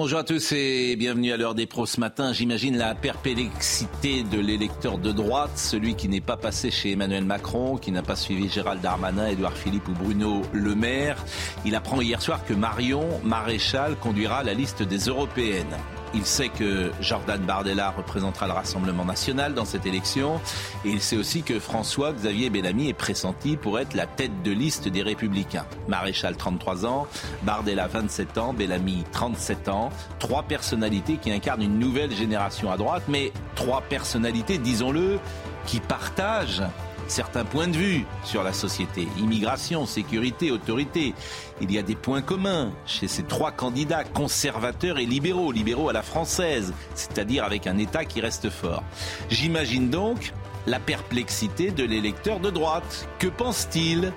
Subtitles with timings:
[0.00, 2.32] Bonjour à tous et bienvenue à l'heure des pros ce matin.
[2.32, 7.76] J'imagine la perplexité de l'électeur de droite, celui qui n'est pas passé chez Emmanuel Macron,
[7.76, 11.22] qui n'a pas suivi Gérald Darmanin, Édouard Philippe ou Bruno Le Maire.
[11.66, 15.76] Il apprend hier soir que Marion Maréchal conduira la liste des européennes.
[16.12, 20.40] Il sait que Jordan Bardella représentera le Rassemblement national dans cette élection.
[20.84, 24.88] Et il sait aussi que François-Xavier Bellamy est pressenti pour être la tête de liste
[24.88, 25.66] des Républicains.
[25.88, 27.06] Maréchal, 33 ans,
[27.42, 29.90] Bardella, 27 ans, Bellamy, 37 ans.
[30.18, 35.20] Trois personnalités qui incarnent une nouvelle génération à droite, mais trois personnalités, disons-le,
[35.66, 36.64] qui partagent
[37.10, 39.08] certains points de vue sur la société.
[39.18, 41.14] Immigration, sécurité, autorité.
[41.60, 45.92] Il y a des points communs chez ces trois candidats conservateurs et libéraux, libéraux à
[45.92, 48.84] la française, c'est-à-dire avec un État qui reste fort.
[49.28, 50.32] J'imagine donc
[50.66, 53.08] la perplexité de l'électeur de droite.
[53.18, 54.12] Que pense-t-il?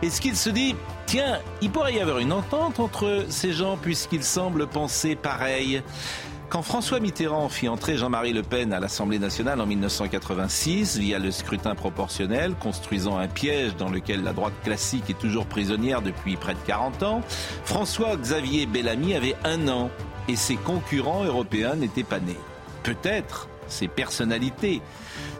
[0.00, 0.76] Est-ce qu'il se dit,
[1.06, 5.82] tiens, il pourrait y avoir une entente entre ces gens puisqu'ils semblent penser pareil?
[6.48, 11.30] Quand François Mitterrand fit entrer Jean-Marie Le Pen à l'Assemblée nationale en 1986 via le
[11.30, 16.54] scrutin proportionnel, construisant un piège dans lequel la droite classique est toujours prisonnière depuis près
[16.54, 17.20] de 40 ans,
[17.64, 19.90] François-Xavier Bellamy avait un an
[20.28, 22.38] et ses concurrents européens n'étaient pas nés.
[22.82, 24.80] Peut-être ces personnalités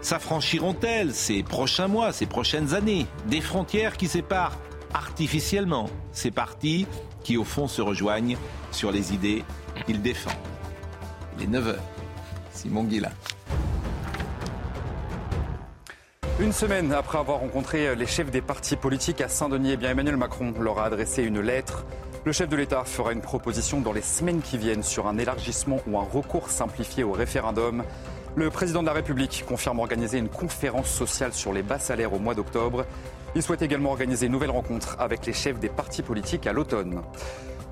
[0.02, 4.58] s'affranchiront-elles ces prochains mois, ces prochaines années, des frontières qui séparent
[4.92, 6.86] artificiellement ces partis
[7.24, 8.36] qui au fond se rejoignent
[8.72, 9.44] sur les idées
[9.86, 10.57] qu'ils défendent.
[11.40, 11.76] Il est 9h.
[12.52, 13.10] Simon Guillain.
[16.40, 20.16] Une semaine après avoir rencontré les chefs des partis politiques à Saint-Denis, eh bien Emmanuel
[20.16, 21.84] Macron leur a adressé une lettre.
[22.24, 25.80] Le chef de l'État fera une proposition dans les semaines qui viennent sur un élargissement
[25.86, 27.84] ou un recours simplifié au référendum.
[28.36, 32.18] Le président de la République confirme organiser une conférence sociale sur les bas salaires au
[32.18, 32.84] mois d'octobre.
[33.34, 37.02] Il souhaite également organiser une nouvelle rencontre avec les chefs des partis politiques à l'automne.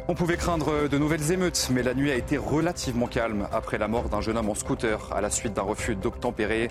[0.08, 3.88] On pouvait craindre de nouvelles émeutes, mais la nuit a été relativement calme après la
[3.88, 6.70] mort d'un jeune homme en scooter à la suite d'un refus d'obtempérer.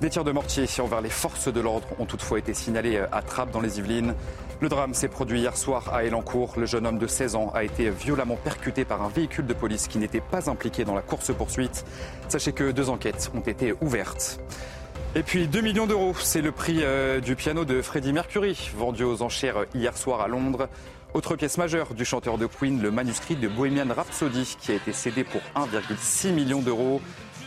[0.00, 3.50] Des tirs de mortier envers les forces de l'ordre ont toutefois été signalés à Trappes
[3.50, 4.14] dans les Yvelines.
[4.60, 6.54] Le drame s'est produit hier soir à Elancourt.
[6.58, 9.88] Le jeune homme de 16 ans a été violemment percuté par un véhicule de police
[9.88, 11.84] qui n'était pas impliqué dans la course-poursuite.
[12.28, 14.38] Sachez que deux enquêtes ont été ouvertes.
[15.16, 19.02] Et puis 2 millions d'euros, c'est le prix euh, du piano de Freddie Mercury, vendu
[19.02, 20.68] aux enchères hier soir à Londres.
[21.16, 24.92] Autre pièce majeure du chanteur de Queen, le manuscrit de Bohemian Rhapsody, qui a été
[24.92, 27.00] cédé pour 1,6 million d'euros.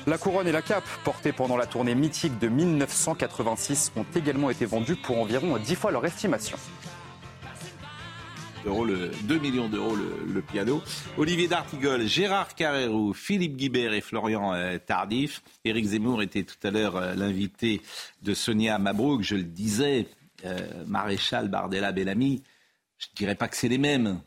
[0.07, 4.65] La couronne et la cape, portées pendant la tournée mythique de 1986, ont également été
[4.65, 6.57] vendues pour environ 10 fois leur estimation.
[8.65, 10.81] 2 millions d'euros le, piano.
[11.19, 15.43] Olivier D'Artigol, Gérard Carrérou, Philippe Guibert et Florian euh, Tardif.
[15.63, 17.83] Éric Zemmour était tout à l'heure euh, l'invité
[18.23, 19.21] de Sonia Mabrouk.
[19.21, 20.07] Je le disais,
[20.43, 20.57] euh,
[20.87, 22.41] Maréchal Bardella Bellamy
[22.99, 24.21] je ne dirais pas que c'est les mêmes.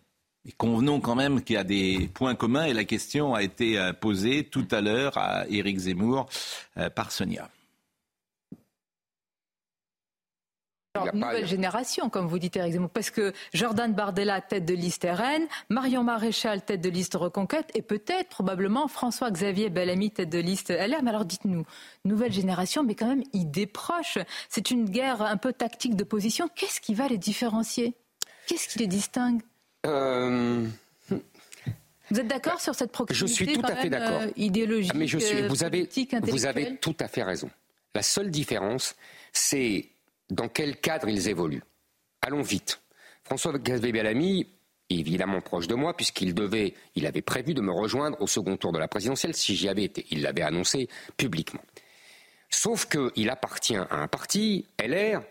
[0.45, 3.79] Mais convenons quand même qu'il y a des points communs et la question a été
[3.79, 6.29] euh, posée tout à l'heure à Éric Zemmour
[6.79, 7.49] euh, par Sonia.
[10.95, 15.07] Alors, nouvelle génération, comme vous dites, Eric Zemmour, parce que Jordan Bardella, tête de liste
[15.11, 20.71] RN, Marion Maréchal, tête de liste Reconquête, et peut-être, probablement, François-Xavier Bellamy, tête de liste
[20.71, 21.03] LR.
[21.03, 21.65] Mais alors, dites-nous,
[22.05, 24.19] nouvelle génération, mais quand même idée proche.
[24.51, 26.51] C'est une guerre un peu tactique de position.
[26.55, 27.95] Qu'est-ce qui va les différencier?
[28.47, 29.41] Qu'est-ce qui les distingue
[29.87, 30.67] euh,
[31.09, 34.23] Vous êtes d'accord sur cette proximité Je suis tout à fait d'accord.
[34.23, 35.89] Euh, idéologique, ah, mais je suis, vous, avez,
[36.23, 37.51] vous avez tout à fait raison.
[37.95, 38.97] La seule différence,
[39.33, 39.89] c'est
[40.31, 41.63] dans quel cadre ils évoluent.
[42.23, 42.81] Allons vite.
[43.25, 44.47] François Xavier Bellamy
[44.99, 48.73] évidemment proche de moi puisqu'il devait, il avait prévu de me rejoindre au second tour
[48.73, 50.07] de la présidentielle si j'y avais été.
[50.11, 51.63] Il l'avait annoncé publiquement.
[52.51, 55.23] Sauf qu'il appartient à un parti, LR,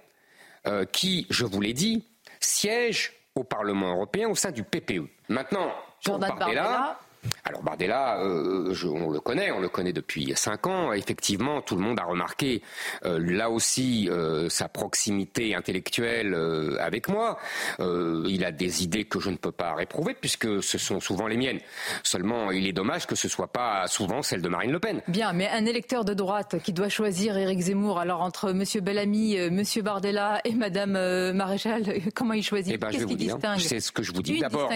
[0.68, 2.04] euh, qui, je vous l'ai dit,
[2.42, 5.08] siège au Parlement européen au sein du PPE.
[5.30, 5.72] Maintenant,
[6.02, 7.00] Jordan Bardella,
[7.46, 10.94] Alors Bardella, euh, on le connaît, on le connaît depuis cinq ans.
[10.94, 12.62] Effectivement, tout le monde a remarqué
[13.06, 16.36] euh, là aussi euh, sa proximité intellectuelle
[16.80, 17.38] avec moi.
[17.80, 21.38] il a des idées que je ne peux pas réprouver puisque ce sont souvent les
[21.38, 21.60] miennes.
[22.04, 25.02] Seulement, il est dommage que ce soit pas souvent celle de Marine Le Pen.
[25.08, 28.64] Bien, mais un électeur de droite qui doit choisir Éric Zemmour, alors entre M.
[28.82, 29.64] Bellamy, M.
[29.84, 31.84] Bardella et Mme Maréchal,
[32.16, 32.74] comment il choisit?
[32.74, 33.60] Eh ben, Qu'est-ce qui distingue?
[33.60, 34.40] C'est ce que je vous dis.
[34.40, 34.72] D'abord,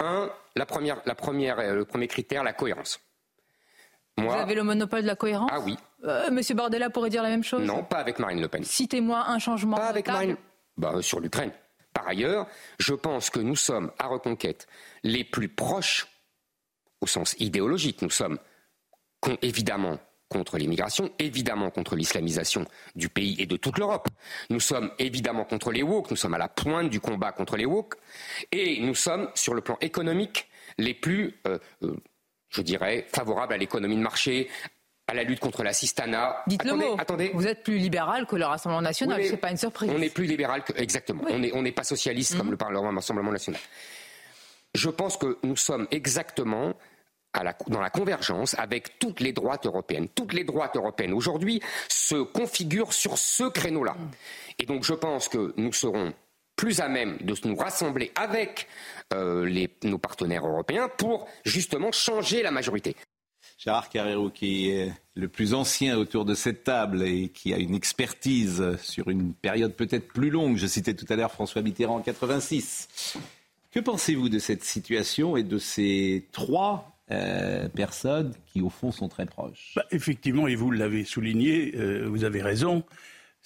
[0.00, 2.98] un la première, la première, euh, le premier critère, la cohérence.
[4.18, 5.76] Moi, Vous avez le monopole de la cohérence Ah oui.
[6.04, 8.64] Euh, Monsieur Bardella pourrait dire la même chose Non, pas avec Marine Le Pen.
[8.64, 9.76] Citez-moi un changement.
[9.76, 10.36] Pas avec Marine.
[10.78, 11.52] Bah, sur l'Ukraine.
[11.92, 12.46] Par ailleurs,
[12.78, 14.66] je pense que nous sommes à Reconquête
[15.02, 16.06] les plus proches,
[17.00, 18.38] au sens idéologique, nous sommes
[19.42, 22.64] évidemment contre l'immigration, évidemment contre l'islamisation
[22.94, 24.08] du pays et de toute l'Europe.
[24.50, 27.66] Nous sommes évidemment contre les woke, nous sommes à la pointe du combat contre les
[27.66, 27.94] woke,
[28.52, 31.96] et nous sommes, sur le plan économique, les plus, euh, euh,
[32.50, 34.48] je dirais, favorables à l'économie de marché,
[35.08, 36.42] à la lutte contre l'assistanat.
[36.46, 36.96] Dites le mot.
[36.98, 37.30] Attendez.
[37.32, 39.90] Vous êtes plus libéral que le Rassemblement national, Ce c'est pas une surprise.
[39.94, 41.22] On est plus libéral que exactement.
[41.28, 42.56] On n'est on pas socialiste comme mhm.
[42.70, 43.60] le Rassemblement national.
[44.74, 46.74] Je pense que nous sommes exactement
[47.68, 50.08] dans la convergence avec toutes les droites européennes.
[50.14, 53.96] Toutes les droites européennes aujourd'hui se configurent sur ce créneau-là.
[54.58, 56.12] Et donc je pense que nous serons
[56.56, 58.66] plus à même de nous rassembler avec
[59.12, 62.96] euh, nos partenaires européens pour justement changer la majorité.
[63.58, 67.74] Gérard Carrero, qui est le plus ancien autour de cette table et qui a une
[67.74, 72.00] expertise sur une période peut-être plus longue, je citais tout à l'heure François Mitterrand en
[72.00, 73.16] 86.
[73.70, 79.08] Que pensez-vous de cette situation et de ces trois euh, personnes qui, au fond, sont
[79.08, 79.72] très proches.
[79.76, 82.84] Bah, effectivement, et vous l'avez souligné, euh, vous avez raison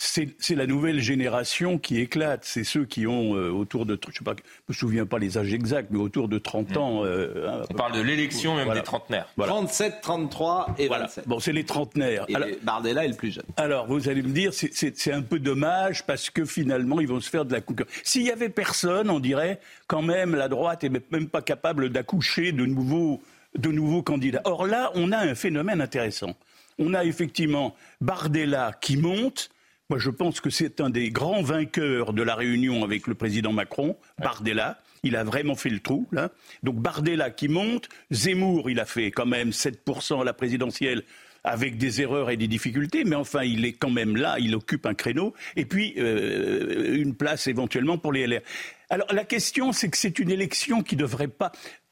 [0.03, 2.41] c'est la nouvelle génération qui éclate.
[2.45, 4.35] C'est ceux qui ont euh, autour de, je ne
[4.69, 7.05] me souviens pas les âges exacts, mais autour de 30 ans.
[7.05, 9.29] Euh, hein, On parle de l'élection même des trentenaires.
[9.39, 11.29] 37, 33 et 27.
[11.29, 12.25] Bon, c'est les trentenaires.
[12.29, 13.45] Et Bardella est le plus jeune.
[13.59, 17.29] Alors, vous allez me dire, c'est un peu dommage parce que finalement, ils vont se
[17.29, 17.93] faire de la concurrence.
[18.03, 22.53] S'il y avait personne, on dirait quand même la droite n'est même pas capable d'accoucher
[22.53, 23.21] de nouveaux,
[23.57, 24.43] de nouveaux candidats.
[24.45, 26.35] Or là, on a un phénomène intéressant.
[26.79, 29.51] On a effectivement Bardella qui monte
[29.91, 33.53] moi, je pense que c'est un des grands vainqueurs de la réunion avec le président
[33.53, 34.79] Macron, Bardella.
[35.03, 36.31] Il a vraiment fait le trou, là.
[36.63, 41.03] Donc Bardella qui monte, Zemmour, il a fait quand même 7% à la présidentielle
[41.43, 44.87] avec des erreurs et des difficultés, mais enfin, il est quand même là, il occupe
[44.87, 48.43] un créneau, et puis euh, une place éventuellement pour les LR.
[48.91, 51.51] Alors la question, c'est que c'est une élection qui ne devrait pas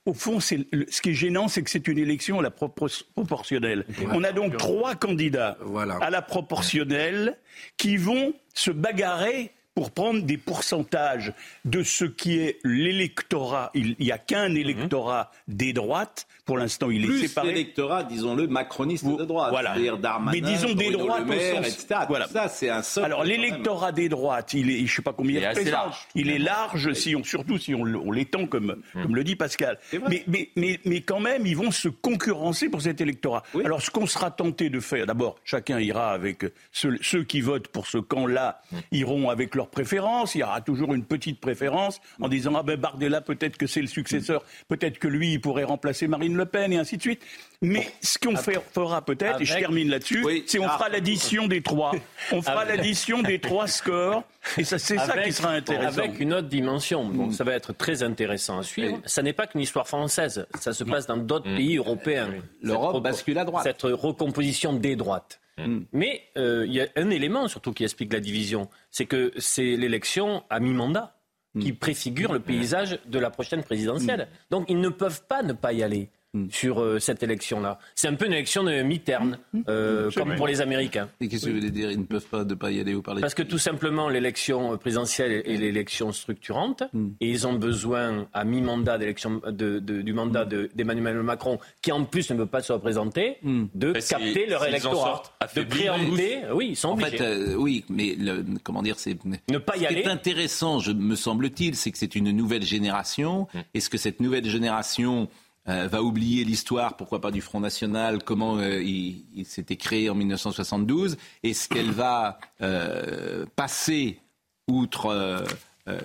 [0.08, 0.54] au fond, ce
[1.02, 3.84] qui est gênant, c'est que c'est une élection à la proportionnelle.
[4.12, 5.58] On a donc trois candidats
[6.00, 7.38] à la proportionnelle
[7.76, 11.32] qui vont se bagarrer pour prendre des pourcentages
[11.64, 13.70] de ce qui est l'électorat.
[13.74, 17.48] Il n'y a qu'un électorat des droites pour l'instant, il est séparé.
[17.48, 19.50] l'électorat, disons-le, macroniste de droite.
[19.50, 19.74] Voilà.
[19.74, 21.66] C'est-à-dire Darmanin, Mais disons des droites au sens...
[21.66, 22.00] etc.
[22.08, 22.26] Voilà.
[22.26, 23.04] ça, c'est un seul.
[23.04, 26.08] Alors, l'électorat des droites, il est, je sais pas combien il est large.
[26.14, 29.02] Il est large, si on, surtout si on, l'étend, comme, hum.
[29.02, 29.78] comme le dit Pascal.
[30.08, 33.42] Mais, mais, mais, mais, quand même, ils vont se concurrencer pour cet électorat.
[33.62, 37.68] Alors, ce qu'on sera tenté de faire, d'abord, chacun ira avec ceux, ceux, qui votent
[37.68, 38.80] pour ce camp-là, hum.
[38.90, 40.34] iront avec leurs préférences.
[40.34, 43.80] Il y aura toujours une petite préférence en disant, ah ben, Bardella, peut-être que c'est
[43.80, 47.22] le successeur, peut-être que lui, il pourrait remplacer Marine le Pen et ainsi de suite.
[47.60, 50.78] Mais ce qu'on fera peut-être, et je termine là-dessus, c'est on ah.
[50.78, 51.92] fera l'addition des trois.
[52.32, 54.22] On fera l'addition des trois scores.
[54.56, 55.98] Et c'est ça qui sera intéressant.
[55.98, 57.08] Avec une autre dimension.
[57.08, 59.00] Donc ça va être très intéressant à suivre.
[59.04, 60.46] Ça n'est pas qu'une histoire française.
[60.60, 61.56] Ça se passe dans d'autres mm.
[61.56, 62.28] pays européens.
[62.62, 63.64] L'Europe bascule à droite.
[63.64, 65.40] Cette recomposition des droites.
[65.66, 65.80] Mm.
[65.92, 68.68] Mais euh, il y a un élément surtout qui explique la division.
[68.90, 71.14] C'est que c'est l'élection à mi-mandat
[71.60, 71.76] qui mm.
[71.76, 74.28] préfigure le paysage de la prochaine présidentielle.
[74.50, 76.10] Donc ils ne peuvent pas ne pas y aller.
[76.34, 76.48] Hmm.
[76.50, 77.78] sur euh, cette élection-là.
[77.94, 79.62] C'est un peu une élection de mi-terme, hmm.
[79.70, 81.08] euh, comme pour les Américains.
[81.22, 83.00] Et qu'est-ce que vous voulez dire Ils ne peuvent pas ne pas y aller ou
[83.00, 86.82] parler Parce que tout simplement, l'élection présidentielle est l'élection structurante,
[87.20, 92.30] et ils ont besoin, à mi-mandat d'élection de, du mandat d'Emmanuel Macron, qui en plus
[92.30, 95.22] ne veut pas se représenter, de capter leur électorat,
[95.56, 96.40] de préempter.
[96.52, 99.86] Oui, ils sont en Fait, euh, oui, mais le, comment dire, c'est ne pas y
[99.86, 99.96] aller.
[99.96, 103.48] Ce qui est intéressant, je, me semble-t-il, c'est que c'est une nouvelle génération.
[103.72, 105.30] Est-ce que cette nouvelle génération
[105.68, 111.16] va oublier l'histoire, pourquoi pas du Front National, comment euh, il, s'était créé en 1972,
[111.42, 114.20] est-ce qu'elle va euh, passer
[114.66, 115.44] outre...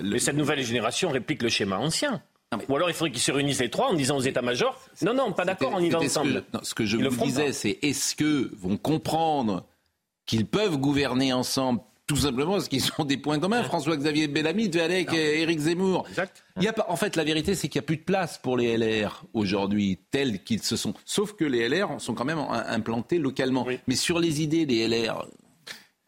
[0.01, 2.21] Mais cette nouvelle génération réplique le schéma ancien.
[2.69, 5.33] Ou alors il faudrait qu'ils se réunissent les trois en disant aux états-majors Non, non,
[5.33, 6.43] pas d'accord, on y va ensemble.
[6.61, 9.65] Ce que, je vous disais, c'est est-ce que vont comprendre
[10.25, 13.63] qu'ils peuvent gouverner ensemble tout simplement parce qu'ils ont des points communs.
[13.63, 16.05] François-Xavier Bellamy devait aller avec Éric Zemmour.
[16.09, 16.43] Exact.
[16.57, 18.37] Il y a pas, en fait, la vérité, c'est qu'il n'y a plus de place
[18.37, 20.93] pour les LR aujourd'hui, tels qu'ils se sont.
[21.05, 23.65] Sauf que les LR sont quand même implantés localement.
[23.87, 25.27] Mais sur les idées des LR,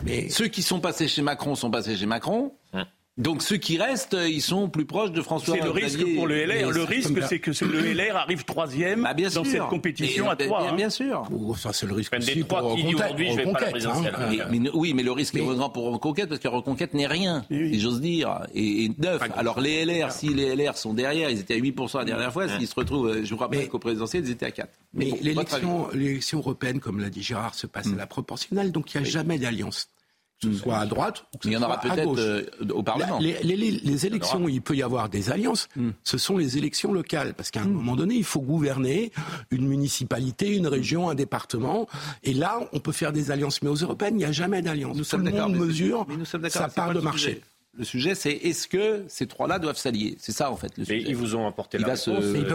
[0.04, 0.30] mais...
[0.30, 2.54] ceux qui sont passés chez Macron sont passés chez Macron.
[2.74, 2.86] Hein.
[3.18, 5.56] Donc ceux qui restent, ils sont plus proches de François.
[5.56, 6.70] C'est le risque pour le LR.
[6.72, 10.74] Le risque, c'est que le LR arrive troisième bah, dans cette compétition à trois.
[10.74, 10.90] Bien, hein.
[10.90, 11.24] sûr.
[11.58, 14.16] ça c'est le risque aussi pour aujourd'hui, je vais pas la présidentielle.
[14.18, 14.70] Hein.
[14.74, 18.02] oui, mais le risque est grand pour Reconquête parce que Reconquête n'est rien, si j'ose
[18.02, 19.22] dire, et, neuf.
[19.38, 22.50] Alors les LR, si les LR sont derrière, ils étaient à 8% la dernière fois.
[22.50, 24.70] S'ils se retrouvent, euh, je vous rappelle qu'au présidentiel, ils étaient à 4.
[24.94, 29.08] Mais, l'élection européenne, comme l'a dit Gérard, se passe à la proportionnelle, donc il n'y
[29.08, 29.90] a jamais d'alliance
[30.54, 33.20] ce soit à droite ou que ce il y en aura peut-être euh, au Parlement.
[33.20, 35.92] Les, les, les, élections il peut y avoir des alliances, hmm.
[36.04, 37.34] ce sont les élections locales.
[37.34, 37.74] Parce qu'à un hmm.
[37.74, 39.12] moment donné, il faut gouverner
[39.52, 41.88] une municipalité, une région, un département.
[42.24, 43.62] Et là, on peut faire des alliances.
[43.62, 44.98] Mais aux européennes, il n'y a jamais d'alliance.
[45.08, 46.06] Tout le monde mesure
[46.50, 47.42] sa part de marché.
[47.78, 50.16] Le sujet, c'est est-ce que ces trois-là doivent s'allier?
[50.18, 51.04] C'est ça, en fait, le sujet.
[51.08, 52.46] ils vous ont apporté la va se poser,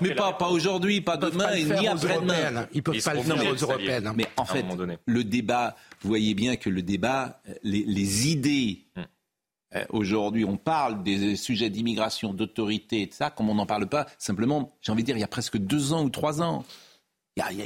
[0.00, 2.68] mais pas, pas aujourd'hui, pas demain, ni après-demain.
[2.72, 4.12] Ils peuvent pas le faire aux européennes.
[4.14, 4.64] Mais en fait,
[5.06, 9.00] le débat, vous voyez bien que le débat, les, idées, hmm.
[9.74, 13.88] euh, aujourd'hui, on parle des sujets d'immigration, d'autorité et de ça, comme on n'en parle
[13.88, 16.64] pas, simplement, j'ai envie de dire, il y a presque deux ans ou trois ans.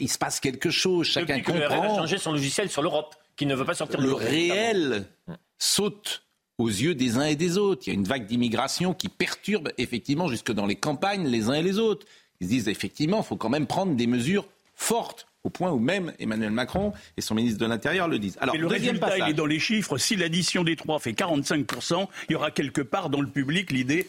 [0.00, 1.80] Il, se passe quelque chose, chacun Depuis comprend.
[1.80, 5.06] Que a changé son logiciel sur l'Europe, qui ne veut pas sortir de Le réel
[5.28, 5.34] hmm.
[5.58, 6.25] saute
[6.61, 7.83] aux yeux des uns et des autres.
[7.87, 11.55] Il y a une vague d'immigration qui perturbe effectivement jusque dans les campagnes les uns
[11.55, 12.07] et les autres.
[12.40, 15.79] Ils se disent effectivement, il faut quand même prendre des mesures fortes au point où
[15.79, 18.37] même Emmanuel Macron et son ministre de l'Intérieur le disent.
[18.40, 19.97] Alors, le résultat, il est dans les chiffres.
[19.97, 24.07] Si l'addition des trois fait 45%, il y aura quelque part dans le public l'idée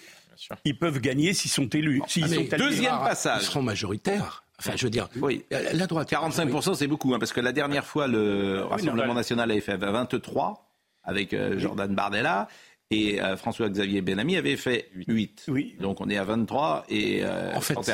[0.65, 2.01] qu'ils peuvent gagner s'ils sont élus.
[2.07, 3.43] sont deuxième passage.
[3.43, 4.43] Ils seront majoritaires.
[4.59, 5.43] Enfin, je veux dire, oui.
[5.49, 6.11] la droite.
[6.11, 10.70] 45%, c'est beaucoup, hein, parce que la dernière fois, le Rassemblement national avait fait 23
[11.03, 12.47] avec euh, Jordan Bardella.
[12.93, 15.45] Et euh, François-Xavier Benami avait fait 8.
[15.47, 15.77] Oui.
[15.79, 16.83] Donc on est à 23.
[16.89, 17.85] Et, euh, en fait, plus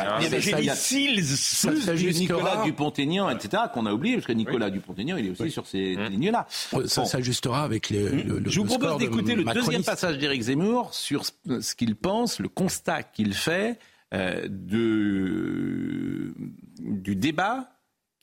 [2.19, 5.95] Nicolas Dupont-Aignan, etc., qu'on a oublié, parce que Nicolas Dupont-Aignan, il est aussi sur ces
[5.95, 6.07] mmh.
[6.07, 6.47] lignes-là.
[6.49, 10.95] Ça s'ajustera avec les, le, le, Je vous propose d'écouter le deuxième passage d'Éric Zemmour
[10.95, 13.77] sur ce qu'il pense, le constat qu'il fait
[14.13, 16.33] euh, de,
[16.79, 17.69] du débat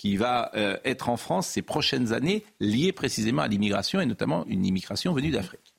[0.04, 4.44] qui va euh, être en France ces prochaines années, lié précisément à l'immigration et notamment
[4.49, 5.73] une immigration venue d'Afrique.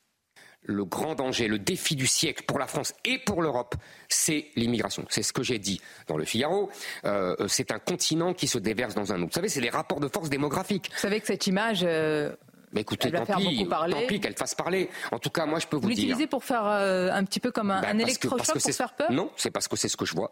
[0.64, 3.76] Le grand danger, le défi du siècle pour la France et pour l'Europe,
[4.10, 5.06] c'est l'immigration.
[5.10, 6.72] C'est ce que j'ai dit dans le Figaro.
[7.06, 9.28] Euh, c'est un continent qui se déverse dans un autre.
[9.28, 10.90] Vous savez, c'est les rapports de force démographiques.
[10.92, 11.82] Vous savez que cette image.
[11.84, 12.36] Euh,
[12.74, 14.90] mais écoutez, tant pis, tant pis qu'elle fasse parler.
[15.12, 15.98] En tout cas, moi, je peux vous, vous dire.
[15.98, 19.12] Vous l'utilisez pour faire un petit peu comme un, ben, électrochoc pour faire peur?
[19.12, 20.32] Non, c'est parce que c'est ce que je vois.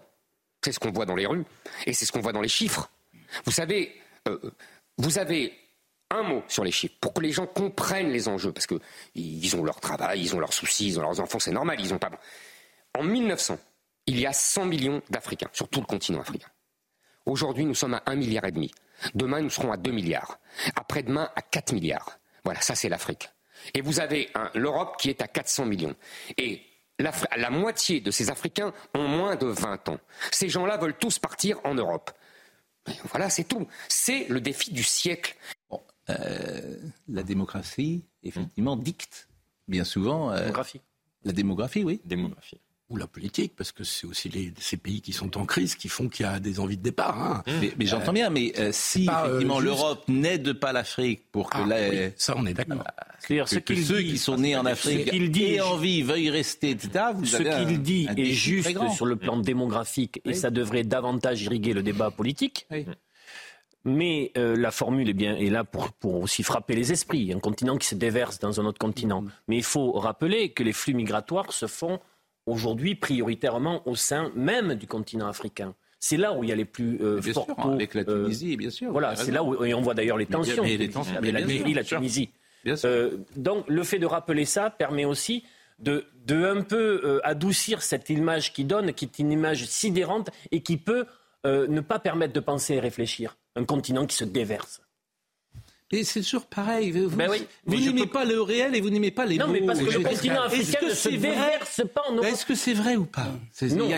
[0.64, 1.46] C'est ce qu'on voit dans les rues.
[1.86, 2.90] Et c'est ce qu'on voit dans les chiffres.
[3.46, 3.94] Vous savez,
[4.28, 4.40] euh,
[4.98, 5.54] vous avez
[6.10, 9.64] un mot sur les chiffres pour que les gens comprennent les enjeux, parce qu'ils ont
[9.64, 12.12] leur travail, ils ont leurs soucis, ils ont leurs enfants, c'est normal, ils ont pas.
[12.98, 13.58] En 1900,
[14.06, 16.50] il y a 100 millions d'Africains sur tout le continent africain.
[17.26, 18.72] Aujourd'hui, nous sommes à 1 milliard et demi.
[19.16, 20.40] Demain, nous serons à 2 milliards.
[20.76, 22.20] Après-demain, à 4 milliards.
[22.44, 23.30] Voilà, ça c'est l'Afrique.
[23.74, 25.96] Et vous avez l'Europe qui est à 400 millions.
[26.38, 26.62] Et
[27.00, 30.00] la moitié de ces Africains ont moins de 20 ans.
[30.32, 32.12] Ces gens-là veulent tous partir en Europe.
[33.06, 33.68] Voilà, c'est tout.
[33.88, 35.36] C'est le défi du siècle.
[36.10, 39.30] Euh, la démocratie, effectivement, dicte
[39.68, 40.32] bien souvent.
[40.32, 40.82] Euh, démographie.
[41.24, 42.02] La démographie, oui.
[42.04, 42.60] Démographie
[42.94, 45.90] ou la politique, parce que c'est aussi les, ces pays qui sont en crise qui
[45.90, 47.20] font qu'il y a des envies de départ.
[47.20, 47.44] Hein.
[47.78, 52.36] Mais, j'entends bien, mais euh, si effectivement l'Europe n'aide pas l'Afrique pour que ah, ça
[52.38, 52.84] on est d'accord.
[53.20, 57.06] C'est-à-dire ce que ceux qui sont nés en Afrique et en vie veuillent rester, etc.
[57.16, 61.74] Vous ce qu'il dit est juste sur le plan démographique et ça devrait davantage irriguer
[61.74, 62.68] le débat politique.
[63.86, 67.34] Mais euh, la formule est bien est là pour, pour, aussi frapper les esprits.
[67.34, 69.24] Un continent qui se déverse dans un autre continent.
[69.24, 69.32] Mm.
[69.50, 72.00] Mais il faut rappeler que les flux migratoires se font
[72.46, 75.76] aujourd'hui prioritairement au sein même du continent africain.
[76.00, 77.72] C'est là où il y a les plus euh, forts taux.
[77.72, 78.92] Avec la euh, Tunisie, bien sûr.
[78.92, 80.64] Voilà, c'est là où et on voit d'ailleurs les tensions.
[80.64, 82.30] Mais, les tensions, mais la, la Tunisie.
[82.86, 85.44] Euh, donc le fait de rappeler ça permet aussi
[85.80, 90.30] de, de un peu euh, adoucir cette image qui donne, qui est une image sidérante
[90.52, 91.06] et qui peut
[91.46, 93.36] ne pas permettre de penser et réfléchir.
[93.58, 94.82] Un continent qui se déverse.
[95.94, 96.90] Et c'est toujours pareil.
[96.90, 97.32] Vous, ben
[97.68, 99.46] n'aimez pas le réel et vous n'aimez pas les mots.
[99.46, 102.26] Non, mais parce que le continent africain ne se déverse pas en Europe.
[102.26, 103.28] Est-ce que c'est vrai ou pas
[103.62, 103.90] Non,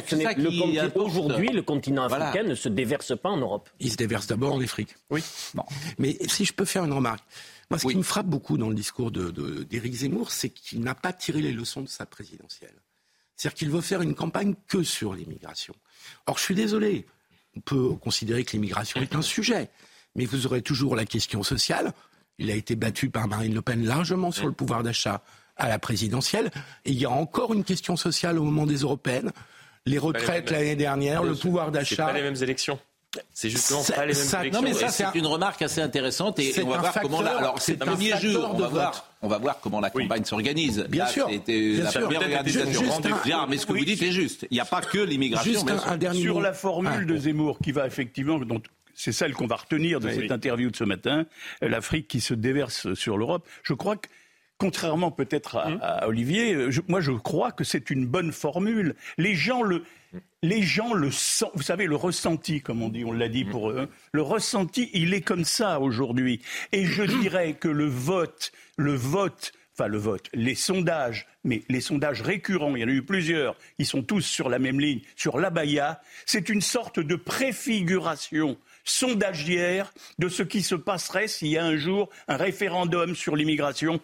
[0.95, 3.69] aujourd'hui, le continent africain ne se déverse pas en Europe.
[3.79, 4.93] Il se déverse d'abord en Afrique.
[5.09, 5.23] Oui.
[5.53, 5.63] Bon.
[5.97, 7.23] Mais si je peux faire une remarque.
[7.69, 10.95] Moi, ce qui me frappe beaucoup dans le discours d'Éric de, Zemmour, c'est qu'il n'a
[10.95, 12.75] pas tiré les leçons de sa présidentielle.
[13.35, 15.73] C'est-à-dire qu'il veut faire une campagne que sur l'immigration.
[16.27, 17.05] Or, je suis désolé,
[17.55, 19.69] on peut considérer que l'immigration est un sujet
[20.15, 21.93] mais vous aurez toujours la question sociale
[22.39, 25.21] Il a été battu par Marine Le Pen largement sur le pouvoir d'achat
[25.57, 26.51] à la présidentielle.
[26.85, 29.31] Et il y a encore une question sociale au moment des européennes.
[29.85, 32.07] Les retraites l'année dernière, le pouvoir d'achat.
[32.07, 32.79] pas les mêmes élections.
[33.31, 34.51] C'est justement pas les mêmes élections.
[34.51, 37.37] Non, mais ça, c'est une remarque assez intéressante et on va voir comment la.
[37.37, 38.49] Alors, c'est un premier jour.
[38.53, 39.09] On va voir.
[39.21, 40.85] On va voir comment la campagne s'organise.
[40.89, 41.27] Bien sûr.
[41.29, 42.83] C'était la première organisation.
[43.23, 44.47] Bien, mais ce que vous dites est juste.
[44.49, 45.51] Il n'y a pas que l'immigration.
[45.51, 49.33] Juste un, dernier Sur la formule ah, de Zemmour qui va effectivement, donc c'est celle
[49.33, 51.25] qu'on va retenir de cette interview de ce matin,
[51.61, 53.47] l'Afrique qui se déverse sur l'Europe.
[53.63, 54.07] Je crois que
[54.57, 56.07] contrairement peut-être à, hum.
[56.07, 58.95] Olivier, moi je crois que c'est une bonne formule.
[59.17, 59.83] Les gens le,
[60.41, 63.49] les gens le sentent, vous savez, le ressenti, comme on dit, on l'a dit hum.
[63.49, 63.89] pour eux, hein.
[64.11, 66.41] le ressenti, il est comme ça aujourd'hui.
[66.71, 71.81] Et je dirais que le vote, le vote, enfin le vote, les sondages, mais les
[71.81, 75.01] sondages récurrents, il y en a eu plusieurs, ils sont tous sur la même ligne,
[75.15, 81.57] sur l'abaya, c'est une sorte de préfiguration sondagière de ce qui se passerait s'il y
[81.57, 83.99] a un jour un référendum sur l'immigration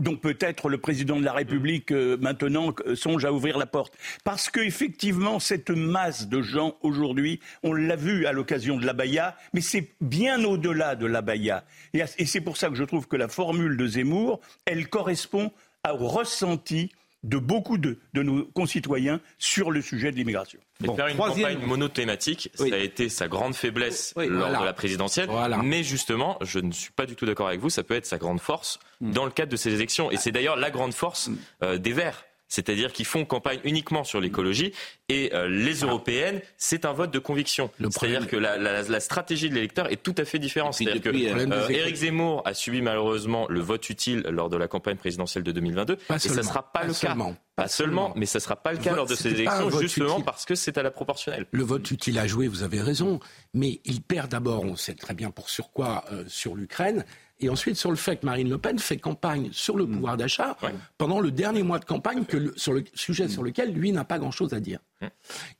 [0.00, 3.96] donc peut-être le président de la République euh, maintenant euh, songe à ouvrir la porte.
[4.24, 9.60] Parce qu'effectivement, cette masse de gens aujourd'hui, on l'a vu à l'occasion de l'abaya, mais
[9.60, 11.64] c'est bien au-delà de l'abaya.
[11.92, 15.52] Et, et c'est pour ça que je trouve que la formule de Zemmour, elle correspond
[15.88, 16.90] au ressenti
[17.24, 20.60] de beaucoup de, nos concitoyens sur le sujet de l'immigration.
[20.80, 25.28] Faire une campagne monothématique, ça a été sa grande faiblesse lors de la présidentielle.
[25.62, 28.18] Mais justement, je ne suis pas du tout d'accord avec vous, ça peut être sa
[28.18, 29.12] grande force mm.
[29.12, 30.10] dans le cadre de ces élections.
[30.10, 31.36] Et c'est d'ailleurs la grande force mm.
[31.62, 32.24] euh, des Verts
[32.54, 34.72] c'est-à-dire qu'ils font campagne uniquement sur l'écologie
[35.08, 35.88] et euh, les ah.
[35.88, 37.70] européennes, c'est un vote de conviction.
[37.80, 40.74] C'est-à-dire que la, stratégie de l'électeur est tout à fait différente.
[40.74, 44.96] C'est-à-dire que euh, Éric Zemmour a subi malheureusement le vote utile lors de la campagne
[44.96, 47.16] présidentielle de 2022 et ça ne sera pas, le cas.
[47.56, 50.44] Pas, seulement, mais ça ne sera pas le cas lors de ces élections, justement parce
[50.44, 51.46] que c'est à la proportionnelle.
[51.50, 53.20] Le vote utile à jouer, vous avez raison,
[53.52, 57.04] mais il perd d'abord, on sait très bien pour sur quoi, euh, sur l'Ukraine,
[57.44, 59.92] et ensuite sur le fait que Marine Le Pen fait campagne sur le mm.
[59.92, 60.56] pouvoir d'achat
[60.98, 64.18] pendant le dernier mois de campagne que sur le sujet sur lequel lui n'a pas
[64.18, 64.80] grand-chose à dire.
[65.00, 65.06] Mm.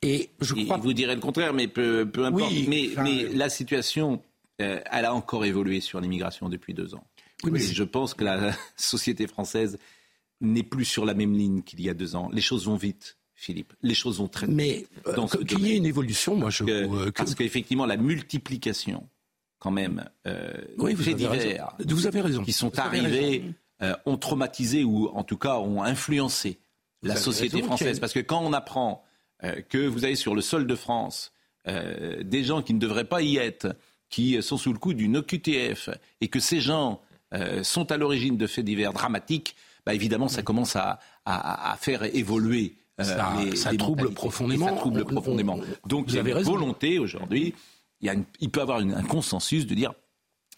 [0.01, 0.77] Et je crois...
[0.77, 2.51] Vous direz le contraire, mais peu, peu importe.
[2.67, 4.21] mais, mais la situation,
[4.61, 7.05] euh, elle a encore évolué sur l'immigration depuis deux ans.
[7.43, 9.77] Oui, je pense que la société française
[10.41, 12.29] n'est plus sur la même ligne qu'il y a deux ans.
[12.31, 13.17] Les choses vont vite.
[13.37, 13.73] Philippe.
[13.81, 14.55] Les choses vont très vite.
[14.55, 16.63] Mais euh, qu'il y ait une évolution, moi je.
[16.63, 19.09] Euh, parce qu'effectivement, la multiplication
[19.65, 22.43] quand même euh, oui, vous avez raison.
[22.43, 23.43] qui sont arrivés
[23.81, 26.59] euh, ont traumatisé ou en tout cas ont influencé
[27.01, 27.99] la société française.
[27.99, 29.03] Parce que quand on apprend
[29.43, 31.33] euh, que vous avez sur le sol de France
[31.67, 33.75] euh, des gens qui ne devraient pas y être,
[34.11, 35.89] qui sont sous le coup d'une OQTF,
[36.21, 37.01] et que ces gens
[37.63, 42.03] sont à l'origine de faits divers dramatiques, bah, évidemment, ça commence à, à, à faire
[42.15, 44.67] évoluer ça, les, ça trouble profondément.
[44.67, 45.59] ça trouble profondément.
[45.87, 47.55] Donc il y a une volonté aujourd'hui
[48.01, 49.93] il, peut y avoir un consensus de dire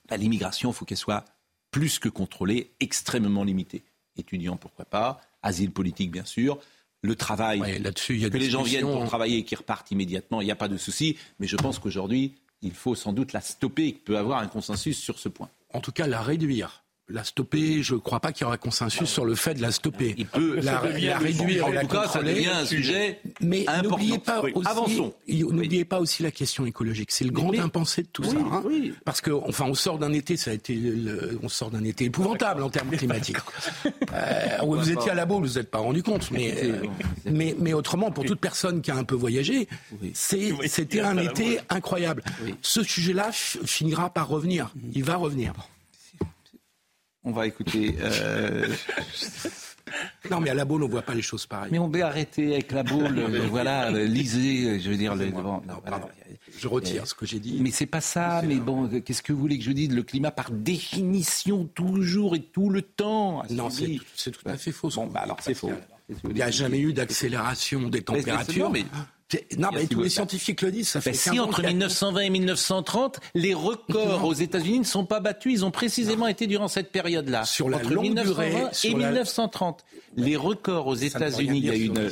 [0.10, 1.26] bah, l'immigration, il faut qu'elle soit
[1.71, 3.84] plus que contrôlée, extrêmement limitée.
[4.15, 6.60] Étudiants, pourquoi pas, asile politique, bien sûr,
[7.02, 10.52] le travail, là-dessus, que les gens viennent pour travailler et qu'ils repartent immédiatement, il n'y
[10.52, 11.17] a pas de souci.
[11.39, 13.88] Mais je pense qu'aujourd'hui, il faut sans doute la stopper.
[13.88, 15.50] Il peut y avoir un consensus sur ce point.
[15.73, 19.10] En tout cas, la réduire la stopper, je ne crois pas qu'il y aura consensus
[19.10, 20.15] sur le fait de la stopper.
[20.17, 25.02] Il peut la, réduire, en tout cas, ça devient un sujet mais n'oubliez pas aussi,
[25.28, 27.12] n'oubliez pas aussi la question écologique.
[27.12, 28.63] C'est le grand impensé de tout ça, hein.
[29.06, 30.80] parce que enfin, on sort d'un été, ça a été,
[31.41, 33.38] on sort d'un été épouvantable en termes climatiques.
[33.86, 36.84] euh, vous étiez à la boule, vous n'êtes pas rendu compte, mais, euh,
[37.26, 39.67] mais, mais autrement, pour toute personne qui a un peu voyagé,
[40.13, 42.24] c'était un été incroyable.
[42.62, 44.74] Ce sujet-là finira par revenir.
[44.93, 45.54] Il va revenir.
[47.28, 47.94] On va écouter.
[48.00, 48.66] Euh,
[50.32, 51.68] non, mais à la boule, on ne voit pas les choses pareilles.
[51.74, 53.20] Mais on peut arrêter avec la boule.
[53.50, 55.13] voilà, lisez, je veux dire.
[55.13, 55.30] Le,
[56.58, 57.60] je retire ce que j'ai dit.
[57.60, 58.42] Mais c'est pas ça.
[58.48, 59.94] Mais bon, qu'est-ce que vous voulez que je dise?
[59.94, 63.44] Le climat, par définition, toujours et tout le temps.
[63.50, 64.90] Non, c'est tout à fait faux.
[64.96, 65.74] Bon, bah alors c'est faux.
[66.24, 68.70] Il n'y a jamais eu d'accélération des températures.
[68.70, 68.86] Mais,
[69.58, 70.90] non, mais tous les scientifiques le disent.
[70.90, 75.54] Ça fait si entre 1920 et 1930, les records aux États-Unis ne sont pas battus,
[75.54, 77.44] ils ont précisément été durant cette période-là.
[77.46, 79.84] Sur la entre 1920 et 1930,
[80.16, 82.10] les records aux États-Unis, il y a une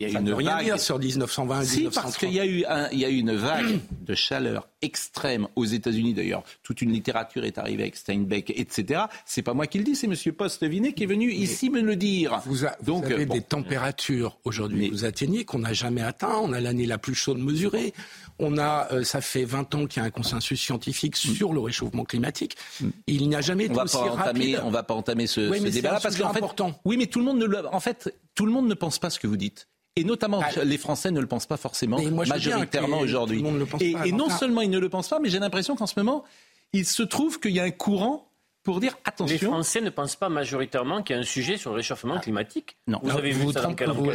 [0.00, 2.98] il y a une rien dire sur 1920 si, parce qu'il y a eu il
[2.98, 6.42] y a eu une vague de chaleur extrême aux États-Unis d'ailleurs.
[6.62, 9.02] Toute une littérature est arrivée avec Steinbeck, etc.
[9.26, 11.96] C'est pas moi qui le dis, c'est Monsieur Post-Vinet qui est venu ici me le
[11.96, 12.40] dire.
[12.46, 16.34] Vous, Donc, avez des températures aujourd'hui, vous atteignez qu'on n'a jamais atteint.
[16.42, 17.92] On a l'année la plus chaude mesurée.
[18.38, 21.34] On a, euh, ça fait 20 ans qu'il y a un consensus scientifique mm.
[21.34, 22.56] sur le réchauffement climatique.
[22.80, 22.88] Mm.
[23.06, 26.32] Il n'y a jamais été aussi entamer, On va pas entamer ce, débat-là parce qu'en
[26.32, 26.42] fait,
[26.86, 29.20] oui, mais tout le monde ne en fait, tout le monde ne pense pas ce
[29.20, 29.68] que vous dites.
[29.96, 30.64] Et notamment, ah.
[30.64, 33.44] les Français ne le pensent pas forcément, majoritairement aujourd'hui.
[33.80, 36.24] Et, et non seulement ils ne le pensent pas, mais j'ai l'impression qu'en ce moment,
[36.72, 38.30] il se trouve qu'il y a un courant
[38.62, 39.34] pour dire attention.
[39.34, 42.20] Les Français ne pensent pas majoritairement qu'il y a un sujet sur le réchauffement ah.
[42.20, 42.78] climatique.
[42.86, 43.68] Non, vous avez vu ça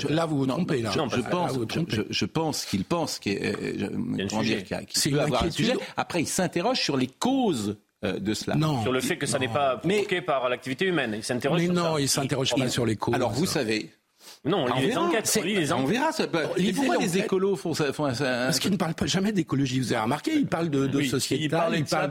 [0.10, 0.82] Là, vous vous trompez.
[0.82, 0.92] Là.
[0.92, 1.54] je, pense,
[2.10, 5.76] je, pense qu'il pense qu'il peut avoir un sujet.
[5.98, 8.56] Après, il s'interroge sur les causes euh, de cela.
[8.56, 8.82] Non.
[8.82, 11.14] Sur le fait que ça n'est pas provoqué par l'activité humaine.
[11.16, 13.14] Il s'interroge sur non, il il s'interroge pas sur les causes.
[13.14, 13.92] Alors, vous savez,
[14.46, 15.40] non, on lit les enquêtes.
[15.74, 16.12] On, verra.
[16.12, 16.26] Ça,
[16.58, 19.80] et pourquoi les écolos font ça, Parce qu'ils ne parlent pas jamais d'écologie.
[19.80, 22.10] Vous avez remarqué, ils parlent de, de société, ils parlent,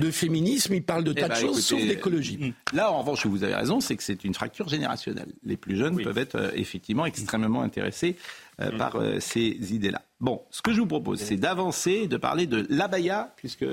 [0.00, 2.38] de, féminisme, ils parlent de tas eh de ben, choses, sauf d'écologie.
[2.38, 2.76] Hmm.
[2.76, 5.28] Là, en revanche, vous avez raison, c'est que c'est une fracture générationnelle.
[5.44, 8.16] Les plus jeunes peuvent être euh, effectivement extrêmement intéressés
[8.60, 8.78] euh, hmm.
[8.78, 10.02] par euh, ces idées-là.
[10.20, 13.66] Bon, ce que je vous propose, c'est d'avancer, de parler de l'abaya, puisque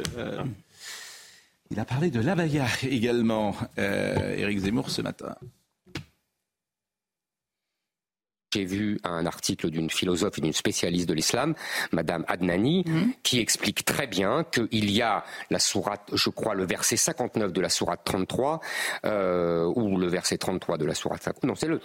[1.72, 5.36] il a parlé de l'abaya également, Éric Zemmour, ce matin.
[8.54, 11.56] J'ai vu un article d'une philosophe et d'une spécialiste de l'islam,
[11.92, 13.14] Madame Adnani, mhm.
[13.24, 17.62] qui explique très bien qu'il y a la sourate, je crois, le verset 59 de
[17.62, 18.60] la sourate 33,
[19.06, 21.82] euh, ou le verset 33 de la sourate 50, non, c'est le,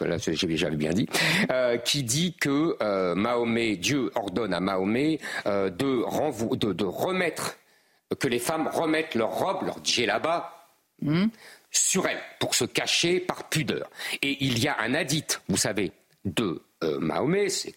[0.57, 1.09] j'avais bien dit,
[1.51, 7.57] euh, qui dit que euh, Mahomet, Dieu ordonne à Mahomet de, de, de, remettre,
[8.19, 10.67] que les femmes remettent leur robe, leur djellaba,
[11.01, 11.31] mhm.
[11.71, 13.89] sur elles, pour se cacher par pudeur.
[14.21, 15.93] Et il y a un hadith, vous savez,
[16.25, 17.75] de euh, Mahomet, c'est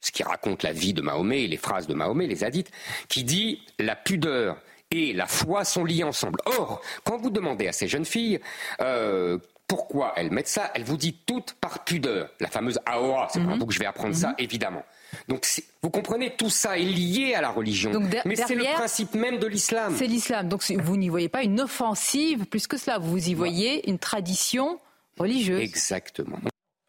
[0.00, 2.70] ce qui raconte la vie de Mahomet et les phrases de Mahomet, les hadiths,
[3.08, 4.58] qui dit la pudeur
[4.90, 6.40] et la foi sont liées ensemble.
[6.44, 8.40] Or, quand vous demandez à ces jeunes filles
[8.80, 12.28] euh, pourquoi elles mettent ça, elles vous disent toutes par pudeur.
[12.38, 14.34] La fameuse aora, c'est pour vous que je vais apprendre ça, mhm.
[14.38, 14.84] évidemment.
[15.28, 15.46] Donc
[15.82, 17.90] vous comprenez, tout ça est lié à la religion.
[18.24, 19.94] Mais c'est le principe même de l'islam.
[19.96, 20.48] C'est l'islam.
[20.48, 22.98] Donc vous n'y voyez pas une offensive plus que cela.
[22.98, 24.80] Vous y voyez une tradition
[25.16, 25.60] religieuse.
[25.60, 26.38] Exactement.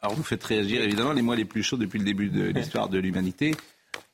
[0.06, 2.88] Alors vous faites réagir évidemment les mois les plus chauds depuis le début de l'histoire
[2.88, 3.56] de l'humanité.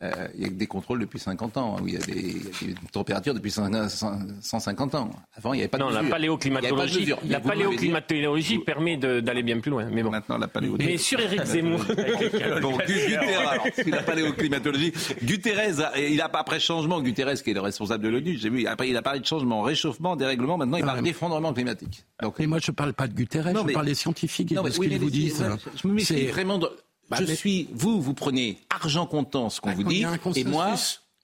[0.03, 2.01] Euh, il y a que des contrôles depuis 50 ans, hein, où il y, a
[2.01, 5.11] des, températures depuis 150 ans.
[5.37, 9.71] Avant, il n'y avait pas de Non, la paléoclimatologie, la paléoclimatologie permet d'aller bien plus
[9.71, 9.87] loin.
[9.93, 10.11] Mais bon.
[10.11, 10.93] Maintenant, la paléoclimatologie.
[10.93, 11.85] Mais sur Éric Zemmour.
[12.61, 14.93] bon, Guterres, la paléoclimatologie.
[15.23, 18.67] Guterres, il a pas après changement, Guterres qui est le responsable de l'ONU, j'ai vu,
[18.67, 22.05] après il a parlé de changement, réchauffement, dérèglement, maintenant il parle d'effondrement climatique.
[22.21, 24.71] Donc, mais moi je ne parle pas de Guterres, je parle des scientifiques et de
[24.71, 25.45] ce qu'ils vous disent.
[25.81, 26.69] Je me méfie vraiment de
[27.13, 30.05] bah, je suis, vous, vous prenez argent comptant ce qu'on bah, vous dit,
[30.37, 30.75] et moi,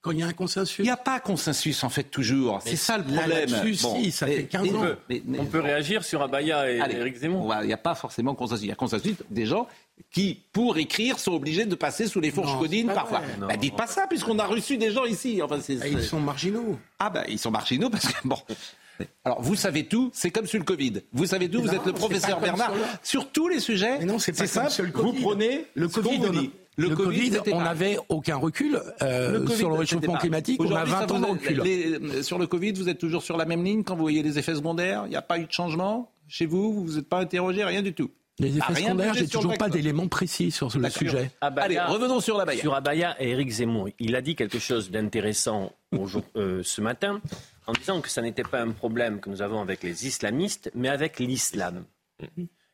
[0.00, 0.78] quand il y a un consensus.
[0.78, 2.60] Il n'y a pas consensus, en fait, toujours.
[2.64, 3.50] C'est ça le problème.
[3.82, 4.86] Bon, si, ça fait 15 ans.
[5.38, 7.52] on peut réagir sur Abaya et Eric Zemmour.
[7.62, 8.64] Il n'y a pas forcément consensus.
[8.64, 9.66] Il y a consensus des gens
[10.12, 13.22] qui, pour écrire, sont obligés de passer sous les fourches codines parfois.
[13.40, 15.42] Bah, dites pas ça, puisqu'on a reçu des gens ici.
[15.42, 16.78] Enfin, ils sont marginaux.
[16.98, 18.38] Ah, ben, ils sont marginaux parce que, bon.
[19.24, 21.02] Alors, vous savez tout, c'est comme sur le Covid.
[21.12, 22.72] Vous savez tout, vous êtes le professeur Bernard.
[23.02, 25.18] Sur, tous les sujets, c'est simple, le COVID.
[25.18, 26.18] vous prenez le Covid.
[26.30, 26.50] Dit.
[26.76, 30.60] Le, Covid, on n'avait aucun recul euh, sur le réchauffement climatique.
[30.62, 31.60] On a 20 ans de recul.
[31.66, 34.38] Euh, sur le Covid, vous êtes toujours sur la même ligne quand vous voyez les
[34.38, 37.18] effets secondaires Il n'y a pas eu de changement chez vous Vous vous êtes pas
[37.18, 41.32] interrogé Rien du tout les effets secondaires, j'ai toujours pas d'éléments précis sur le sujet.
[41.40, 42.60] Allez, revenons sur Abaya.
[42.60, 45.72] Sur Abaya et Eric Zemmour, il a dit quelque chose d'intéressant
[46.36, 47.20] euh, ce matin
[47.68, 50.88] en disant que ça n'était pas un problème que nous avons avec les islamistes, mais
[50.88, 51.84] avec l'islam.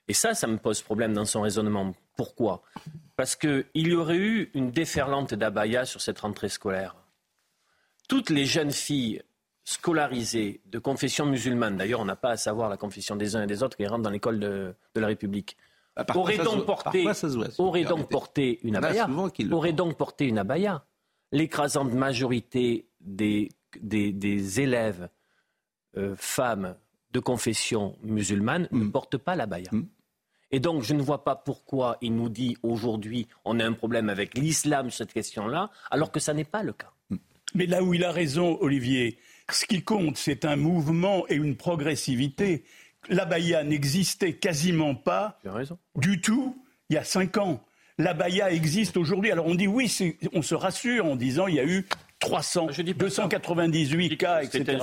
[0.06, 1.94] Et ça, ça me pose problème dans son raisonnement.
[2.16, 2.62] Pourquoi?
[3.16, 6.94] Parce qu'il y aurait eu une déferlante d'Abaya sur cette rentrée scolaire.
[8.08, 9.22] Toutes les jeunes filles
[9.64, 13.46] scolarisés de confession musulmane, d'ailleurs on n'a pas à savoir la confession des uns et
[13.48, 15.56] des autres qui rentrent dans l'école de, la République,
[16.14, 17.08] auraient donc, porté,
[17.58, 19.08] aurait donc porté une abaya.
[19.50, 20.84] Aurait donc porté une abaya.
[21.32, 23.48] L'écrasante majorité des,
[23.80, 25.08] des, élèves
[25.96, 26.76] euh, femmes
[27.12, 28.92] de confession musulmane ne mm.
[28.92, 29.70] portent pas l'abaya.
[29.72, 29.86] Mm.
[30.50, 34.08] Et donc, je ne vois pas pourquoi il nous dit aujourd'hui on a un problème
[34.08, 36.92] avec l'islam sur cette question-là, alors que ça n'est pas le cas.
[37.54, 39.18] Mais là où il a raison, Olivier,
[39.50, 42.64] ce qui compte, c'est un mouvement et une progressivité.
[43.08, 45.38] L'abaya n'existait quasiment pas
[45.96, 46.56] du tout
[46.90, 47.64] il y a cinq ans.
[47.98, 49.30] L'abaya existe aujourd'hui.
[49.30, 49.92] Alors on dit oui,
[50.32, 51.86] on se rassure en disant il y a eu
[52.24, 54.78] 300, 298 cas, etc.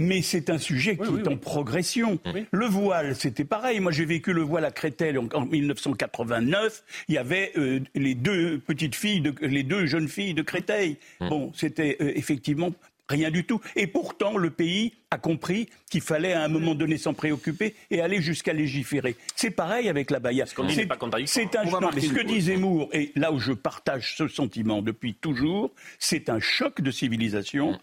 [0.00, 2.18] Mais c'est un sujet qui est en progression.
[2.50, 3.78] Le voile, c'était pareil.
[3.80, 6.82] Moi, j'ai vécu le voile à Créteil en, 1989.
[7.08, 10.96] Il y avait euh, les deux petites filles, les deux jeunes filles de Créteil.
[11.20, 12.72] Bon, c'était euh, effectivement
[13.08, 13.60] Rien du tout.
[13.76, 18.00] Et pourtant, le pays a compris qu'il fallait à un moment donné s'en préoccuper et
[18.00, 19.16] aller jusqu'à légiférer.
[19.36, 20.46] C'est pareil avec la Baïa.
[20.46, 24.80] C'est un non, mais ce que dit Zemmour, et là où je partage ce sentiment
[24.80, 27.72] depuis toujours, c'est un choc de civilisation.
[27.72, 27.78] Mmh.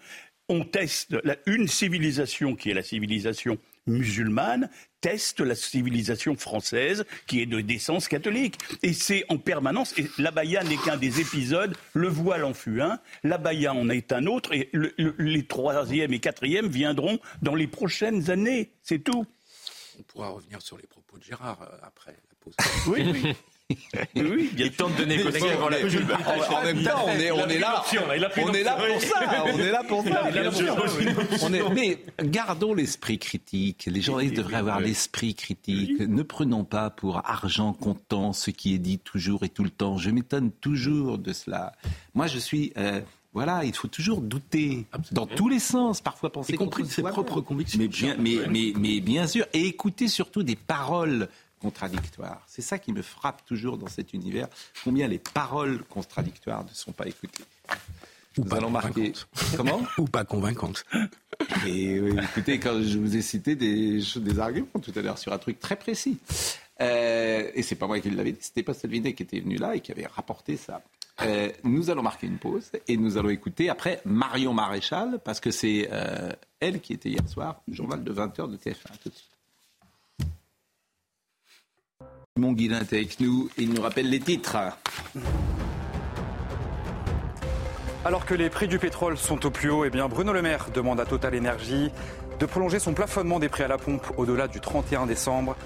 [0.49, 4.69] On teste une civilisation qui est la civilisation musulmane
[5.01, 8.57] teste la civilisation française qui est de décence catholique.
[8.83, 9.97] Et c'est en permanence.
[9.97, 11.75] Et l'abaya n'est qu'un des épisodes.
[11.93, 12.99] Le voile en fut un.
[13.23, 14.53] L'abaya en est un autre.
[14.53, 18.71] Et les troisième et quatrième viendront dans les prochaines années.
[18.83, 19.25] C'est tout.
[19.99, 22.55] On pourra revenir sur les propos de Gérard après la pause.
[22.87, 23.35] Oui, oui.
[24.15, 26.11] Oui, il tente de négocier avant la pub.
[26.51, 27.83] En, même temps, on est, on est là.
[27.97, 29.45] On est là pour ça.
[29.45, 31.69] On est là pour ça.
[31.73, 33.87] mais gardons l'esprit critique.
[33.91, 35.99] Les journalistes devraient avoir l'esprit critique.
[35.99, 39.97] Ne prenons pas pour argent comptant ce qui est dit toujours et tout le temps.
[39.97, 41.73] Je m'étonne toujours de cela.
[42.13, 42.73] Moi, je suis.
[42.77, 43.01] Euh,
[43.33, 47.01] voilà, il faut toujours douter dans tous les sens, parfois penser y compris de ses
[47.01, 47.79] propres convictions.
[47.79, 51.29] Mais bien, mais, mais, mais bien sûr, et écouter surtout des paroles
[51.61, 52.41] contradictoires.
[52.47, 54.47] C'est ça qui me frappe toujours dans cet univers,
[54.83, 57.43] combien les paroles contradictoires ne sont pas écoutées.
[58.37, 59.13] Ou pas allons marquer.
[59.57, 59.81] Comment?
[59.97, 60.85] Ou pas convaincantes.
[61.67, 65.37] Et écoutez, quand je vous ai cité des, des arguments tout à l'heure sur un
[65.37, 66.17] truc très précis,
[66.81, 69.75] euh, et c'est pas moi qui l'avais dit, c'était pas Salvinet qui était venu là
[69.75, 70.81] et qui avait rapporté ça.
[71.21, 75.51] Euh, nous allons marquer une pause et nous allons écouter après Marion Maréchal, parce que
[75.51, 78.97] c'est euh, elle qui était hier soir, journal de 20h de TF1.
[79.03, 79.30] Tout de suite.
[82.39, 84.55] Mon Guillain est avec nous, il nous rappelle les titres.
[88.05, 91.01] Alors que les prix du pétrole sont au plus haut, eh Bruno Le Maire demande
[91.01, 91.91] à Total Energy
[92.39, 95.57] de prolonger son plafonnement des prix à la pompe au-delà du 31 décembre.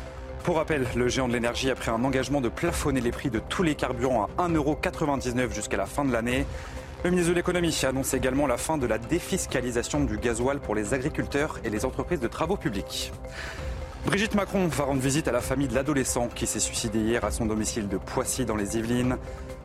[0.43, 3.39] Pour rappel, le géant de l'énergie a pris un engagement de plafonner les prix de
[3.47, 6.47] tous les carburants à 1,99€ jusqu'à la fin de l'année.
[7.04, 10.95] Le ministre de l'économie annonce également la fin de la défiscalisation du gasoil pour les
[10.95, 13.13] agriculteurs et les entreprises de travaux publics.
[14.06, 17.32] Brigitte Macron va rendre visite à la famille de l'adolescent qui s'est suicidé hier à
[17.32, 19.18] son domicile de Poissy dans les Yvelines.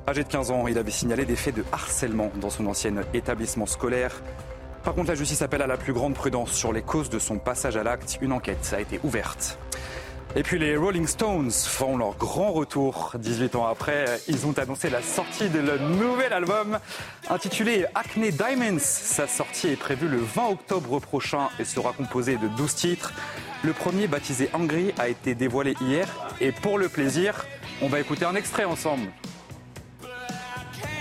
[0.08, 3.66] Âgé de 15 ans, il avait signalé des faits de harcèlement dans son ancien établissement
[3.66, 4.22] scolaire.
[4.82, 7.38] Par contre, la justice appelle à la plus grande prudence sur les causes de son
[7.38, 8.16] passage à l'acte.
[8.22, 9.58] Une enquête a été ouverte.
[10.36, 14.04] Et puis les Rolling Stones font leur grand retour 18 ans après.
[14.28, 16.78] Ils ont annoncé la sortie de leur nouvel album
[17.28, 18.78] intitulé Acne Diamonds.
[18.78, 23.12] Sa sortie est prévue le 20 octobre prochain et sera composée de 12 titres.
[23.64, 26.06] Le premier, baptisé Angry, a été dévoilé hier.
[26.40, 27.44] Et pour le plaisir,
[27.82, 29.10] on va écouter un extrait ensemble.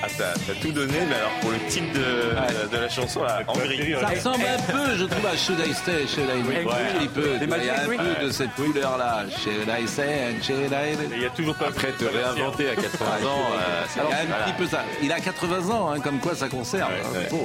[0.02, 3.94] Ah, t'as tout donné, mais alors pour le titre de, de la chanson, là, Angry.
[4.00, 7.04] Ça ressemble un peu, je trouve, à Should I Stay, Should I Stay.
[7.04, 7.30] Un peu.
[7.42, 9.26] Il y a un peu de cette couleur-là.
[9.30, 12.76] Should I Stay and Should I Il y a toujours pas Après, te réinventer à
[12.76, 13.46] 80 ans.
[13.56, 14.84] Euh, il y a un petit peu ça.
[15.04, 16.92] Il a 80 ans, hein, comme quoi ça conserve.
[16.92, 17.36] Hein.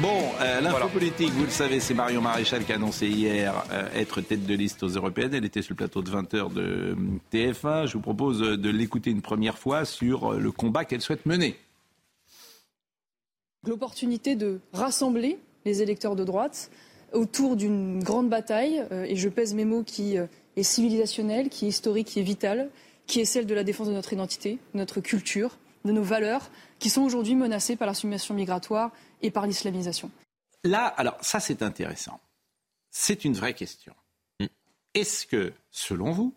[0.00, 3.88] Bon, euh, l'info politique, vous le savez, c'est Marion Maréchal qui a annoncé hier euh,
[3.94, 5.34] être tête de liste aux européennes.
[5.34, 6.94] Elle était sur le plateau de 20h de euh,
[7.32, 7.86] TF1.
[7.86, 11.56] Je vous propose de l'écouter une première fois sur le combat qu'elle souhaite mener.
[13.66, 16.70] L'opportunité de rassembler les électeurs de droite
[17.12, 22.08] autour d'une grande bataille, et je pèse mes mots, qui est civilisationnelle, qui est historique,
[22.08, 22.70] qui est vitale,
[23.06, 26.50] qui est celle de la défense de notre identité, de notre culture, de nos valeurs,
[26.78, 30.10] qui sont aujourd'hui menacées par la migratoire et par l'islamisation.
[30.64, 32.20] Là, alors ça c'est intéressant.
[32.90, 33.94] C'est une vraie question.
[34.40, 34.46] Mm.
[34.94, 36.34] Est-ce que, selon vous,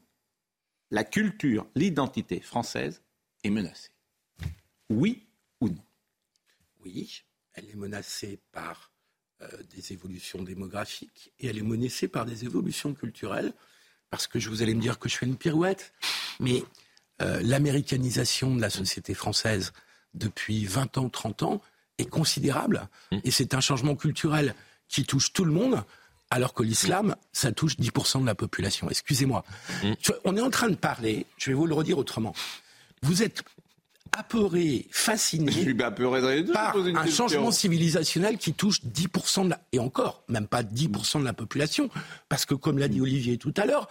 [0.91, 3.01] la culture, l'identité française
[3.43, 3.89] est menacée?
[4.89, 5.24] Oui
[6.85, 8.91] Oui, elle est menacée par
[9.41, 13.53] euh, des évolutions démographiques et elle est menacée par des évolutions culturelles.
[14.11, 15.93] Parce que je vous allez me dire que je fais une pirouette,
[16.39, 16.63] mais
[17.21, 19.73] euh, l'américanisation de la société française
[20.13, 21.61] depuis 20 ans, 30 ans,
[21.97, 22.87] est considérable.
[23.11, 23.17] Mm.
[23.23, 24.53] Et c'est un changement culturel
[24.87, 25.83] qui touche tout le monde,
[26.29, 28.89] alors que l'islam, ça touche 10% de la population.
[28.89, 29.43] Excusez-moi.
[29.83, 29.93] Mm.
[30.23, 32.35] On est en train de parler, je vais vous le redire autrement.
[33.01, 33.43] Vous êtes
[34.17, 35.73] apeuré, fasciné
[36.53, 39.59] par un changement civilisationnel qui touche 10% de la...
[39.71, 41.89] Et encore, même pas 10% de la population,
[42.29, 43.89] parce que comme l'a dit Olivier tout à l'heure,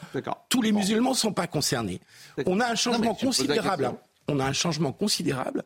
[0.48, 2.00] tous les musulmans ne sont pas concernés.
[2.46, 3.92] On a un changement considérable.
[4.28, 5.62] On a un changement considérable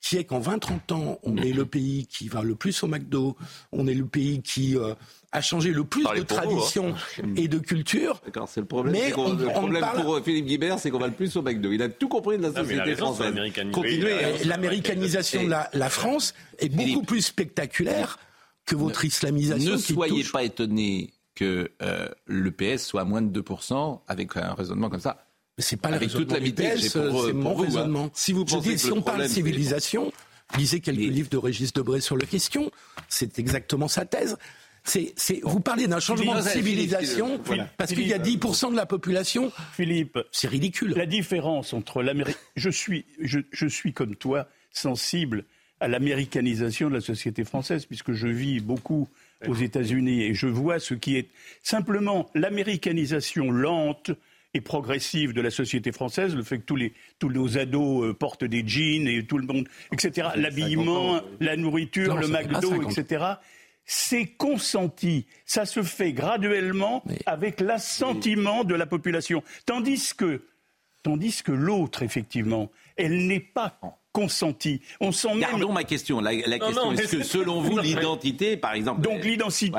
[0.00, 3.36] qui est qu'en 20-30 ans, on est le pays qui va le plus au McDo,
[3.70, 4.94] on est le pays qui euh,
[5.32, 7.32] a changé le plus de traditions hein.
[7.36, 8.20] et de culture.
[8.24, 8.92] D'accord, c'est le problème.
[8.92, 11.70] Mais le problème pour euh, Philippe Guibert, c'est qu'on va le plus au McDo.
[11.72, 13.34] Il a tout compris de la société française.
[13.72, 14.44] Continuez.
[14.44, 18.18] L'américanisation de la, France est beaucoup plus spectaculaire
[18.66, 19.72] que votre islamisation.
[19.72, 24.54] Ne soyez pas étonné que euh, le PS soit à moins de 2% avec un
[24.54, 25.26] raisonnement comme ça
[25.60, 27.62] c'est pas Avec toute la vitesse, c'est mon hein.
[27.62, 28.10] raisonnement.
[28.14, 30.12] Si vous pensez si on parle de civilisation,
[30.56, 32.70] lisez quelques livres de Régis Debray sur la question.
[33.08, 34.36] C'est exactement sa thèse.
[34.90, 37.40] C'est, vous parlez d'un changement de civilisation
[37.76, 39.52] parce qu'il y a 10% de la population.
[39.72, 40.94] Philippe, c'est ridicule.
[40.96, 42.36] La différence entre l'Amérique.
[42.56, 45.44] Je suis, je, je suis comme toi sensible
[45.80, 49.08] à l'américanisation de la société française puisque je vis beaucoup
[49.46, 51.28] aux États-Unis et je vois ce qui est
[51.62, 54.10] simplement l'américanisation lente
[54.52, 58.14] et progressive de la société française, le fait que tous, les, tous nos ados euh,
[58.14, 63.24] portent des jeans et tout le monde, etc., l'habillement, la nourriture, le McDo, etc.,
[63.84, 65.26] c'est consenti.
[65.46, 69.42] Ça se fait graduellement avec l'assentiment de la population.
[69.66, 70.42] Tandis que,
[71.02, 73.78] tandis que l'autre, effectivement, elle n'est pas
[74.12, 74.80] consentie.
[75.00, 75.40] On sent même...
[75.40, 76.20] Gardons ma question.
[76.20, 79.02] La, question est-ce que selon vous, l'identité, par exemple...
[79.02, 79.78] Donc l'identité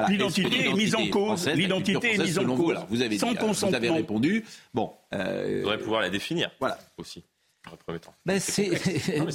[0.67, 1.47] est mise en cause.
[1.49, 2.77] L'identité est mise en cause.
[2.89, 3.69] vous, avez sans consentement.
[3.69, 4.45] vous avez répondu.
[4.73, 4.91] Bon.
[5.13, 5.57] Euh...
[5.57, 6.51] On devrait pouvoir la définir.
[6.59, 6.77] Voilà.
[6.97, 7.23] Aussi.
[8.25, 8.39] Ben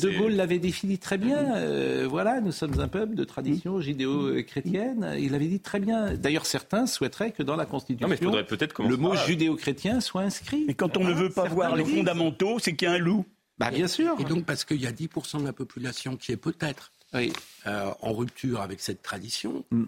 [0.03, 1.57] de Gaulle l'avait défini très bien.
[1.57, 5.15] Euh, voilà, nous sommes un peuple de tradition judéo-chrétienne.
[5.19, 6.15] Il l'avait dit très bien.
[6.15, 10.65] D'ailleurs, certains souhaiteraient que dans la Constitution, le mot judéo-chrétien soit inscrit.
[10.69, 13.25] Et quand on ne veut pas voir les fondamentaux, c'est qu'il y a un loup.
[13.59, 14.17] Bah, bien sûr.
[14.19, 18.13] Et donc, parce qu'il y a 10% de la population qui est peut-être euh, en
[18.13, 19.85] rupture avec cette tradition, mm.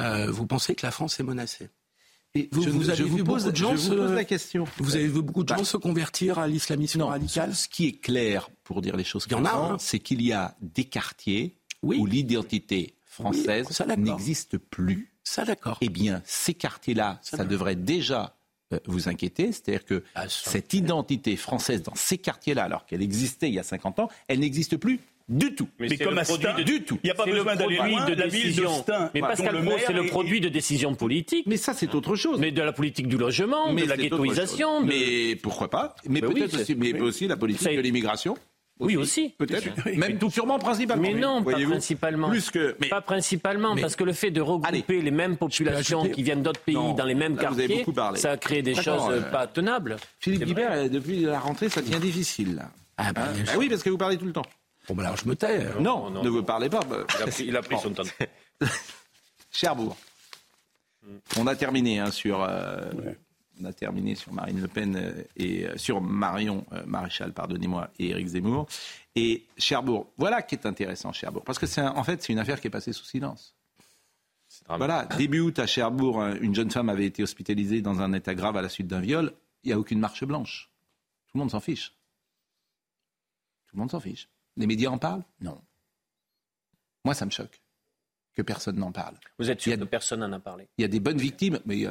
[0.00, 1.68] euh, vous pensez que la France est menacée?
[2.52, 3.92] Vous, avez vu beaucoup de gens se...
[3.92, 4.64] la question.
[4.78, 8.48] Vous avez vu beaucoup de gens se convertir à l'islamisme radical Ce qui est clair,
[8.64, 9.76] pour dire les choses ça, hein.
[9.78, 15.12] c'est qu'il y a des quartiers où l'identité française n'existe plus.
[15.24, 15.78] Ça, d'accord.
[15.80, 18.36] Eh bien, ces quartiers-là, ça, devrait déjà
[18.72, 19.50] euh, vous inquiéter.
[19.50, 23.64] C'est-à-dire que ah, cette identité française dans ces quartiers-là, alors qu'elle existait il y a
[23.64, 25.68] 50 ans, elle n'existe plus du tout.
[25.78, 26.24] Mais, comme à
[26.62, 26.98] du tout.
[27.02, 28.06] Il n'y a pas besoin d'aller loin.
[28.06, 31.46] De la ville de Stein, mais Pascal Pro, c'est le produit de décisions politiques.
[31.46, 32.38] Mais ça, c'est autre chose.
[32.38, 34.82] Mais de la politique du logement, mais de la ghettoisation.
[34.82, 35.96] Mais pourquoi pas?
[36.08, 38.36] Mais ben peut-être aussi, mais aussi la politique de l'immigration.
[38.78, 39.30] Oui, aussi.
[39.38, 39.88] Peut-être.
[39.96, 41.02] Même tout sûrement principalement.
[41.02, 42.28] Mais non, pas principalement.
[42.28, 46.22] Plus que, mais, pas principalement, parce que le fait de regrouper les mêmes populations qui
[46.22, 47.84] viennent d'autres pays dans les mêmes quartiers,
[48.16, 49.96] ça a créé des choses euh, pas tenables.
[50.20, 52.62] Philippe Guibert, depuis la rentrée, ça devient difficile.
[52.98, 54.46] Ah, bah, ah, oui, parce que vous parlez tout le temps.
[54.88, 55.80] Bon, ben alors je me tais.
[55.80, 56.80] Non, ne vous parlez pas.
[57.40, 58.02] Il a pris, son temps.
[59.50, 59.96] Cherbourg.
[61.38, 62.42] On a terminé hein, sur.
[62.42, 62.90] Euh,
[63.60, 68.10] on a terminé sur Marine Le Pen euh, et euh, sur Marion Maréchal, pardonnez-moi, et
[68.10, 68.66] Éric Zemmour.
[69.14, 72.60] Et Cherbourg, voilà qui est intéressant, Cherbourg, parce que c'est en fait c'est une affaire
[72.60, 73.54] qui est passée sous silence.
[74.68, 78.56] Voilà, début août à Cherbourg, une jeune femme avait été hospitalisée dans un état grave
[78.56, 79.32] à la suite d'un viol.
[79.64, 80.70] Il n'y a aucune marche blanche.
[81.28, 81.92] Tout le monde s'en fiche.
[83.66, 84.28] Tout le monde s'en fiche.
[84.56, 85.22] Les médias en parlent?
[85.40, 85.60] Non.
[87.04, 87.60] Moi, ça me choque
[88.36, 89.14] que personne n'en parle.
[89.38, 90.68] Vous êtes sûr que personne n'en a parlé?
[90.78, 91.82] Il y a des bonnes victimes, mais il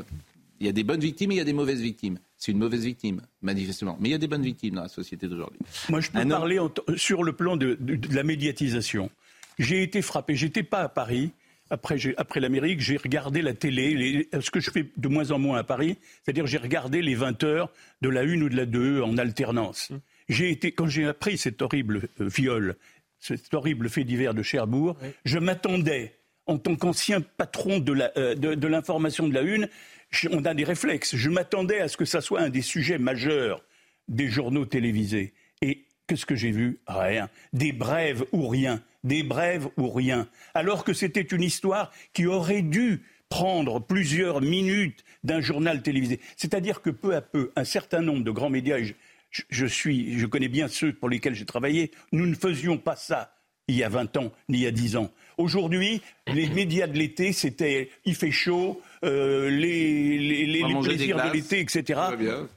[0.62, 2.20] y a, des bonnes victimes et il y a des mauvaises victimes.
[2.38, 3.98] C'est une mauvaise victime, manifestement.
[4.00, 5.60] Mais il y a des bonnes victimes dans la société d'aujourd'hui.
[5.90, 6.60] Moi, je peux parler
[6.98, 7.78] sur le plan de,
[8.12, 9.10] la médiatisation.
[9.58, 10.36] J'ai été frappé.
[10.36, 11.32] J'étais pas à Paris.
[11.72, 15.58] Après, après l'Amérique, j'ai regardé la télé, ce que je fais de moins en moins
[15.58, 19.02] à Paris, c'est-à-dire j'ai regardé les 20 heures de la 1 ou de la 2
[19.02, 19.90] en alternance.
[19.90, 20.00] Hum.
[20.30, 22.76] J'ai été, quand j'ai appris cet horrible euh, viol,
[23.20, 29.28] cet horrible fait divers de Cherbourg, je m'attendais, en tant qu'ancien patron euh, de l'information
[29.28, 29.70] de, la Une,
[30.32, 31.16] on a des réflexes.
[31.16, 33.64] Je m'attendais à ce que ça soit un des sujets majeurs
[34.08, 35.34] des journaux télévisés.
[35.62, 36.80] Et qu'est-ce que j'ai vu?
[36.88, 37.30] Rien.
[37.54, 38.82] Des brèves ou rien.
[39.04, 40.28] Des brèves ou rien.
[40.54, 46.20] Alors que c'était une histoire qui aurait dû prendre plusieurs minutes d'un journal télévisé.
[46.38, 48.78] C'est-à-dire que peu à peu, un certain nombre de grands médias,
[49.50, 53.32] je, suis, je connais bien ceux pour lesquels j'ai travaillé, nous ne faisions pas ça
[53.68, 55.12] il y a 20 ans, ni il y a 10 ans.
[55.38, 61.34] Aujourd'hui, les médias de l'été, c'était il fait chaud, euh, les, les, les, plaisirs de
[61.34, 62.00] l'été, etc.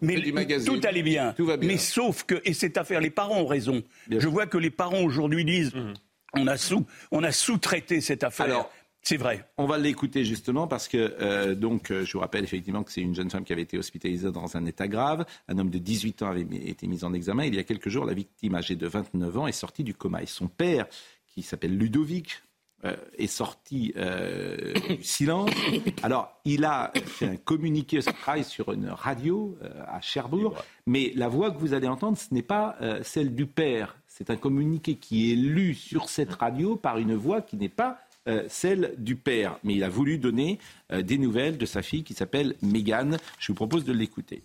[0.00, 0.20] Mais
[0.64, 1.32] tout allait bien.
[1.32, 1.68] Tout va bien.
[1.68, 3.82] Mais sauf que, et cette affaire, les parents ont raison.
[4.10, 5.94] Je vois que les parents aujourd'hui disent mmh.
[6.34, 8.66] on a sous, on a sous-traité cette affaire.
[9.02, 9.48] C'est vrai.
[9.56, 13.00] On va l'écouter justement parce que, euh, donc, euh, je vous rappelle effectivement que c'est
[13.00, 15.24] une jeune femme qui avait été hospitalisée dans un état grave.
[15.48, 17.44] Un homme de 18 ans avait été mis en examen.
[17.44, 20.22] Il y a quelques jours, la victime âgée de 29 ans est sortie du coma.
[20.22, 20.86] Et son père,
[21.26, 22.42] qui s'appelle Ludovic,
[22.84, 25.50] euh, est sorti du silence.
[26.02, 30.54] Alors, il a fait un communiqué, travail sur une radio à Cherbourg,
[30.86, 33.96] mais la voix que vous allez entendre, ce n'est pas celle du père.
[34.06, 37.98] C'est un communiqué qui est lu sur cette radio par une voix qui n'est pas
[38.28, 39.58] euh, celle du père.
[39.64, 40.58] Mais il a voulu donner
[40.92, 43.18] euh, des nouvelles de sa fille qui s'appelle Mégane.
[43.38, 44.42] Je vous propose de l'écouter.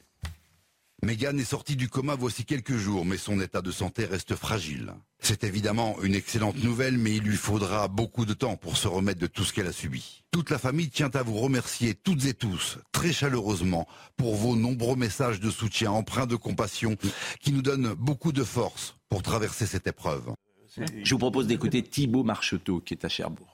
[1.03, 4.93] Mégane est sortie du coma voici quelques jours, mais son état de santé reste fragile.
[5.19, 9.19] C'est évidemment une excellente nouvelle, mais il lui faudra beaucoup de temps pour se remettre
[9.19, 10.23] de tout ce qu'elle a subi.
[10.31, 14.95] Toute la famille tient à vous remercier toutes et tous, très chaleureusement, pour vos nombreux
[14.95, 16.95] messages de soutien empreints de compassion
[17.41, 20.33] qui nous donnent beaucoup de force pour traverser cette épreuve.
[21.03, 23.52] Je vous propose d'écouter Thibault Marcheteau, qui est à Cherbourg.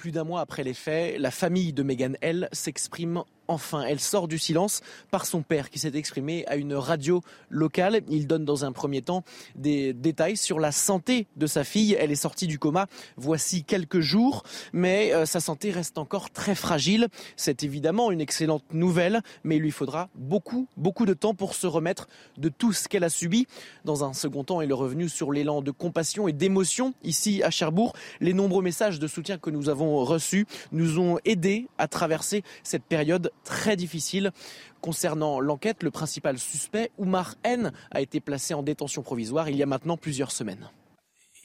[0.00, 3.82] Plus d'un mois après les faits, la famille de Meghan L s'exprime enfin.
[3.82, 8.00] Elle sort du silence par son père qui s'est exprimé à une radio locale.
[8.08, 9.24] Il donne dans un premier temps
[9.56, 11.96] des détails sur la santé de sa fille.
[11.98, 12.86] Elle est sortie du coma
[13.16, 17.08] voici quelques jours, mais euh, sa santé reste encore très fragile.
[17.36, 21.66] C'est évidemment une excellente nouvelle, mais il lui faudra beaucoup, beaucoup de temps pour se
[21.66, 22.08] remettre
[22.38, 23.46] de tout ce qu'elle a subi.
[23.84, 27.50] Dans un second temps, il est revenu sur l'élan de compassion et d'émotion ici à
[27.50, 27.94] Cherbourg.
[28.20, 32.84] Les nombreux messages de soutien que nous avons reçus nous ont aidés à traverser cette
[32.84, 34.32] période très difficile.
[34.80, 39.62] Concernant l'enquête, le principal suspect, Oumar N, a été placé en détention provisoire il y
[39.62, 40.70] a maintenant plusieurs semaines.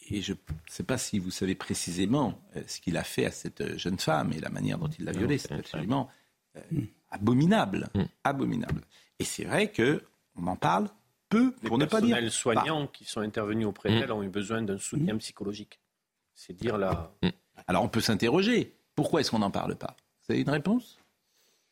[0.09, 0.37] Et je ne
[0.67, 4.31] sais pas si vous savez précisément euh, ce qu'il a fait à cette jeune femme
[4.33, 5.37] et la manière dont il l'a violée.
[5.37, 6.09] C'est absolument
[6.55, 6.61] euh,
[7.09, 7.89] abominable.
[7.95, 8.03] Mm.
[8.23, 8.81] Abominable.
[9.19, 10.89] Et c'est vrai qu'on en parle
[11.29, 12.19] peu, pour ne pas dire.
[12.21, 13.99] Les soignants qui sont intervenus auprès mm.
[13.99, 15.79] d'elle ont eu besoin d'un soutien psychologique.
[16.35, 17.11] C'est dire là.
[17.23, 17.29] Mm.
[17.67, 18.75] Alors on peut s'interroger.
[18.95, 19.95] Pourquoi est-ce qu'on n'en parle pas?
[20.21, 20.99] Vous avez une réponse?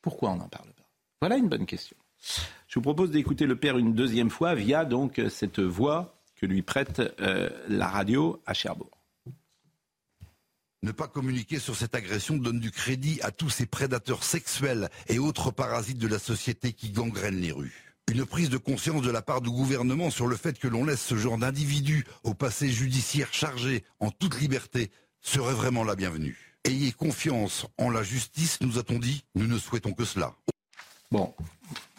[0.04, 0.84] Pourquoi on n'en parle pas?
[1.22, 1.97] Voilà une bonne question.
[2.68, 4.88] Je vous propose d'écouter le père une deuxième fois via
[5.30, 8.99] cette voix que lui prête euh, la radio à Cherbourg.
[10.82, 15.18] Ne pas communiquer sur cette agression donne du crédit à tous ces prédateurs sexuels et
[15.20, 17.95] autres parasites de la société qui gangrènent les rues.
[18.12, 21.01] Une prise de conscience de la part du gouvernement sur le fait que l'on laisse
[21.01, 24.91] ce genre d'individus au passé judiciaire chargé en toute liberté
[25.22, 26.53] serait vraiment la bienvenue.
[26.66, 29.26] Ayez confiance en la justice, nous a-t-on dit.
[29.36, 30.34] Nous ne souhaitons que cela.
[31.11, 31.34] Bon.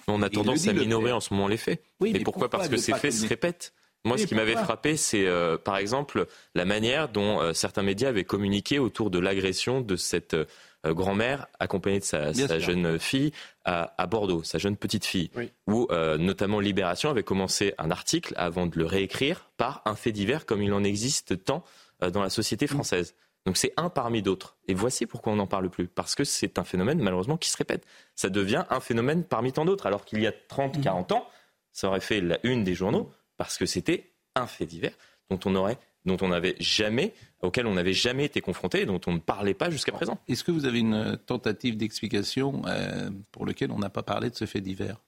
[0.07, 1.83] On a tendance à minorer en ce moment les faits.
[2.01, 3.73] Oui, mais, pourquoi, Parce que ces faits se répètent.
[4.07, 8.11] Moi, ce qui m'avait frappé, c'est euh, par exemple la manière dont euh, certains médias
[8.11, 10.45] avaient communiqué autour de l'agression de cette euh,
[10.87, 13.33] grand-mère accompagnée de sa, jeune fille
[13.65, 15.31] à, Bordeaux, sa jeune petite fille,
[15.67, 15.89] où
[16.19, 20.61] notamment Libération avait commencé un article avant de le réécrire par un fait divers comme
[20.61, 21.65] il en existe tant
[22.13, 23.15] dans la société française.
[23.47, 24.57] Donc c'est un parmi d'autres.
[24.69, 25.87] Et voici pourquoi on n'en parle plus.
[25.87, 27.87] Parce que c'est un phénomène malheureusement qui se répète.
[28.15, 29.87] Ça devient un phénomène parmi tant d'autres.
[29.87, 31.29] Alors qu'il y a 30, 40 ans,
[31.73, 34.97] ça aurait fait la une des journaux parce que c'était un fait divers
[35.31, 39.01] dont on aurait dont on n'avait jamais, auquel on n'avait jamais été confronté et dont
[39.07, 40.19] on ne parlait pas jusqu'à présent.
[40.29, 44.35] Est-ce que vous avez une tentative d'explication euh, pour laquelle on n'a pas parlé de
[44.35, 45.01] ce fait divers?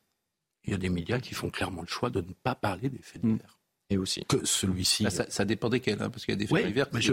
[0.64, 3.02] Il y a des médias qui font clairement le choix de ne pas parler des
[3.02, 3.55] faits divers.
[3.88, 4.24] Et aussi.
[4.26, 5.04] Que celui-ci.
[5.04, 7.12] Bah, ça, dépend desquels, hein, parce qu'il y a des faits divers mais je,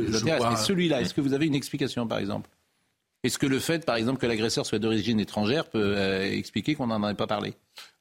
[0.57, 2.49] celui-là, est-ce que vous avez une explication, par exemple?
[3.23, 6.87] Est-ce que le fait, par exemple, que l'agresseur soit d'origine étrangère peut euh, expliquer qu'on
[6.87, 7.53] n'en ait pas parlé?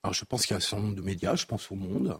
[0.02, 2.18] Alors, je pense qu'il y a un certain nombre de médias, je pense au Monde,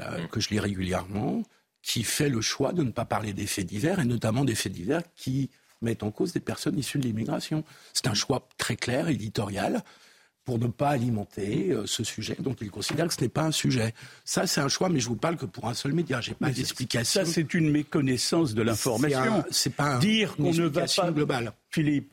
[0.00, 0.28] euh, mm.
[0.28, 1.42] que je lis régulièrement,
[1.82, 4.72] qui fait le choix de ne pas parler des faits divers, et notamment des faits
[4.72, 7.64] divers qui mettent en cause des personnes issues de l'immigration.
[7.92, 9.82] C'est un choix très clair, éditorial,
[10.48, 13.52] pour ne pas alimenter euh, ce sujet dont il considère que ce n'est pas un
[13.52, 13.92] sujet.
[14.24, 16.22] Ça, c'est un choix, mais je vous parle que pour un seul média.
[16.22, 17.22] J'ai pas d'explication.
[17.22, 19.44] Ça, c'est une méconnaissance de l'information.
[19.50, 21.52] C'est pas un, dire qu'on ne va pas globale.
[21.68, 22.10] Philippe,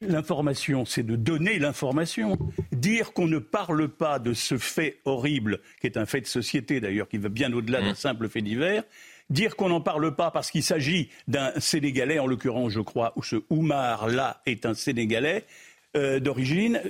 [0.00, 2.38] L'information, c'est de donner l'information.
[2.72, 6.80] Dire qu'on ne parle pas de ce fait horrible, qui est un fait de société
[6.80, 7.96] d'ailleurs, qui va bien au-delà d'un mmh.
[7.96, 8.82] simple fait divers,
[9.28, 13.22] dire qu'on n'en parle pas parce qu'il s'agit d'un Sénégalais, en l'occurrence, je crois, où
[13.22, 15.44] ce Oumar-là est un Sénégalais
[15.96, 16.80] euh, d'origine,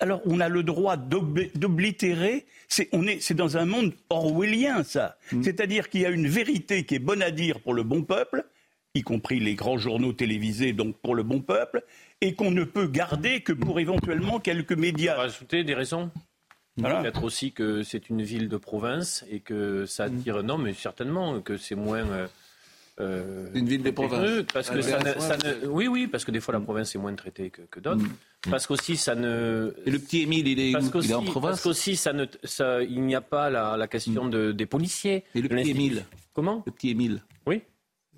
[0.00, 2.46] alors on a le droit d'oblitérer.
[2.68, 5.16] C'est dans un monde orwellien, ça.
[5.32, 5.42] Mmh.
[5.42, 8.46] C'est-à-dire qu'il y a une vérité qui est bonne à dire pour le bon peuple,
[8.94, 11.84] y compris les grands journaux télévisés, donc pour le bon peuple,
[12.20, 15.16] et qu'on ne peut garder que pour éventuellement quelques médias.
[15.16, 16.10] Rajouter des raisons?
[16.76, 20.42] Peut-être aussi que c'est une ville de province et que ça attire.
[20.42, 22.06] Non, mais certainement que c'est moins.
[22.06, 22.26] Euh,
[23.00, 24.44] euh, une ville de province.
[24.52, 27.50] Parce que ça, ne, oui, oui, parce que des fois la province est moins traitée
[27.50, 28.02] que, d'autres.
[28.02, 28.50] Mm.
[28.50, 29.72] Parce qu'aussi ça ne.
[29.86, 31.52] Et le petit Émile, il est, il est en province?
[31.52, 35.24] Parce qu'aussi ça ne, ça, il n'y a pas la, la question de, des policiers.
[35.34, 36.04] Et le petit Émile?
[36.34, 36.62] Comment?
[36.66, 37.22] Le petit Émile.
[37.46, 37.62] Oui.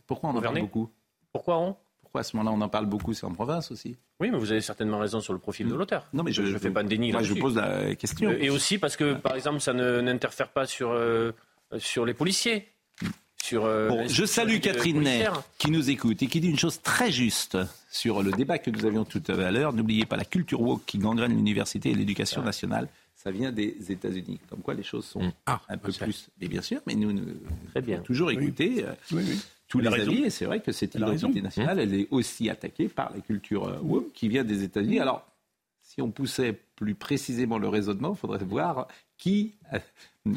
[0.07, 0.91] Pourquoi on en parle beaucoup?
[1.33, 1.77] Pourquoi on?
[2.17, 3.13] À ce moment-là on en parle beaucoup?
[3.13, 3.97] C'est en province aussi.
[4.21, 6.07] Oui, mais vous avez certainement raison sur le profil de l'auteur.
[6.13, 7.11] Non, mais je ne fais pas de déni.
[7.11, 8.31] Moi, je pose la question.
[8.31, 11.33] Et aussi parce que, par exemple, ça n'interfère pas sur, euh,
[11.79, 12.69] sur les policiers.
[13.43, 15.29] Sur, euh, bon, je salue Catherine Ney
[15.59, 17.59] qui nous écoute et qui dit une chose très juste
[17.91, 19.73] sur le débat que nous avions tout à l'heure.
[19.73, 22.47] N'oubliez pas la culture woke qui gangrène l'université et l'éducation ah.
[22.47, 22.89] nationale.
[23.15, 24.41] Ça vient des États-Unis.
[24.49, 26.29] Comme quoi les choses sont ah, un peu plus.
[26.41, 27.25] Mais bien sûr, mais nous, nous
[27.71, 27.99] Très bien.
[28.01, 28.85] toujours écouter.
[28.85, 29.25] Euh, oui.
[29.29, 30.25] oui tous les avis.
[30.25, 33.79] Et c'est vrai que cette identité nationale, elle est aussi attaquée par la culture euh,
[33.83, 35.01] woke qui vient des États-Unis.
[35.01, 35.27] Alors,
[35.83, 39.55] si on poussait plus précisément le raisonnement, il faudrait voir qui,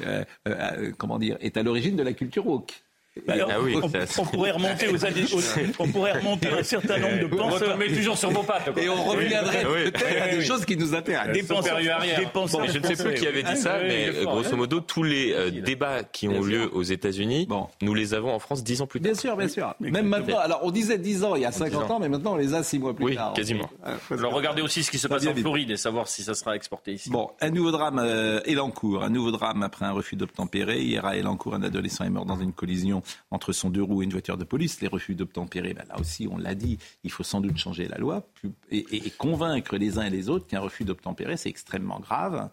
[0.02, 2.84] euh, euh, comment dire, est à l'origine de la culture woke.
[3.28, 5.26] Ah oui, on, pourrait remonter aux années,
[5.80, 7.72] on pourrait remonter un certain nombre de penseurs.
[7.76, 8.70] On met toujours sur vos pattes.
[8.78, 11.34] Et on reviendrait peut-être à des choses qui nous intéressent.
[11.34, 15.34] Des penseurs, je ne sais plus qui avait dit ça, mais grosso modo, tous les
[15.34, 17.48] euh, débats qui ont lieu aux États-Unis,
[17.82, 19.12] nous les avons en France dix ans plus tard.
[19.12, 19.74] Bien sûr, bien sûr.
[19.80, 22.38] Même maintenant, alors on disait dix ans il y a 50 ans, mais maintenant on
[22.38, 23.30] les a six mois plus tard.
[23.30, 23.70] Oui, quasiment.
[24.12, 26.94] Alors regardez aussi ce qui se passe en Floride et savoir si ça sera exporté
[26.94, 27.10] ici.
[27.10, 30.82] Bon, un nouveau drame euh, Elancourt, un nouveau drame après un refus d'obtempérer.
[30.82, 33.02] Hier à Elancourt, un adolescent est mort dans une collision
[33.32, 34.82] entre son deux roues et une voiture de police.
[34.82, 37.98] Les refus d'obtempérer, ben là aussi, on l'a dit, il faut sans doute changer la
[37.98, 38.28] loi
[38.72, 38.86] et,
[39.18, 42.50] convaincre les uns et les autres qu'un refus d'obtempérer, c'est extrêmement grave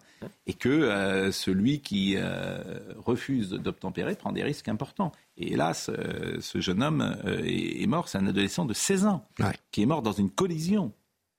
[0.47, 2.61] et que euh, celui qui euh,
[2.97, 5.11] refuse d'obtempérer prend des risques importants.
[5.37, 5.91] Et hélas,
[6.39, 9.25] ce jeune homme est, mort, c'est un adolescent de 16 ans
[9.71, 10.93] qui est mort dans une collision.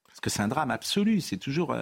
[0.07, 1.75] Parce que c'est un drame absolu, c'est toujours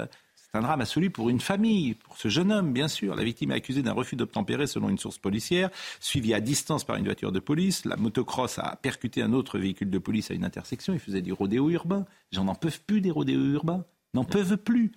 [0.55, 3.17] c'est un drame absolu pour une famille, pour ce jeune homme, bien sûr.
[3.17, 6.95] La victime est accusée d'un refus d'obtempérer selon une source policière, suivi à distance par
[6.95, 7.85] une voiture de police.
[7.85, 10.93] La motocross a percuté un autre véhicule de police à une intersection.
[10.93, 12.07] Il faisait du rodéo urbain.
[12.31, 13.85] J'en en peuvent plus des rodéos urbains.
[14.15, 14.93] N'en peuvent plus.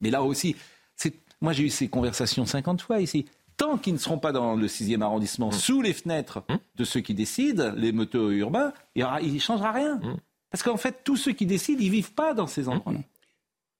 [0.00, 0.56] Mais là aussi,
[1.40, 3.26] moi j'ai eu ces conversations 50 fois ici.
[3.56, 5.52] Tant qu'ils ne seront pas dans le 6e arrondissement, mmh.
[5.52, 6.54] sous les fenêtres mmh.
[6.74, 9.98] de ceux qui décident, les motos urbains, il ne changera rien.
[9.98, 10.16] Mmh.
[10.50, 12.98] Parce qu'en fait, tous ceux qui décident, ils ne vivent pas dans ces endroits-là.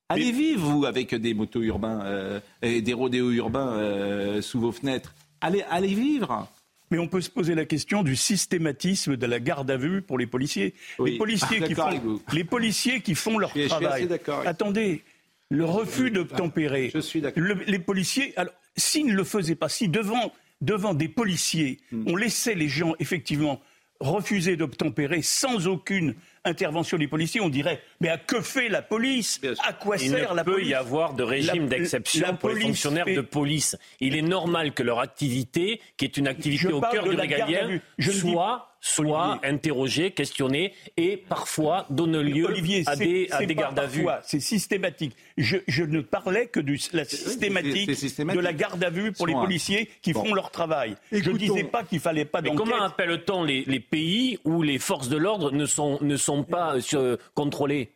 [0.09, 4.71] Allez vivre, vous, avec des motos urbains euh, et des rodéos urbains euh, sous vos
[4.71, 5.15] fenêtres.
[5.41, 6.49] Allez, allez vivre.
[6.93, 10.19] Mais on peut se poser la question du systématisme de la garde à vue pour
[10.19, 10.75] les policiers.
[11.05, 14.09] Les, policiers qui font, les policiers qui font leur travail.
[14.45, 15.03] Attendez,
[15.51, 16.91] le refus d'obtempérer.
[16.95, 17.43] Je suis d'accord.
[17.67, 22.05] les policiers, alors, s'ils ne le faisaient pas, si devant, devant des policiers, hmm.
[22.07, 23.61] on laissait les gens effectivement
[23.99, 26.15] refuser d'obtempérer sans aucune
[26.47, 30.45] intervention des policiers, on dirait mais à que fait la police À quoi sert la
[30.45, 33.77] police Il ne peut y avoir de régime d'exception pour les fonctionnaires de police.
[34.01, 38.69] Il est normal que leur activité, qui est une activité au cœur du régalien, soit
[38.87, 42.47] soit interrogé, questionné et parfois donne lieu
[42.87, 44.07] à des, à des gardes à vue.
[44.23, 45.17] C'est systématique.
[45.37, 49.35] Je, je, ne parlais que de la systématique, de la garde à vue pour les
[49.35, 50.95] policiers qui font leur travail.
[51.11, 52.59] je ne disais pas qu'il fallait pas d'enquête.
[52.59, 56.77] Comment appelle-t-on les, les, pays où les forces de l'ordre ne sont, ne sont pas
[56.95, 57.91] euh, contrôlées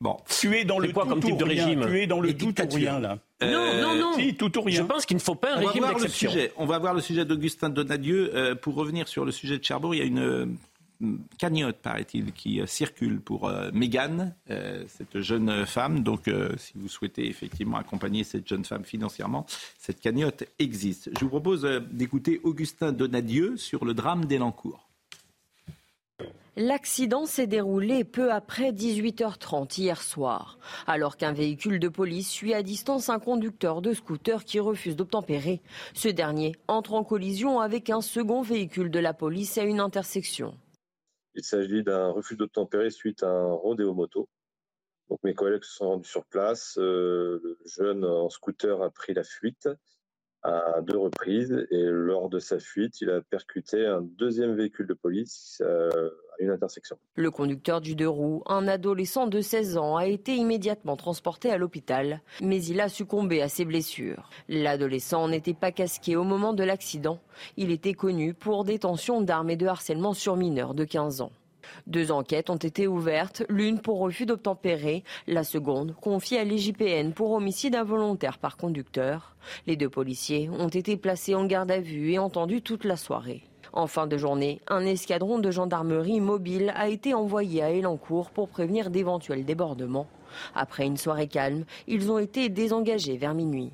[0.00, 0.16] Bon.
[0.40, 2.54] Tu es dans le quoi tout comme type de régime Tu es dans le tout
[2.60, 3.18] ou rien là.
[3.42, 4.12] non, non, non.
[4.14, 4.82] Si, tout ou rien.
[4.82, 6.30] Je pense qu'il ne faut pas un régime d'exception.
[6.56, 8.30] On va voir le sujet d'Augustin Donadieu.
[8.34, 10.46] Euh, pour revenir sur le sujet de Cherbourg, il y a une euh,
[11.38, 14.34] cagnotte, paraît-il, qui euh, circule pour Mégane,
[14.86, 16.02] cette jeune femme.
[16.02, 19.46] Donc, si vous souhaitez effectivement accompagner cette jeune femme financièrement,
[19.78, 21.10] cette cagnotte existe.
[21.14, 24.87] Je vous propose d'écouter Augustin Donadieu sur le drame d'Elancourt.
[26.60, 32.64] L'accident s'est déroulé peu après 18h30 hier soir, alors qu'un véhicule de police suit à
[32.64, 35.62] distance un conducteur de scooter qui refuse d'obtempérer.
[35.94, 40.58] Ce dernier entre en collision avec un second véhicule de la police à une intersection.
[41.36, 44.28] Il s'agit d'un refus d'obtempérer suite à un rodéo moto.
[45.10, 46.76] Donc mes collègues se sont rendus sur place.
[46.76, 49.68] Euh, le jeune en scooter a pris la fuite
[50.42, 54.94] à deux reprises et lors de sa fuite, il a percuté un deuxième véhicule de
[54.94, 56.10] police euh,
[57.14, 61.58] Le conducteur du deux roues, un adolescent de 16 ans, a été immédiatement transporté à
[61.58, 64.30] l'hôpital, mais il a succombé à ses blessures.
[64.48, 67.20] L'adolescent n'était pas casqué au moment de l'accident.
[67.56, 71.32] Il était connu pour détention d'armes et de harcèlement sur mineurs de 15 ans.
[71.86, 77.32] Deux enquêtes ont été ouvertes, l'une pour refus d'obtempérer, la seconde confiée à l'IGPN pour
[77.32, 79.36] homicide involontaire par conducteur.
[79.66, 83.47] Les deux policiers ont été placés en garde à vue et entendus toute la soirée.
[83.72, 88.48] En fin de journée, un escadron de gendarmerie mobile a été envoyé à Elancourt pour
[88.48, 90.08] prévenir d'éventuels débordements.
[90.54, 93.70] Après une soirée calme, ils ont été désengagés vers minuit.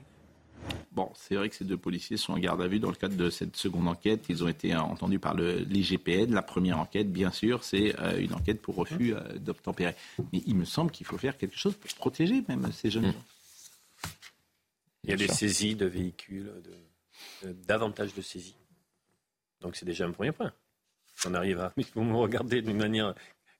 [0.92, 3.16] Bon, c'est vrai que ces deux policiers sont en garde à vue dans le cadre
[3.16, 4.26] de cette seconde enquête.
[4.28, 6.32] Ils ont été entendus par l'IGPN.
[6.32, 9.94] La première enquête, bien sûr, c'est euh, une enquête pour refus euh, d'obtempérer.
[10.32, 13.24] Mais il me semble qu'il faut faire quelque chose pour protéger même ces jeunes gens.
[15.02, 16.50] Il y a des saisies de véhicules,
[17.66, 18.54] davantage de saisies.
[19.64, 20.52] Donc c'est déjà un premier point.
[21.26, 21.72] On arrive à.
[21.94, 23.14] Vous me regardez d'une manière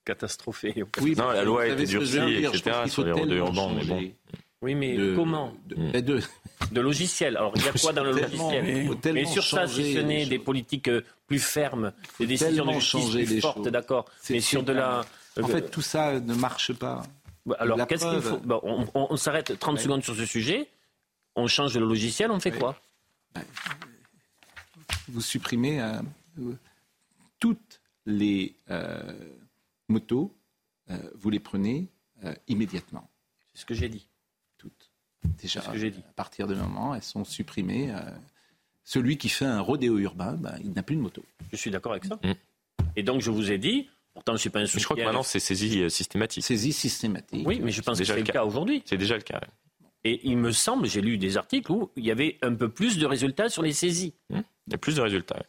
[0.05, 0.84] catastrophée.
[1.00, 2.82] Oui, non, la loi a été durcie, etc.
[2.86, 4.12] sur les rodéos urbains, mais bon.
[4.62, 6.20] Oui, mais comment de, de,
[6.72, 7.36] de, logiciel.
[7.36, 10.38] Alors, il y a quoi dans le logiciel Mais sur ça, si ce n'est des
[10.38, 14.07] politiques euh, plus fermes, des décisions de plus fortes, d'accord.
[14.30, 15.05] Mais sur de la...
[15.40, 17.02] En fait, tout ça ne marche pas.
[17.59, 18.40] Alors, qu'est-ce qu'il faut
[18.94, 20.68] On, s'arrête 30 secondes sur ce sujet.
[21.36, 22.76] On change le logiciel, on fait quoi?
[25.09, 26.00] Vous supprimez euh,
[27.38, 29.28] toutes les euh,
[29.88, 30.34] motos,
[31.14, 31.88] vous les prenez
[32.48, 33.09] immédiatement.
[33.55, 34.07] C'est ce que j'ai dit.
[35.40, 37.90] Déjà, à partir de moment, elles sont supprimées.
[37.90, 38.00] Euh,
[38.84, 41.24] Celui qui fait un rodéo urbain, ben, il n'a plus de moto.
[41.50, 42.16] Je suis d'accord avec ça.
[42.22, 42.32] Mm.
[42.96, 45.02] Et donc, je vous ai dit, pourtant, je ne suis pas un Je crois que
[45.02, 46.44] maintenant, c'est saisie euh, systématique.
[46.44, 47.46] Saisie systématique.
[47.46, 48.82] Oui, mais je pense que c'est le cas aujourd'hui.
[48.84, 49.40] C'est déjà le cas.
[50.07, 52.98] Et il me semble, j'ai lu des articles où il y avait un peu plus
[52.98, 54.14] de résultats sur les saisies.
[54.28, 54.40] Hmm.
[54.67, 55.43] Il y a plus de résultats.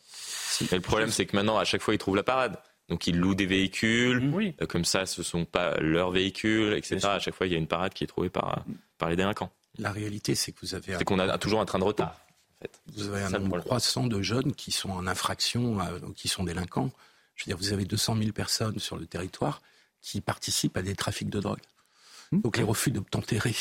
[0.62, 2.58] Mais le problème, c'est que maintenant, à chaque fois, ils trouvent la parade.
[2.90, 4.54] Donc ils louent des véhicules, hmm.
[4.62, 7.00] euh, comme ça, ce ne sont pas leurs véhicules, etc.
[7.06, 8.64] À chaque fois, il y a une parade qui est trouvée par,
[9.00, 9.52] par les délinquants.
[9.80, 10.96] La réalité, c'est que vous avez...
[10.98, 12.16] C'est qu'on a toujours un train de retard.
[12.60, 12.80] En fait.
[12.94, 16.92] Vous avez un nombre croissant de jeunes qui sont en infraction, euh, qui sont délinquants.
[17.36, 19.64] Je veux dire, vous avez 200 000 personnes sur le territoire
[20.02, 21.62] qui participent à des trafics de drogue.
[22.32, 22.42] Hmm.
[22.42, 23.56] Donc les refus d'obtempérer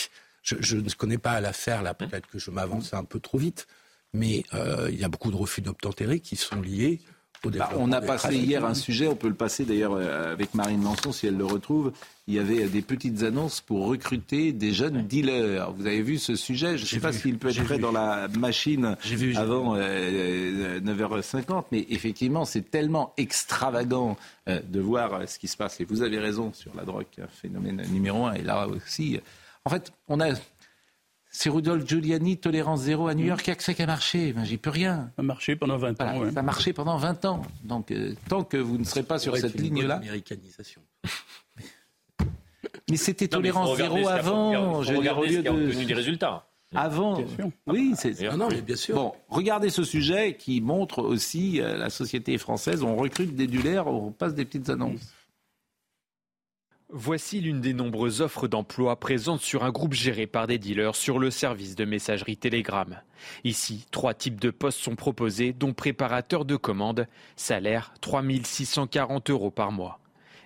[0.44, 3.66] je, ne connais pas l'affaire, là peut-être que je m'avance un peu trop vite,
[4.14, 7.00] mais euh, il y a beaucoup de refus d'obtempérer qui sont liés
[7.44, 10.54] au bah, On a passé hier un sujet, on peut le passer d'ailleurs euh, avec
[10.54, 11.92] Marine Lançon si elle le retrouve.
[12.26, 15.70] Il y avait des petites annonces pour recruter des jeunes dealers.
[15.72, 16.78] Vous avez vu ce sujet?
[16.78, 18.96] Je ne sais pas s'il peut être prêt dans la machine
[19.36, 25.80] avant 9h50, euh, mais effectivement, c'est tellement extravagant de voir ce qui se passe.
[25.82, 27.04] Et vous avez raison sur la drogue,
[27.42, 28.32] phénomène numéro un.
[28.32, 29.20] Et là aussi,
[29.66, 30.30] en fait, on a.
[31.36, 34.32] C'est Rudolf Giuliani, tolérance zéro à New York, il a que a marché.
[34.32, 35.10] Ben, J'y peux rien.
[35.16, 36.30] Ça a marché pendant 20 ans.
[36.32, 37.42] Ça a marché pendant 20 ans.
[37.64, 39.96] Donc, euh, tant que vous ne serez pas sur cette ligne-là.
[39.96, 40.80] Américanisation.
[42.88, 44.82] Mais c'était tolérance zéro avant.
[44.84, 45.84] Je veux dire, au lieu de.
[45.84, 46.46] des résultats.
[46.72, 47.20] Avant.
[47.66, 48.26] Oui, c'est.
[48.28, 48.94] Ah non, mais bien sûr.
[48.94, 52.84] Bon, regardez ce sujet qui montre aussi euh, la société française.
[52.84, 55.12] On recrute des dulaires, on passe des petites annonces.
[56.96, 61.18] Voici l'une des nombreuses offres d'emploi présentes sur un groupe géré par des dealers sur
[61.18, 63.00] le service de messagerie Telegram.
[63.42, 69.72] Ici, trois types de postes sont proposés, dont préparateur de commandes, salaire 3640 euros par
[69.72, 69.98] mois.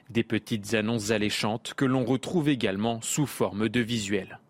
[0.09, 4.41] Des petites annonces alléchantes que l'on retrouve également sous forme de visuels.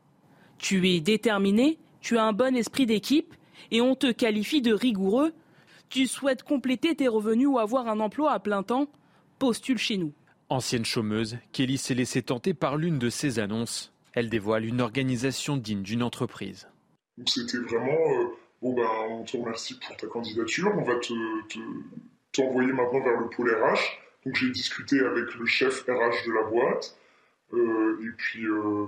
[0.59, 3.35] Tu es déterminé, tu as un bon esprit d'équipe
[3.73, 5.33] et on te qualifie de rigoureux.
[5.89, 8.87] Tu souhaites compléter tes revenus ou avoir un emploi à plein temps?
[9.41, 10.13] Postule chez nous.
[10.51, 13.93] Ancienne chômeuse, Kelly s'est laissée tenter par l'une de ses annonces.
[14.15, 16.69] Elle dévoile une organisation digne d'une entreprise.
[17.27, 18.29] C'était vraiment, euh,
[18.63, 20.95] bon ben, on te remercie pour ta candidature, on va
[22.33, 24.01] t'envoyer maintenant vers le pôle RH.
[24.25, 26.97] Donc j'ai discuté avec le chef RH de la boîte.
[27.53, 28.87] Euh, et puis euh,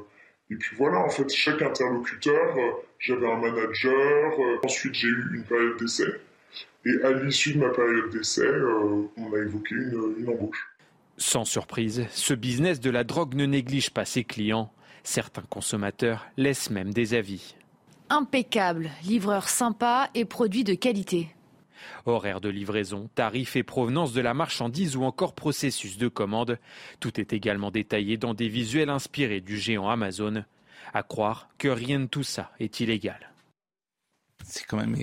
[0.49, 2.57] et puis voilà, en fait, chaque interlocuteur,
[2.99, 4.33] j'avais un manager.
[4.65, 6.09] ensuite, j'ai eu une période d'essai.
[6.87, 8.49] Et à l'issue de ma période d'essai,
[9.17, 10.70] on a évoqué une embauche.
[11.21, 14.73] Sans surprise, ce business de la drogue ne néglige pas ses clients.
[15.05, 17.55] Certains consommateurs laissent même des avis.
[18.09, 21.29] Impeccable, livreur sympa et produit de qualité.
[22.07, 26.59] Horaire de livraison, tarifs et provenance de la marchandise ou encore processus de commande,
[27.01, 30.45] tout est également détaillé dans des visuels inspirés du géant Amazon.
[30.95, 33.31] À croire que rien de tout ça est illégal.
[34.43, 34.97] C'est quand même.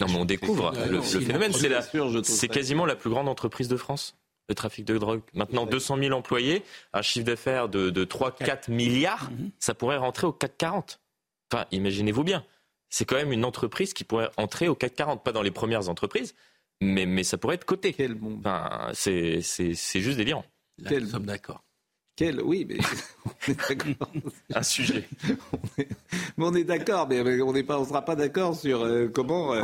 [0.00, 0.72] Non, mais on découvre.
[0.90, 1.52] Le, phénomène,
[2.22, 4.16] c'est quasiment la plus grande entreprise de France
[4.50, 5.22] le trafic de drogue.
[5.32, 9.50] Maintenant, 200 000 employés, un chiffre d'affaires de, 3-4 milliards, mhm.
[9.58, 11.00] ça pourrait rentrer au 440.
[11.52, 12.44] Enfin, imaginez-vous bien.
[12.88, 16.34] C'est quand même une entreprise qui pourrait entrer au 440, pas dans les premières entreprises,
[16.80, 17.92] mais, mais ça pourrait être coté.
[17.92, 18.38] Quel bon.
[18.40, 20.44] Enfin, c'est juste délirant.
[20.86, 21.04] Quel...
[21.04, 21.62] Nous sommes d'accord.
[22.16, 22.42] Quel...
[22.42, 22.78] Oui, mais
[23.24, 24.10] on est d'accord.
[24.54, 25.08] un sujet.
[25.28, 29.54] mais on est d'accord, mais on ne sera pas d'accord sur euh, comment.
[29.54, 29.62] Euh,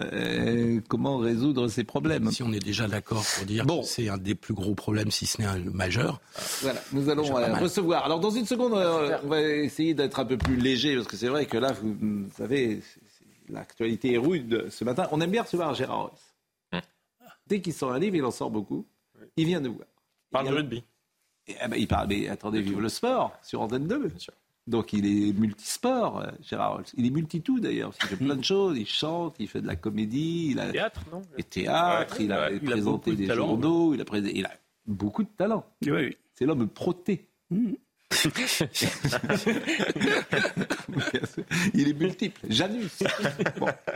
[0.00, 2.30] euh, comment résoudre ces problèmes.
[2.32, 3.82] Si on est déjà d'accord pour dire bon.
[3.82, 6.20] que c'est un des plus gros problèmes, si ce n'est un majeur.
[6.62, 8.04] Voilà, nous allons euh, recevoir.
[8.04, 11.16] Alors dans une seconde, euh, on va essayer d'être un peu plus léger, parce que
[11.16, 12.80] c'est vrai que là, vous, savez,
[13.48, 15.06] l'actualité est rude ce matin.
[15.12, 16.34] On aime bien recevoir Gérard Royce.
[16.72, 16.80] Hum.
[17.46, 18.86] Dès qu'il sort un livre, il en sort beaucoup.
[19.36, 19.88] Il vient nous voir.
[20.30, 20.84] Il parle de rugby.
[21.46, 24.08] Eh ben, il parle, mais attendez, vive le sport sur Antenne 2.
[24.08, 24.32] Bien sûr.
[24.66, 26.84] Donc il est multisport, euh, Gérard Rolls.
[26.96, 27.92] Il est multi-tout d'ailleurs.
[28.02, 28.78] Il fait plein de choses.
[28.78, 30.48] Il chante, il fait de la comédie.
[30.52, 31.20] Il a théâtre, non?
[31.36, 32.16] Et théâtre.
[32.20, 33.92] il a présenté des journaux.
[33.94, 34.52] Il a, il a
[34.86, 35.66] beaucoup de talent.
[35.86, 37.26] Oui, C'est l'homme proté.
[37.50, 37.72] Mmh.
[41.74, 42.40] il est multiple.
[42.48, 43.02] Janus.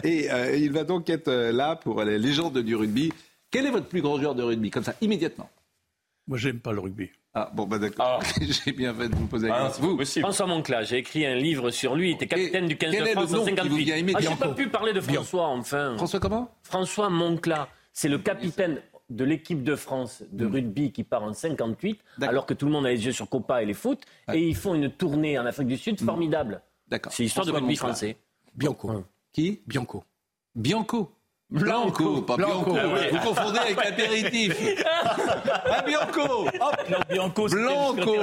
[0.04, 3.12] Et euh, il va donc être euh, là pour les légendes du rugby.
[3.50, 4.70] Quel est votre plus grand joueur de rugby?
[4.70, 5.48] Comme ça, immédiatement.
[6.28, 7.10] Moi, j'aime pas le rugby.
[7.34, 8.20] Ah, bon, bah d'accord.
[8.22, 8.40] Ah.
[8.40, 9.96] j'ai bien fait de vous poser la ah, question.
[9.96, 12.10] Vous François Moncla, j'ai écrit un livre sur lui.
[12.10, 14.14] Il était capitaine du 15 de France en 58.
[14.14, 15.96] Ah, j'ai pas pu parler de François, enfin.
[15.96, 16.50] François comment?
[16.62, 17.68] François Moncla.
[17.92, 20.52] C'est le capitaine de l'équipe de France de hmm.
[20.52, 23.62] rugby qui part en 58, alors que tout le monde a les yeux sur Copa
[23.62, 24.02] et les foot,
[24.32, 26.04] et ils font une tournée en Afrique du Sud hmm.
[26.04, 26.60] formidable.
[26.88, 27.12] D'accord.
[27.12, 28.16] C'est l'histoire de rugby français.
[28.54, 29.04] Bianco.
[29.32, 29.62] Qui?
[29.66, 30.04] Bianco.
[30.54, 31.10] Bianco.
[31.50, 32.76] Blanco, pas Bianco.
[32.78, 34.54] Ah Vous confondez avec l'apéritif.
[35.78, 36.46] un Bianco.
[36.46, 36.90] Hop.
[36.90, 37.48] Non, Bianco.
[37.48, 38.14] Blanco.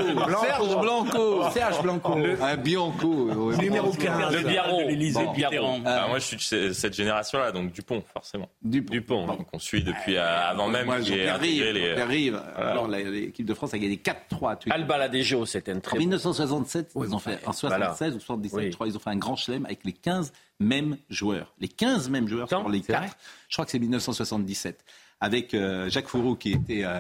[0.44, 1.50] Serge Blanco.
[1.52, 2.14] Serge Blanco.
[2.40, 3.52] Un Bianco.
[3.60, 4.32] Numéro 15.
[4.32, 4.88] Le Biarron.
[4.88, 5.82] L'Élysée Biarron.
[5.86, 8.48] Ah, moi, je suis de cette génération-là, donc Dupont, forcément.
[8.62, 8.92] Dupont.
[8.94, 9.26] Dupont.
[9.26, 11.64] Donc, on suit depuis euh, avant même Moi, qu'il ait Rive.
[11.64, 11.88] les.
[11.90, 12.42] Jean-Pierre Rive.
[12.56, 14.60] Alors, l'équipe de France a gagné 4-3.
[14.60, 18.60] tu- Alba Ladejo, c'était un En très 1967, ils ont fait, en 76 ou 77,
[18.60, 18.68] Oui.
[18.70, 21.54] je crois, ils ont fait un grand chelem avec les 15 mêmes joueurs.
[21.60, 23.18] Les 15 mêmes joueurs sur les c'est vrai 4.
[23.50, 24.84] Je crois que c'est 1977.
[25.22, 27.00] Avec euh, Jacques Fourreau qui était euh,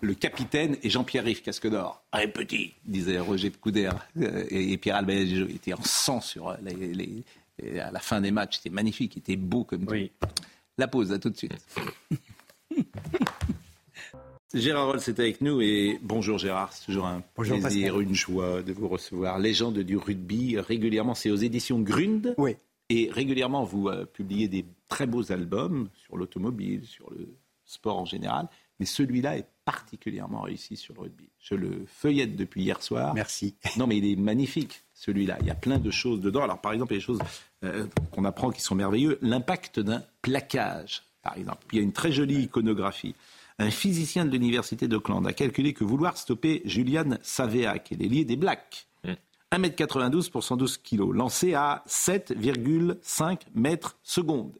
[0.00, 2.02] le capitaine et Jean-Pierre Riff, casque d'or.
[2.12, 4.06] Un petit, disait Roger Coudert.
[4.20, 7.22] Euh, et, et Pierre Albert il était en sang sur les, les-
[7.62, 8.56] et à la fin des matchs.
[8.58, 9.94] C'était magnifique, il était beau comme tout.
[10.78, 11.52] La pause, à tout de suite.
[14.54, 18.08] Gérard Rolls est avec nous et bonjour Gérard, c'est toujours un Bonjour, plaisir, Pascal.
[18.08, 19.38] une joie de vous recevoir.
[19.38, 22.34] Légende du rugby, régulièrement c'est aux éditions Grund.
[22.36, 22.56] Oui.
[22.88, 28.04] Et régulièrement vous euh, publiez des très beaux albums sur l'automobile, sur le sport en
[28.04, 28.48] général.
[28.80, 31.28] Mais celui-là est particulièrement réussi sur le rugby.
[31.38, 33.14] Je le feuillette depuis hier soir.
[33.14, 33.54] Merci.
[33.76, 35.38] Non mais il est magnifique celui-là.
[35.40, 36.42] Il y a plein de choses dedans.
[36.42, 37.20] Alors par exemple, il y a des choses
[37.64, 39.18] euh, qu'on apprend qui sont merveilleuses.
[39.22, 41.64] L'impact d'un plaquage, par exemple.
[41.68, 43.14] Puis il y a une très jolie iconographie.
[43.58, 48.24] Un physicien de l'université d'Auckland a calculé que vouloir stopper Julian Savea, qui est l'ailier
[48.24, 48.88] des Blacks,
[49.52, 54.58] 1m92 pour 112 kg, lancé à 7,5 mètres secondes,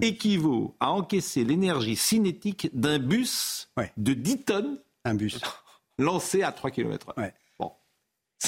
[0.00, 5.40] équivaut à encaisser l'énergie cinétique d'un bus de 10 tonnes un bus.
[5.98, 7.12] lancé à 3 km.
[7.16, 7.30] Bon.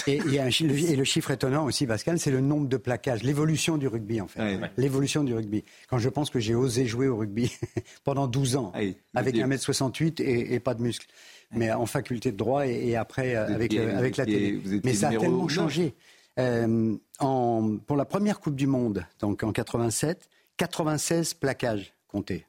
[0.06, 2.40] Et, il y a un chi- le- et le chiffre étonnant aussi, Pascal, c'est le
[2.40, 4.40] nombre de plaquages, l'évolution du rugby en fait.
[4.78, 5.64] L'évolution du rugby.
[5.88, 7.52] Quand je pense que j'ai osé jouer au rugby
[8.04, 8.72] pendant 12 ans,
[9.14, 9.44] avec Dieu.
[9.44, 11.06] 1m68 et, et pas de muscles,
[11.50, 14.52] mais en faculté de droit et, et après euh, avec, étiez- euh, avec la télé.
[14.84, 15.94] Mais ça a tellement changé.
[16.38, 22.46] Euh, en, pour la première Coupe du Monde, donc en 87, 96 plaquages comptés.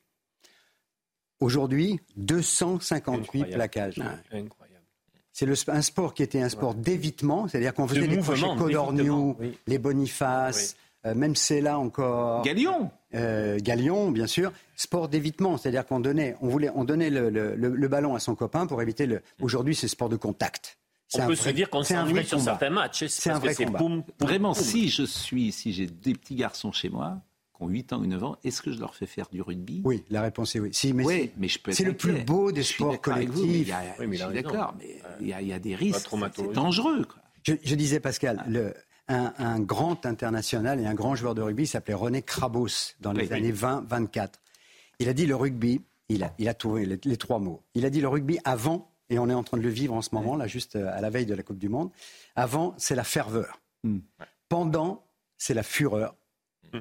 [1.42, 4.00] Aujourd'hui, 258 plaquages.
[4.32, 4.63] Incroyable.
[5.34, 8.56] C'est le- un sport qui était un sport d'évitement, c'est-à-dire qu'on De faisait les mouvement,
[8.56, 9.58] crochets Codorniou, oui.
[9.68, 10.76] les Boniface,
[11.06, 12.44] euh, même c'est là encore.
[12.44, 14.52] Galion euh, Galion, bien sûr.
[14.76, 18.20] Sport d'évitement, c'est-à-dire qu'on donnait, on voulait, on donnait le, le- le- le ballon à
[18.20, 19.22] son copain pour éviter le.
[19.42, 20.78] Aujourd'hui, c'est sport de contact.
[21.08, 23.06] C'est On peut vrai- se dire qu'on s'ennuie sur certains matchs.
[23.08, 23.78] C'est un vrai combat.
[23.78, 24.64] boum, boum, Vraiment, boum.
[24.64, 27.18] si je suis, si j'ai des petits garçons chez moi
[27.64, 29.82] ont 8 ans ou 9 ans, est-ce que je leur fais faire du rugby?
[29.84, 30.70] Oui, la réponse est oui.
[30.74, 32.92] Si, mais Oui, c'est- mais je peux être c'est le plus beau des sports vous,
[32.94, 33.74] mais a- collectifs.
[34.00, 36.10] Oui, mais je suis d'accord, mais il y, a- il y a des risques.
[36.36, 37.06] C'est dangereux.
[37.06, 37.22] quoi.
[37.44, 38.74] Je, je disais, Pascal, le-
[39.10, 42.68] un, un grand international et un grand joueur de rugby s'appelait René Krabos
[43.02, 43.38] dans les Oui, oui.
[43.38, 44.40] années 20-24.
[45.00, 47.62] Il a dit le rugby, il a, il a trouvé les, les trois mots.
[47.76, 50.02] Il a dit le rugby avant, et on est en train de le vivre en
[50.02, 51.90] ce moment, là, juste euh, à la veille de la Coupe du Monde.
[52.36, 53.60] Avant, c'est la ferveur.
[53.84, 54.00] Hmm.
[54.48, 55.04] Pendant,
[55.38, 56.16] c'est la fureur.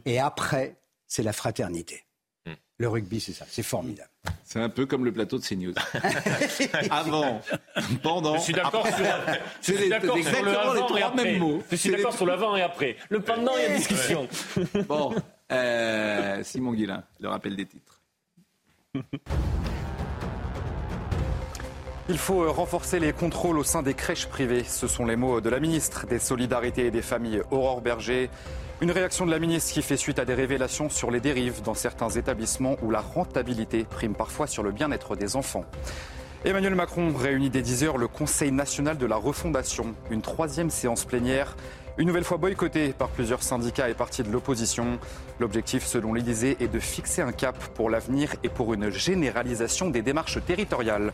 [0.07, 0.77] Et après,
[1.07, 2.05] c'est la fraternité.
[2.47, 2.53] Hmm.
[2.79, 3.45] Le rugby, c'est ça.
[3.49, 4.09] C'est formidable.
[4.45, 5.75] C'est un peu comme le plateau de CNews.
[6.91, 7.41] Avant,
[8.03, 8.37] pendant.
[8.37, 10.75] Je suis d'accord sur, C'est je suis les- d'accord c'est sur le exactement les avant
[10.75, 11.25] et trois après.
[11.25, 11.63] mêmes mots.
[11.71, 12.97] Je suis d'accord sur l'avant et après.
[13.09, 14.29] Le pendant, il y a discussion.
[14.89, 15.15] Bon,
[15.51, 18.01] euh, Simon Guillain, le rappel des titres.
[22.09, 24.65] Il faut euh, renforcer les contrôles au sein des crèches privées.
[24.65, 28.29] Ce sont les mots de la ministre des Solidarités et des Familles, Aurore Berger.
[28.83, 31.73] Une réaction de la ministre qui fait suite à des révélations sur les dérives dans
[31.73, 35.65] certains établissements où la rentabilité prime parfois sur le bien-être des enfants.
[36.45, 41.55] Emmanuel Macron réunit dès 10h le Conseil national de la refondation, une troisième séance plénière,
[41.97, 44.99] une nouvelle fois boycottée par plusieurs syndicats et partis de l'opposition.
[45.39, 50.03] L'objectif, selon l'Élysée, est de fixer un cap pour l'avenir et pour une généralisation des
[50.03, 51.13] démarches territoriales.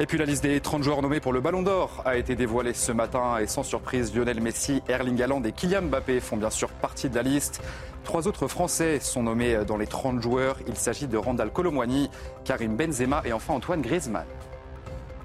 [0.00, 2.74] Et puis la liste des 30 joueurs nommés pour le Ballon d'Or a été dévoilée
[2.74, 6.68] ce matin et sans surprise, Lionel Messi, Erling Haaland et Kylian Mbappé font bien sûr
[6.70, 7.62] partie de la liste.
[8.02, 10.58] Trois autres Français sont nommés dans les 30 joueurs.
[10.66, 12.10] Il s'agit de Randall Colomwani,
[12.44, 14.26] Karim Benzema et enfin Antoine Griezmann.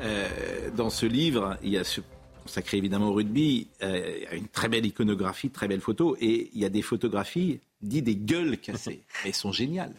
[0.02, 0.28] Euh,
[0.76, 2.02] dans ce livre, il y a ce
[2.44, 6.66] consacré évidemment au rugby, euh, une très belle iconographie, très belle photo, et il y
[6.66, 9.02] a des photographies dites des gueules cassées.
[9.26, 9.96] Elles sont géniales,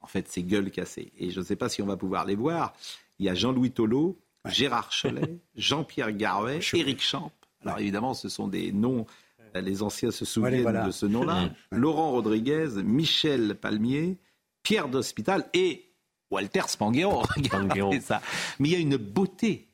[0.00, 1.12] en fait, ces gueules cassées.
[1.18, 2.74] Et je ne sais pas si on va pouvoir les voir.
[3.18, 7.32] Il y a Jean-Louis Tolo, Gérard Cholet, Jean-Pierre Garvet, Éric Champ.
[7.64, 9.06] Alors évidemment, ce sont des noms,
[9.56, 11.50] euh, les anciens se souviennent Voilà, de ce nom-là.
[11.70, 14.18] Laurent Rodriguez, Michel Palmier,
[14.62, 15.92] Pierre d'Hospital et
[16.30, 17.22] Walter Spanghero.
[17.36, 18.20] Regardez ça.
[18.58, 19.68] Mais il y a une beauté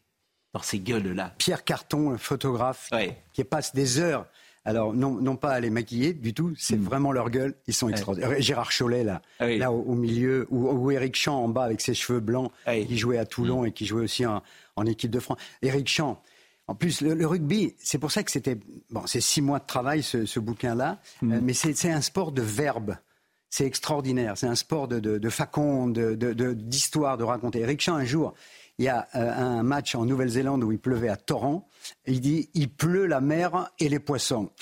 [0.52, 1.34] dans ces gueules-là.
[1.38, 2.90] Pierre Carton, un photographe,
[3.32, 4.26] qui passe des heures.
[4.64, 6.82] Alors, non, non pas à les maquiller du tout, c'est Hmm.
[6.84, 7.54] vraiment leur gueule.
[7.66, 8.40] Ils sont extraordinaires.
[8.40, 11.80] Gérard Chollet, là, Ah là au, au milieu, ou, ou Eric Champ en bas avec
[11.80, 13.26] ses cheveux blancs, qui jouait à Hmm.
[13.26, 14.42] Toulon et qui jouait aussi en,
[14.76, 15.38] en équipe de France.
[15.62, 16.22] Eric Champ.
[16.66, 18.56] En plus, le, le rugby, c'est pour ça que c'était.
[18.90, 21.32] Bon, c'est six mois de travail, ce, ce bouquin-là, Hmm.
[21.32, 22.96] euh, mais c'est un sport de verbe.
[23.52, 24.36] c'est extraordinaire.
[24.38, 25.98] C'est un sport de, de, de faconde,
[26.54, 27.60] d'histoire, de, de, raconter.
[27.60, 28.34] Eric Chan, un jour,
[28.80, 31.68] il y a euh, un match en Nouvelle-Zélande où il pleuvait à torrent.
[32.06, 34.50] Il dit il pleut la mer et les poissons.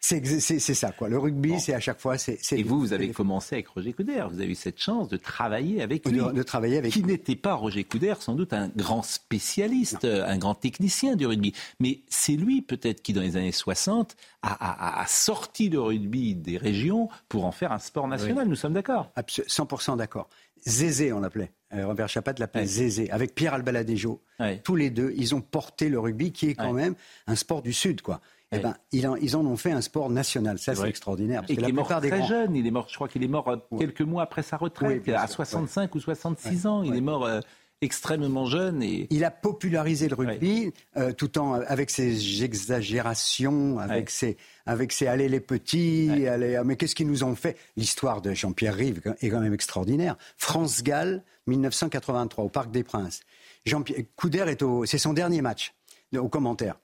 [0.00, 1.08] C'est ça, quoi.
[1.08, 2.16] Le rugby, c'est à chaque fois.
[2.16, 4.30] c'est et vous, vous avez commencé avec Roger Coudert.
[4.30, 6.18] Vous avez eu cette chance de travailler avec lui.
[6.18, 10.54] De, travailler avec Qui n'était pas Roger Coudert, sans doute un grand spécialiste, un grand
[10.54, 11.54] technicien du rugby.
[11.80, 17.08] Mais c'est lui, peut-être, qui, dans les années 60, a, sorti le rugby des régions
[17.28, 18.46] pour en faire un sport national.
[18.46, 20.28] Nous sommes d'accord 100% d'accord.
[20.64, 21.50] Zézé, on l'appelait.
[21.74, 23.10] Euh, Robert Chapat l'appelait Zézé.
[23.10, 24.20] Avec Pierre Albaladejo.
[24.62, 26.94] Tous les deux, ils ont porté le rugby, qui est quand même
[27.26, 28.20] un sport du Sud, quoi.
[28.52, 30.58] Eh ben, ils, en, ils, en, ont fait un sport national.
[30.58, 31.42] Ça, c'est extraordinaire.
[31.48, 32.54] et il est mort très jeune.
[32.54, 35.26] Il est mort, je crois qu'il est mort euh, quelques mois après sa retraite, à
[35.26, 36.82] 65 ou 66 ans.
[36.84, 37.40] Il est mort euh,
[37.80, 38.84] extrêmement jeune.
[38.84, 39.08] Et...
[39.10, 45.08] Il a popularisé le rugby euh, tout en avec ses exagérations, avec ses avec ses
[45.08, 47.56] allez les petits, allez, mais qu'est-ce qu'ils nous ont fait?
[47.76, 50.16] L'histoire de Jean-Pierre Rive est quand même extraordinaire.
[50.36, 53.20] France-Galles, 1983, au Parc des Princes.
[53.64, 55.74] Jean-Pierre Couder est au, c'est son dernier match
[56.16, 56.76] au commentaire.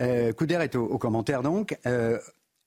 [0.00, 1.76] Euh, Couder est au, commentaire donc.
[1.86, 2.18] Euh,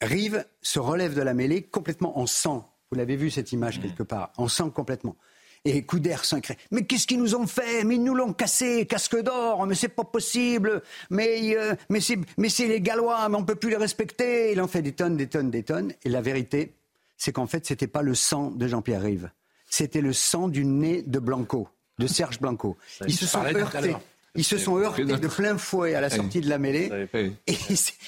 [0.02, 2.70] Rive se relève de la mêlée complètement en sang.
[2.92, 5.16] Vous l'avez vu cette image quelque part, en sang complètement.
[5.66, 6.58] Et Couder s'incrée.
[6.72, 7.86] Mais qu'est-ce qu'ils nous ont fait?
[7.86, 10.82] Mais ils nous l'ont cassé, casque d'or, mais c'est pas possible.
[11.10, 14.52] Mais, euh, mais c'est les Gallois, mais on peut plus les respecter.
[14.52, 15.94] Il en fait des tonnes, des tonnes, des tonnes.
[16.04, 16.76] Et la vérité,
[17.18, 19.32] c'est qu'en fait, c'était pas le sang de Jean-Pierre Rive.
[19.74, 21.68] C'était le sang du nez de Blanco,
[21.98, 22.78] de Serge Blanco.
[23.08, 23.96] Ils se sont heurtés.
[24.36, 27.08] Ils se sont heurtés de plein fouet à la sortie de la mêlée.
[27.48, 27.56] Et,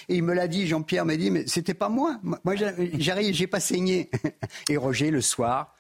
[0.07, 2.19] il me l'a dit, Jean-Pierre m'a dit, mais c'était pas moi.
[2.21, 4.11] Moi, j'arrive, j'ai pas saigné.
[4.69, 5.75] Et Roger, le soir,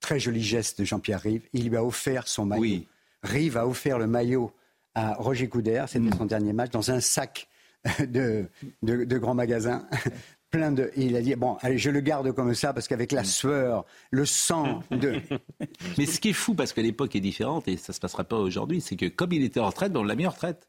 [0.00, 2.82] très joli geste de Jean-Pierre Rive, il lui a offert son maillot.
[3.22, 4.52] Rive a offert le maillot
[4.96, 6.18] à Roger Coudert, c'était mm.
[6.18, 7.46] son dernier match, dans un sac
[8.00, 8.48] de,
[8.82, 9.86] de, de grands magasins
[10.50, 10.90] plein de.
[10.96, 14.24] il a dit bon, allez, je le garde comme ça parce qu'avec la sueur, le
[14.24, 15.20] sang de.
[15.96, 18.36] Mais ce qui est fou parce que l'époque est différente et ça se passera pas
[18.36, 20.68] aujourd'hui, c'est que comme il était en retraite, ben, on l'a mis en retraite.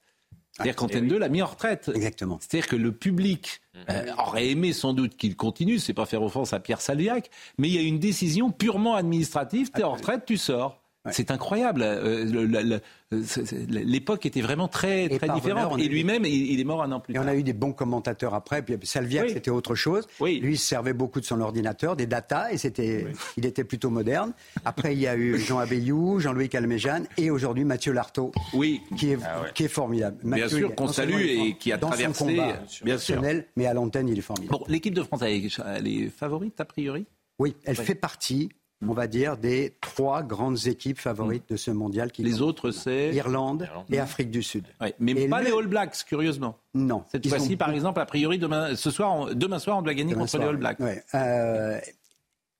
[0.52, 1.90] C'est-à-dire ah, qu'Antenne 2 l'a mis en retraite.
[1.94, 2.38] Exactement.
[2.42, 6.54] C'est-à-dire que le public euh, aurait aimé sans doute qu'il continue, c'est pas faire offense
[6.54, 10.26] à Pierre Salviac, mais il y a une décision purement administrative, tu es en retraite,
[10.26, 10.79] tu sors.
[11.12, 11.82] C'est incroyable.
[11.82, 12.80] Euh,
[13.70, 15.80] l'époque était vraiment très, très différente.
[15.80, 17.24] Et lui-même, il, est mort un an plus et tard.
[17.26, 18.62] on a eu des bons commentateurs après.
[18.62, 20.08] Puis Salviac, c'était autre chose.
[20.20, 24.34] Lui, il servait beaucoup de son ordinateur, des datas, et c'était, il était plutôt moderne.
[24.66, 28.82] Après, il y a eu Jean Abeyou, Jean-Louis Calmejane, et aujourd'hui Mathieu Lartaud, oui.
[28.98, 30.18] qui, est, ah qui est formidable.
[30.24, 32.14] bien sûr, qu'on salue et qui a dans traversé.
[32.14, 33.22] Son combat bien sûr.
[33.56, 34.60] Mais à l'antenne, il est formidable.
[34.60, 37.06] Bon, l'équipe de France, elle est favorite, a priori?
[37.40, 38.50] Oui, elle fait partie
[38.88, 42.12] on va dire, des trois grandes équipes favorites de ce mondial.
[42.12, 44.66] Qui les autres, c'est Irlande et Afrique du Sud.
[45.00, 46.58] mais pas les All Blacks, curieusement.
[46.74, 47.04] Non.
[47.12, 50.38] Cette fois-ci, par exemple, a priori, demain, ce soir, demain soir, on doit gagner contre
[50.38, 50.80] les All Blacks.
[51.16, 51.80] Euh,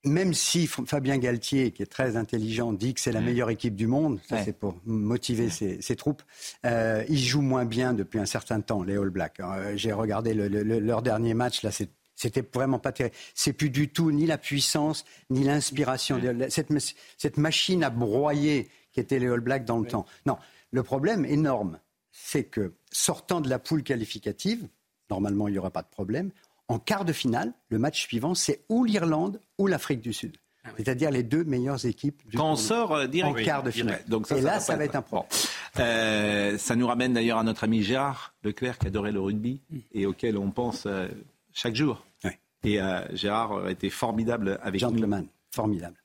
[0.06, 3.88] même si Fabien Galtier, qui est très intelligent, dit que c'est la meilleure équipe du
[3.88, 6.24] monde, ça c'est pour motiver ses, troupes,
[6.66, 9.40] euh, ils jouent moins bien depuis un certain temps, les All Blacks.
[9.40, 11.90] Euh, j'ai regardé leur dernier match, là c'est
[12.20, 13.16] c'était vraiment pas terrible.
[13.34, 16.20] C'est plus du tout ni la puissance, ni l'inspiration.
[16.50, 16.68] Cette,
[17.18, 20.06] cette, machine à broyer qui était les All Blacks dans le temps.
[20.26, 20.38] Non,
[20.72, 21.80] le problème énorme,
[22.12, 24.68] c'est que sortant de la poule qualificative,
[25.10, 26.32] normalement il n'y aura pas de problème,
[26.68, 30.36] en quart de finale, le match suivant, c'est ou l'Irlande ou l'Afrique du Sud.
[30.66, 33.40] Ah C'est-à-dire les deux meilleures équipes du Quand on sort euh, direct.
[33.40, 34.04] En quart de finale.
[34.10, 35.30] Donc ça, Et là, ça va être un problème.
[35.80, 39.78] Euh, ça nous ramène d'ailleurs à notre ami Gérard Leclerc qui adorait le rugby mm.
[39.94, 41.08] et auquel on pense euh,
[41.54, 42.06] chaque jour.
[42.64, 45.96] Et euh, Gérard a été formidable avec Gentleman, formidable.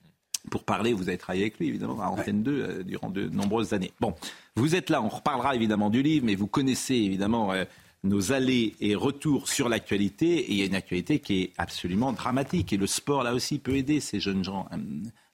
[0.50, 3.72] Pour parler, vous avez travaillé avec lui, évidemment, à Antenne 2 euh, durant de nombreuses
[3.72, 3.92] années.
[4.00, 4.14] Bon,
[4.56, 7.64] vous êtes là, on reparlera évidemment du livre, mais vous connaissez évidemment euh,
[8.04, 10.38] nos allées et retours sur l'actualité.
[10.38, 12.72] Et il y a une actualité qui est absolument dramatique.
[12.72, 14.68] Et le sport, là aussi, peut aider ces jeunes gens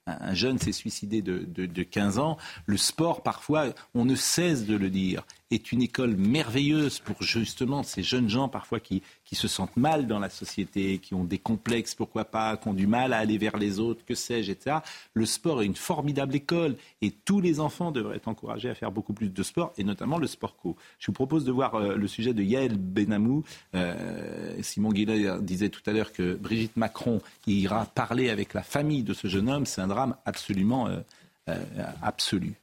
[0.07, 4.65] un jeune s'est suicidé de, de, de, 15 ans, le sport, parfois, on ne cesse
[4.65, 9.35] de le dire, est une école merveilleuse pour justement ces jeunes gens, parfois, qui, qui
[9.35, 12.87] se sentent mal dans la société, qui ont des complexes, pourquoi pas, qui ont du
[12.87, 14.77] mal à aller vers les autres, que sais-je, etc.
[15.13, 18.91] Le sport est une formidable école et tous les enfants devraient être encouragés à faire
[18.91, 20.75] beaucoup plus de sport et notamment le sport co.
[20.99, 23.43] Je vous propose de voir euh, le sujet de Yael Benamou.
[23.75, 29.03] Euh, Simon Guillet disait tout à l'heure que Brigitte Macron ira parler avec la famille
[29.03, 29.65] de ce jeune homme.
[29.65, 31.59] C'est un drame absolument euh,
[32.01, 32.53] absolu.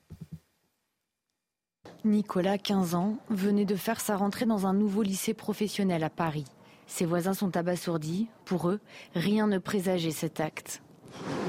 [2.04, 6.44] Nicolas, 15 ans, venait de faire sa rentrée dans un nouveau lycée professionnel à Paris.
[6.86, 8.28] Ses voisins sont abasourdis.
[8.44, 8.80] Pour eux,
[9.14, 10.80] rien ne présageait cet acte.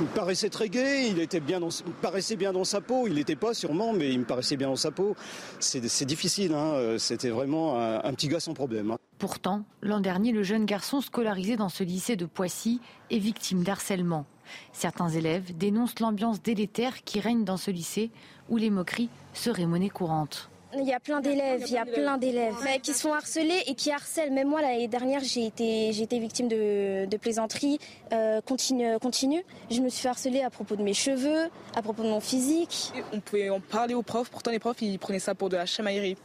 [0.02, 1.70] Il paraissait très gai, il, était bien dans,
[2.02, 3.08] paraissait bien dans sa peau.
[3.08, 5.16] Il n'était pas sûrement, mais il me paraissait bien dans sa peau.
[5.60, 6.96] C'est difficile, hein.
[6.98, 8.92] c'était vraiment un, petit gars sans problème.
[8.92, 8.98] Hein.
[9.20, 12.82] Pourtant, l'an dernier, le jeune garçon scolarisé dans ce lycée de Poissy
[13.12, 14.26] est victime d'harcèlement.
[14.72, 18.12] Certains élèves dénoncent l'ambiance délétère qui règne dans ce lycée
[18.50, 20.50] où les moqueries seraient monnaie courante.
[20.78, 23.92] Il y a plein d'élèves, il y a plein d'élèves qui sont harcelés et qui
[23.92, 24.32] harcèlent.
[24.32, 27.80] Même moi, l'année dernière, j'ai été, j'ai été victime de, de plaisanteries
[28.14, 29.44] euh, continue, continue.
[29.72, 32.94] Je me suis fait harceler à propos de mes cheveux, à propos de mon physique.
[33.12, 35.66] On pouvait en parler aux profs, pourtant les profs, ils prenaient ça pour de la
[35.66, 36.18] chamaillerie.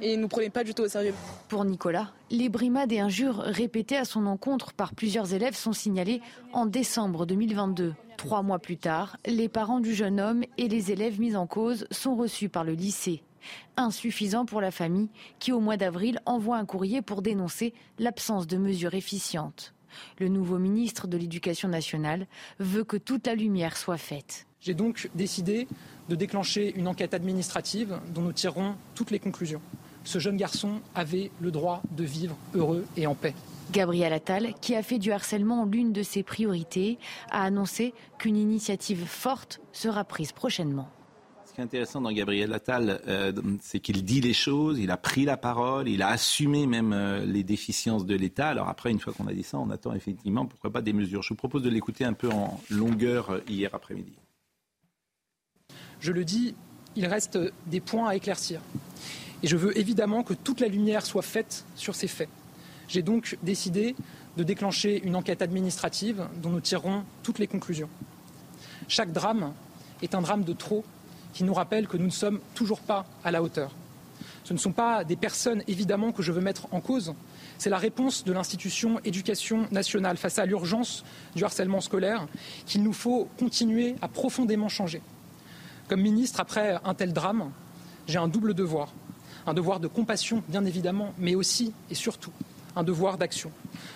[0.00, 1.14] Et ne nous pas du tout au sérieux.
[1.48, 6.20] Pour Nicolas, les brimades et injures répétées à son encontre par plusieurs élèves sont signalées
[6.52, 7.94] en décembre 2022.
[8.16, 11.86] Trois mois plus tard, les parents du jeune homme et les élèves mis en cause
[11.90, 13.22] sont reçus par le lycée.
[13.76, 15.08] Insuffisant pour la famille
[15.38, 19.72] qui, au mois d'avril, envoie un courrier pour dénoncer l'absence de mesures efficientes.
[20.18, 22.26] Le nouveau ministre de l'Éducation nationale
[22.58, 24.47] veut que toute la lumière soit faite.
[24.60, 25.68] J'ai donc décidé
[26.08, 29.60] de déclencher une enquête administrative dont nous tirerons toutes les conclusions.
[30.04, 33.34] Ce jeune garçon avait le droit de vivre heureux et en paix.
[33.70, 36.98] Gabriel Attal, qui a fait du harcèlement l'une de ses priorités,
[37.30, 40.88] a annoncé qu'une initiative forte sera prise prochainement
[41.58, 45.24] qui est intéressant dans Gabriel Attal, euh, c'est qu'il dit les choses, il a pris
[45.24, 48.48] la parole, il a assumé même euh, les déficiences de l'État.
[48.48, 51.22] Alors après, une fois qu'on a dit ça, on attend effectivement, pourquoi pas, des mesures.
[51.22, 54.12] Je vous propose de l'écouter un peu en longueur euh, hier après-midi.
[56.00, 56.54] Je le dis,
[56.96, 58.60] il reste des points à éclaircir.
[59.42, 62.28] Et je veux évidemment que toute la lumière soit faite sur ces faits.
[62.88, 63.94] J'ai donc décidé
[64.36, 67.88] de déclencher une enquête administrative dont nous tirerons toutes les conclusions.
[68.88, 69.52] Chaque drame
[70.02, 70.84] est un drame de trop
[71.32, 73.72] qui nous rappelle que nous ne sommes toujours pas à la hauteur.
[74.44, 77.12] Ce ne sont pas des personnes, évidemment, que je veux mettre en cause.
[77.58, 81.04] C'est la réponse de l'institution éducation nationale face à l'urgence
[81.36, 82.26] du harcèlement scolaire
[82.64, 85.02] qu'il nous faut continuer à profondément changer.
[85.88, 87.50] Comme ministre, après un tel drame,
[88.06, 88.92] j'ai un double devoir.
[89.46, 92.32] Un devoir de compassion, bien évidemment, mais aussi et surtout
[92.76, 93.50] un devoir d'action.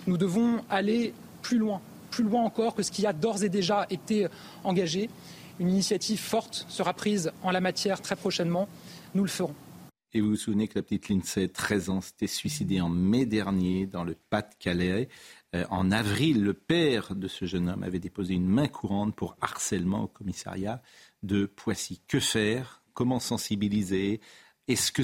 [0.07, 1.13] Nous devons aller
[1.43, 1.81] plus loin,
[2.11, 4.27] plus loin encore que ce qui a d'ores et déjà été
[4.65, 5.11] engagé
[5.61, 8.69] une initiative forte sera prise en la matière très prochainement.
[9.15, 9.55] Nous le ferons.
[10.15, 13.87] Et vous vous souvenez que la petite Lindsay, 13 ans, s'était suicidée en mai dernier
[13.87, 15.09] dans le Pas-de-Calais.
[15.55, 19.37] Euh, en avril, le père de ce jeune homme avait déposé une main courante pour
[19.41, 20.83] harcèlement au commissariat
[21.23, 22.01] de Poissy.
[22.09, 22.83] Que faire?
[22.95, 24.21] Comment sensibiliser?
[24.69, 25.03] Est-ce que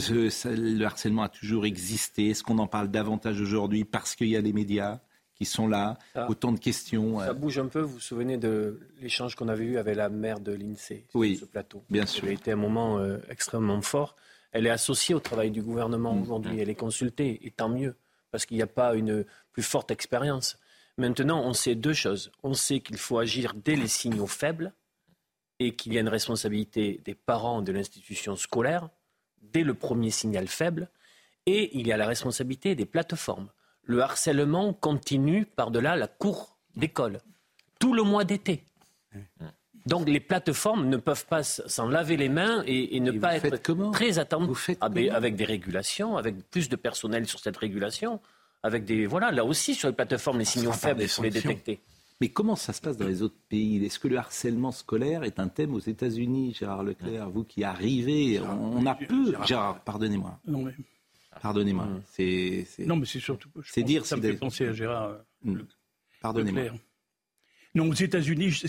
[0.49, 2.31] le harcèlement a toujours existé?
[2.31, 5.01] Est-ce qu'on en parle davantage aujourd'hui parce qu'il y a les médias
[5.39, 5.97] qui sont là,
[6.29, 7.21] autant de questions.
[7.21, 7.33] Ça euh.
[7.33, 10.53] bouge un peu, vous vous souvenez de l'échange qu'on avait eu avec la mère de
[10.53, 11.85] l'INSEE sur ce plateau?
[11.89, 12.25] bien sûr.
[12.25, 14.17] Ça a été un moment euh, extrêmement fort.
[14.51, 16.23] Elle est associée au travail du gouvernement mm.
[16.23, 17.95] aujourd'hui, elle est consultée, et tant mieux,
[18.33, 20.59] parce qu'il n'y a pas une plus forte expérience.
[20.97, 22.33] Maintenant, on sait deux choses.
[22.43, 24.73] On sait qu'il faut agir dès les signaux faibles
[25.61, 28.89] et qu'il y a une responsabilité des parents de l'institution scolaire
[29.43, 30.89] dès le premier signal faible,
[31.47, 33.49] et il y a la responsabilité des plateformes
[33.89, 37.21] le harcèlement continue par-delà la cour d'école,
[37.81, 38.63] tout le mois d'été.
[39.87, 44.19] Donc les plateformes ne peuvent pas s'en laver les mains et, ne pas être très
[44.19, 48.21] attentifs ah, avec des régulations, avec plus de personnel sur cette régulation,
[48.63, 51.81] avec des voilà là aussi sur les plateformes les signaux faibles il faut les détecter.
[52.21, 53.85] Mais comment ça se passe dans les autres pays?
[53.85, 57.31] Est-ce que le harcèlement scolaire est un thème aux États-Unis, Gérard Leclerc?
[57.31, 59.35] Vous qui arrivez, on, a peu.
[59.47, 60.41] Gérard, pardonnez-moi.
[60.47, 60.75] Non mais
[61.41, 61.85] Pardonnez-moi.
[61.87, 62.03] Mmh.
[62.11, 63.51] C'est, Non, mais c'est surtout.
[63.65, 65.11] C'est dire ça me fait penser à Gérard.
[65.11, 65.63] Euh, mmh.
[66.21, 66.65] Pardonnez-moi.
[67.77, 68.61] Non, aux États-Unis,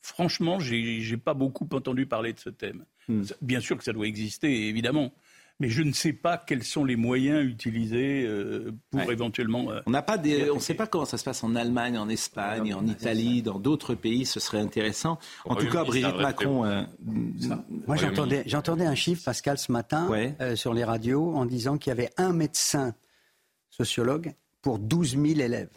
[0.00, 2.86] franchement, j'ai, j'ai pas beaucoup entendu parler de ce thème.
[3.08, 3.24] Mmh.
[3.42, 5.12] Bien sûr que ça doit exister, évidemment
[5.60, 9.70] mais je ne sais pas quels sont les moyens utilisés euh, pour éventuellement.
[9.70, 12.08] Euh, on n'a pas on ne sait pas comment ça se passe en Allemagne, en
[12.08, 14.24] Espagne, en Italie, dans d'autres pays.
[14.24, 15.18] Ce serait intéressant.
[15.44, 16.64] En tout cas, Brigitte Macron.
[16.64, 16.82] Euh,
[17.86, 20.08] Moi, j'entendais, j'entendais un chiffre, Pascal, ce matin,
[20.54, 22.94] sur les radios, en disant qu'il y avait un médecin
[23.70, 25.70] sociologue pour 12 000 élèves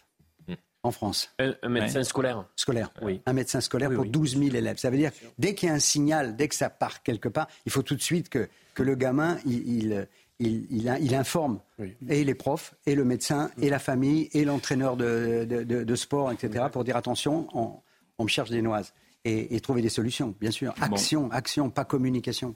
[0.83, 1.29] en France.
[1.39, 3.21] Un, médecin scolaire Scolaire, oui.
[3.25, 4.77] Un médecin scolaire pour 12 000 élèves.
[4.77, 7.47] Ça veut dire, dès qu'il y a un signal, dès que ça part quelque part,
[7.65, 10.07] il faut tout de suite que que le gamin, il,
[10.39, 11.59] il, informe
[12.07, 16.83] et les profs, et le médecin, et la famille, et l'entraîneur de, sport, etc., pour
[16.83, 18.93] dire attention, on, me cherche des noises.
[19.23, 20.73] Et, trouver des solutions, bien sûr.
[20.81, 22.55] Action, action, pas communication.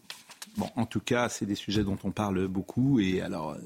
[0.57, 2.99] Bon, en tout cas, c'est des sujets dont on parle beaucoup.
[2.99, 3.57] Et alors, euh,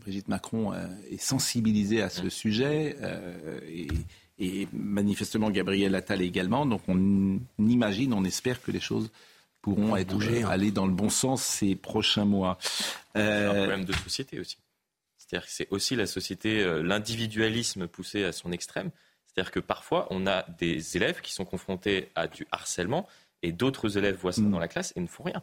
[0.00, 2.96] Brigitte Macron euh, est sensibilisée à ce sujet.
[3.00, 3.88] Euh, et,
[4.38, 6.66] et, manifestement, Gabriel Attal également.
[6.66, 9.10] Donc, on imagine, on espère que les choses
[9.62, 10.48] pourront être, bouger, hein.
[10.48, 12.58] aller dans le bon sens ces prochains mois.
[13.14, 14.58] C'est un euh, problème de société aussi.
[15.16, 18.90] C'est-à-dire que c'est aussi la société, euh, l'individualisme poussé à son extrême.
[19.26, 23.08] C'est-à-dire que parfois, on a des élèves qui sont confrontés à du harcèlement
[23.42, 24.50] et d'autres élèves voient ça mm.
[24.50, 25.42] dans la classe et ne font rien.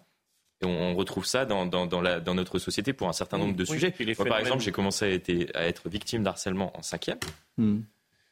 [0.62, 3.92] Et on, retrouve ça dans, notre société pour un certain nombre de sujets.
[4.16, 5.22] par exemple, j'ai commencé
[5.54, 7.20] à, être victime d'harcèlement en cinquième.
[7.58, 7.80] Hmm.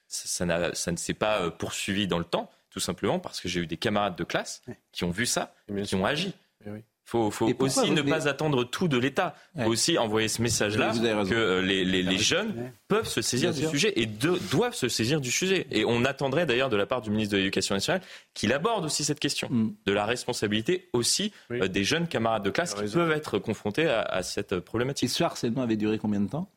[0.07, 3.59] Ça, ça, ne s'est pas euh, poursuivi dans le temps, tout simplement parce que j'ai
[3.61, 4.61] eu des camarades de classe
[4.93, 5.53] qui ont vu ça,
[5.84, 6.34] qui ont agi.
[6.65, 9.34] Il faut, aussi ne pas attendre tout de l'État.
[9.55, 13.93] Il faut aussi envoyer ce message-là que euh, les, jeunes peuvent se saisir du sujet
[13.95, 15.68] et doivent se saisir du sujet.
[15.72, 18.01] Et on attendrait d'ailleurs de la part du ministre de l'Éducation nationale
[18.34, 19.74] qu'il aborde aussi cette question mm.
[19.86, 24.22] de la responsabilité aussi euh, des jeunes camarades de classe qui peuvent être confrontés à,
[24.22, 25.05] cette problématique.
[25.05, 26.51] Et ce harcèlement avait duré combien de temps?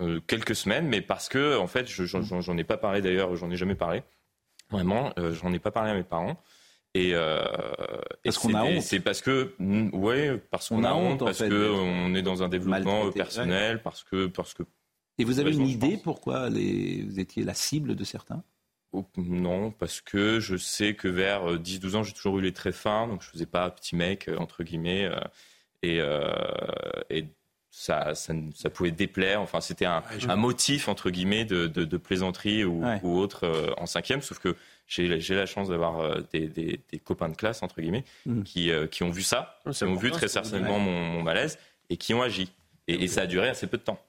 [0.00, 3.56] Euh, Quelques semaines, mais parce que, en fait, j'en ai pas parlé d'ailleurs, j'en ai
[3.56, 4.04] jamais parlé.
[4.70, 6.40] Vraiment, j'en ai pas parlé à mes parents.
[6.96, 7.44] Et, euh,
[8.24, 8.80] parce qu'on a honte.
[8.80, 13.10] C'est parce que, mm, ouais, parce qu'on a, honte, parce qu'on est dans un développement
[13.12, 14.62] personnel, parce que, parce que.
[15.18, 18.42] Et vous avez une idée pourquoi les, vous étiez la cible de certains?
[18.92, 22.52] Oh, Non, parce que je sais que vers 10-12 euh, ans, j'ai toujours eu les
[22.52, 25.10] traits fins, donc je faisais pas petit mec euh, entre guillemets,
[25.82, 26.00] et,
[27.10, 27.24] et
[27.78, 29.42] ça, ça, ça, pouvait déplaire.
[29.42, 33.84] Enfin, c'était un, un, motif entre guillemets de, de, de plaisanterie ou, ou autre en
[33.84, 34.56] cinquième, sauf que
[34.86, 38.42] j'ai la chance d'avoir euh, des, des, des, copains de classe, entre guillemets, mm.
[38.42, 41.58] qui, euh, qui ont vu ça, qui ont vu très certainement mon, malaise
[41.90, 42.50] et qui ont agi.
[42.88, 44.00] Et, ça a duré assez peu de temps.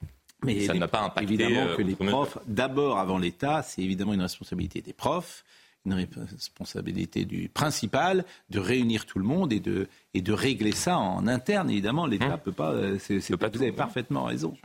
[0.44, 1.34] Mais ça n'a pas impacté.
[1.34, 5.44] Évidemment euh, que les profs, d'abord avant l'État, c'est évidemment une responsabilité des profs,
[5.92, 10.98] une responsabilité du principal de réunir tout le monde et de, et de régler ça
[10.98, 11.70] en interne.
[11.70, 12.40] Évidemment, l'État ne mmh.
[12.40, 12.74] peut pas.
[13.00, 14.56] C'est, pas vous avez parfaitement raison.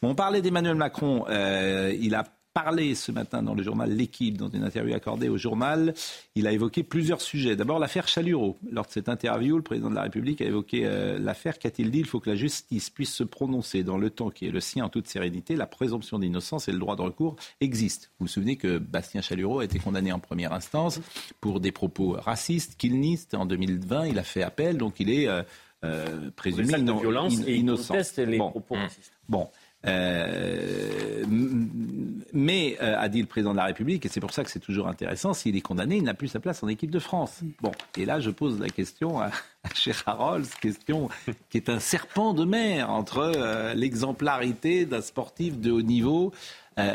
[0.00, 1.24] Bon, on parlait d'Emmanuel Macron.
[1.28, 2.24] Euh, il a
[2.54, 5.94] parlé ce matin dans le journal L'équipe, dans une interview accordée au journal.
[6.34, 7.56] Il a évoqué plusieurs sujets.
[7.56, 8.58] D'abord l'affaire Chalureau.
[8.70, 11.58] Lors de cette interview, le président de la République a évoqué euh, l'affaire.
[11.58, 12.00] Qu'a-t-il dit?
[12.00, 14.84] Il faut que la justice puisse se prononcer dans le temps qui est le sien
[14.84, 15.56] en toute sérénité.
[15.56, 18.08] La présomption d'innocence et le droit de recours existent.
[18.18, 21.00] Vous vous souvenez que Bastien Chalureau a été condamné en première instance
[21.40, 22.92] pour des propos racistes, qu'il
[23.34, 25.42] En 2020, il a fait appel, donc il est euh,
[25.84, 26.74] euh présumé
[27.48, 27.94] innocent.
[28.18, 29.12] les propos racistes.
[29.28, 29.48] Bon.
[29.86, 31.24] Euh,
[32.32, 34.60] mais, euh, a dit le président de la République, et c'est pour ça que c'est
[34.60, 37.40] toujours intéressant, s'il est condamné, il n'a plus sa place en équipe de France.
[37.60, 39.30] Bon, et là, je pose la question à,
[40.06, 41.08] à Rolls, question
[41.50, 46.32] qui est un serpent de mer entre euh, l'exemplarité d'un sportif de haut niveau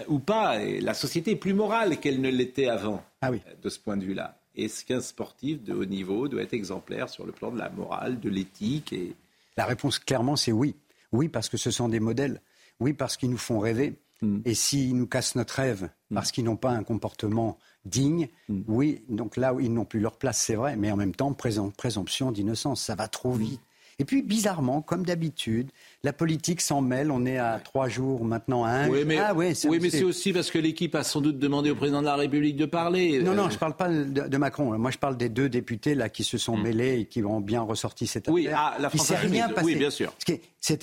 [0.08, 0.64] ou pas.
[0.64, 3.42] Et la société est plus morale qu'elle ne l'était avant, ah oui.
[3.62, 4.40] de ce point de vue-là.
[4.56, 8.20] Est-ce qu'un sportif de haut niveau doit être exemplaire sur le plan de la morale,
[8.20, 9.14] de l'éthique et...
[9.56, 10.76] La réponse, clairement, c'est oui.
[11.12, 12.42] Oui, parce que ce sont des modèles.
[12.80, 14.00] Oui, parce qu'ils nous font rêver.
[14.22, 14.40] Mm.
[14.46, 16.16] Et s'ils nous cassent notre rêve mm.
[16.16, 18.62] parce qu'ils n'ont pas un comportement digne, mm.
[18.68, 21.34] oui, donc là où ils n'ont plus leur place, c'est vrai, mais en même temps,
[21.34, 23.62] présomption d'innocence, ça va trop vite.
[24.00, 25.72] Et puis, bizarrement, comme d'habitude,
[26.04, 27.10] la politique s'en mêle.
[27.10, 28.90] On est à trois jours maintenant à un.
[28.90, 31.76] Oui, mais, ah, oui, mais c'est aussi parce que l'équipe a sans doute demandé au
[31.76, 33.24] président de la République de parler.
[33.24, 34.78] Non, non, euh, je ne parle pas de, Macron.
[34.78, 36.62] Moi, je parle des deux députés là qui se sont hmm.
[36.62, 38.36] mêlés et qui ont bien ressorti cette affaire.
[38.36, 39.66] Oui, ah, la France Il rien passé.
[39.66, 40.14] Oui, bien sûr.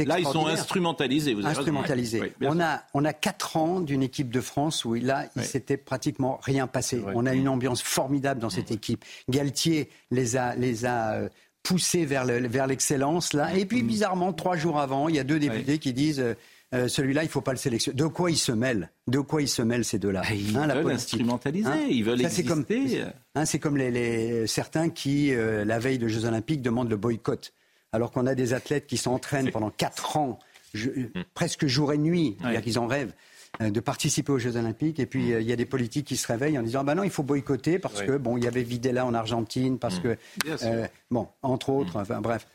[0.07, 1.35] là, ils sont instrumentalisés.
[1.35, 2.33] Vous instrumentalisés.
[2.41, 6.41] on a on a quatre ans d'une équipe de France où là, il s'était pratiquement
[6.43, 7.01] rien passé.
[7.15, 9.05] On a une ambiance formidable dans cette équipe.
[9.29, 11.29] Galtier les a les a euh,
[11.65, 12.25] poussé vers
[12.67, 13.53] l'excellence là.
[13.57, 13.87] Et puis mm.
[13.87, 16.35] bizarrement, trois jours avant, il y a deux députés qui disent euh,
[16.75, 17.97] euh, celui-là, il ne faut pas le sélectionner.
[17.97, 20.23] De quoi ils se mêlent De quoi ils se mêlent ces deux-là?
[20.25, 21.87] Ah, Ils hein, veulent instrumentaliser, hein?
[21.89, 22.43] ils veulent exister.
[22.43, 27.53] C'est comme, hein, les, certains qui, euh, la veille des Jeux Olympiques, demandent le boycott.
[27.93, 30.41] Alors qu'on a des athlètes qui s'entraînent pendant quatre ans,
[30.75, 31.05] mm.
[31.33, 33.13] presque jour et nuit, c'est-à-dire qu'ils en rêvent.
[33.61, 34.99] Euh, de participer aux Jeux Olympiques.
[34.99, 35.33] Et puis, mm.
[35.33, 37.23] euh, il y a des politiques qui se réveillent en disant bah non, il faut
[37.23, 40.03] boycotter parce que, bon, il y avait Videla en Argentine, parce mm.
[40.03, 40.17] que,
[40.65, 42.01] euh, bon, entre autres, mm.
[42.01, 42.47] enfin, bref.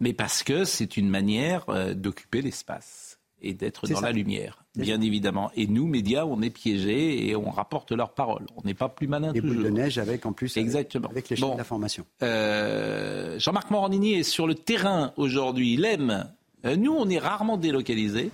[0.00, 5.50] Mais parce que c'est une manière d'occuper l'espace et d'être dans la lumière, bien évidemment.
[5.56, 8.44] Et nous, médias, on est piégés et on rapporte leurs paroles.
[8.56, 11.08] On n'est pas plus malin Les boules de neige avec, en plus, Exactement.
[11.08, 12.04] avec, les chaînes d'information.
[12.20, 15.74] Jean-Marc Morandini est sur le terrain aujourd'hui.
[15.74, 16.30] Il aime
[16.64, 18.30] nous, on est rarement délocalisés.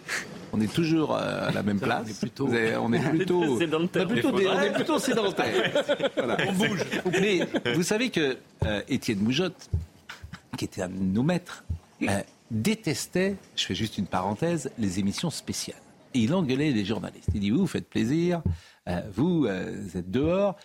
[0.53, 2.07] On est toujours euh, à la même place.
[2.07, 4.07] On est plutôt, on est plutôt, sédentaire.
[4.09, 5.73] On est plutôt, sédentaire.
[6.49, 6.85] On bouge.
[7.21, 7.41] Mais
[7.75, 9.69] vous savez que euh, Étienne Moujotte,
[10.57, 11.65] qui était un de nos maîtres,
[12.51, 15.81] détestait, je fais juste une parenthèse, les émissions spéciales.
[16.15, 17.29] Et il engueulait les journalistes.
[17.35, 18.43] Il dit vous, vous faites plaisir,
[19.15, 20.57] vous, êtes dehors.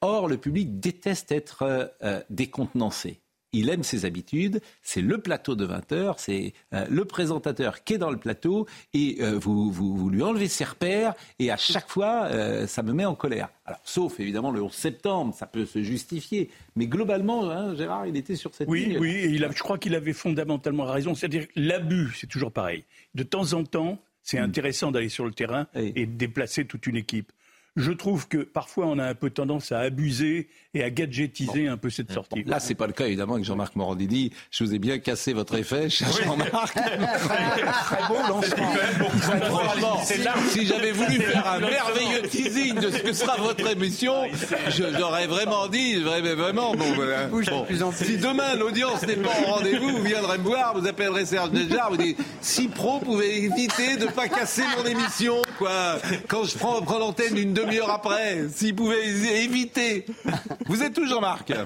[0.00, 1.92] or, le public déteste être
[2.30, 3.20] décontenancé
[3.52, 7.94] il aime ses habitudes, c'est le plateau de 20 heures, c'est euh, le présentateur qui
[7.94, 11.88] est dans le plateau, et euh, vous, vous, lui enlevez ses repères, et à chaque
[11.88, 13.48] fois, euh, ça me met en colère.
[13.66, 18.16] Alors, sauf évidemment le 11 septembre, ça peut se justifier, mais globalement, hein, Gérard, il
[18.16, 18.98] était sur cette oui, ligne.
[18.98, 22.84] Oui, oui, je crois qu'il avait fondamentalement raison, c'est-à-dire l'abus, c'est toujours pareil.
[23.14, 24.44] De temps en temps, c'est hmm.
[24.44, 27.32] intéressant d'aller sur le terrain et de déplacer toute une équipe.
[27.76, 31.76] je trouve que parfois on a un peu tendance à abuser et à gadgetiser un
[31.76, 32.44] peu cette sortie.
[32.44, 34.30] Là, c'est pas le cas évidemment avec Jean-Marc Morandini.
[34.50, 36.74] Je vous ai bien cassé votre effet, Jean-Marc.
[36.74, 40.00] très, beau lancement.
[40.50, 44.14] si j'avais voulu faire un merveilleux teasing de ce que sera votre émission,
[44.68, 50.44] j'aurais vraiment dit, vraiment, bon, si demain l'audience n'est pas au rendez-vous, vous viendrez me
[50.44, 54.84] voir, vous appellerez Serge Déjà, vous dites, si pro pouvait éviter de pas casser mon
[54.84, 55.98] émission, quoi.
[56.28, 59.08] Quand je prends, prends l'antenne une demi-heure après, s'il pouvait
[59.42, 60.06] éviter.
[60.66, 61.52] Vous êtes toujours Marc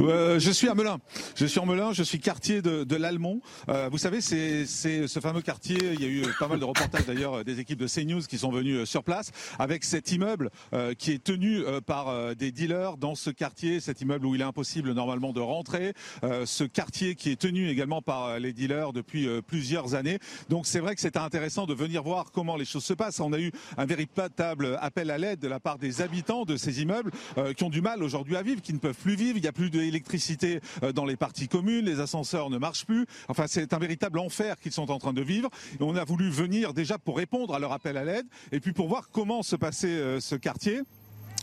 [0.00, 0.98] euh, je suis à Melun.
[1.36, 3.40] Je suis en Melun, je suis quartier de, de l'Almont.
[3.68, 7.06] Euh, vous savez, c'est ce fameux quartier, il y a eu pas mal de reportages
[7.06, 10.94] d'ailleurs des équipes de CNews qui sont venues euh, sur place, avec cet immeuble euh,
[10.94, 14.44] qui est tenu euh, par des dealers dans ce quartier, cet immeuble où il est
[14.44, 15.94] impossible normalement de rentrer,
[16.44, 20.18] ce quartier qui est tenu également par les dealers depuis plusieurs années.
[20.48, 23.20] Donc c'est vrai que c'était intéressant de venir voir comment les choses se passent.
[23.20, 26.82] On a eu un véritable appel à l'aide de la part des habitants de ces
[26.82, 27.10] immeubles
[27.56, 29.36] qui ont du mal aujourd'hui à vivre, qui ne peuvent plus vivre.
[29.36, 32.86] Il n'y a plus de l'électricité euh, dans les parties communes, les ascenseurs ne marchent
[32.86, 33.06] plus.
[33.28, 35.50] Enfin, c'est un véritable enfer qu'ils sont en train de vivre.
[35.80, 38.72] Et on a voulu venir déjà pour répondre à leur appel à l'aide et puis
[38.72, 40.82] pour voir comment se passait euh, ce quartier.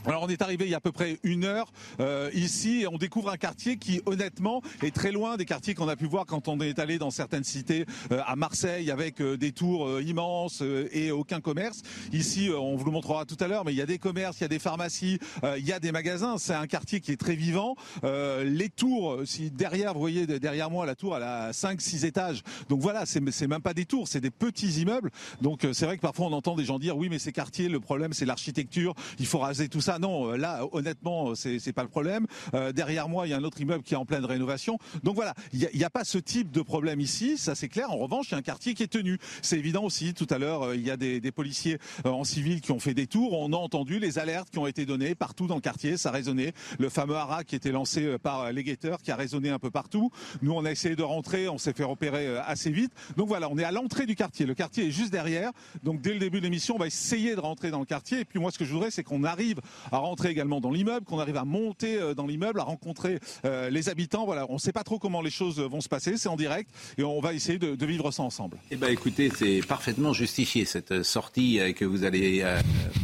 [0.08, 2.88] Alors on est arrivé il y a à peu près une heure euh, ici et
[2.88, 6.26] on découvre un quartier qui honnêtement est très loin des quartiers qu'on a pu voir
[6.26, 10.64] quand on est allé dans certaines cités euh, à Marseille avec euh, des tours immenses
[10.92, 11.84] et aucun commerce.
[12.14, 14.42] Ici on vous le montrera tout à l'heure mais il y a des commerces, il
[14.42, 15.20] y a des pharmacies,
[15.58, 16.40] il y a des magasins.
[16.40, 17.76] C'est un quartier qui est très vivant.
[18.04, 22.42] les tours, si derrière vous voyez derrière moi la tour elle a 5-6 étages.
[22.70, 25.12] Donc voilà c'est même pas des tours, c'est des petits immeubles.
[25.42, 27.80] Donc c'est vrai que parfois on entend des gens dire oui mais ces quartiers le
[27.80, 31.84] problème c'est l'architecture, il faut raser tout ça non, euh, là, honnêtement, c'est n'est pas
[31.84, 32.28] le problème.
[32.54, 34.80] Euh, derrière moi, il y a un autre immeuble qui est en pleine rénovation.
[35.04, 37.92] Donc voilà, il n'y a, pas ce type de problème ici, ça c'est clair.
[37.92, 39.18] En revanche, il y a un quartier qui est tenu.
[39.42, 40.14] C'est évident aussi.
[40.14, 43.08] Tout à l'heure, euh, il y a des, policiers en civil qui ont fait des
[43.08, 43.40] tours.
[43.40, 45.96] On a entendu les alertes qui ont été données partout dans le quartier.
[45.98, 46.54] Ça résonnait.
[46.78, 50.12] Le fameux hara qui était lancé par les guetteurs, qui a résonné un peu partout.
[50.42, 51.48] Nous, on a essayé de rentrer.
[51.48, 52.92] On s'est fait repérer assez vite.
[53.16, 54.46] Donc voilà, on est à l'entrée du quartier.
[54.46, 55.52] Le quartier est juste derrière.
[55.84, 58.20] Donc dès le début de l'émission, on va essayer de rentrer dans le quartier.
[58.20, 61.06] Et puis moi, ce que je voudrais, c'est qu'on arrive à rentrer également dans l'immeuble,
[61.06, 64.26] qu'on arrive à monter euh, dans l'immeuble, à rencontrer euh, les habitants.
[64.26, 66.70] Voilà, on ne sait pas trop comment les choses vont se passer, c'est en direct
[66.98, 68.58] et on va essayer de, vivre ça ensemble.
[68.70, 72.44] Eh ben, écoutez, c'est parfaitement justifié cette sortie euh, que vous allez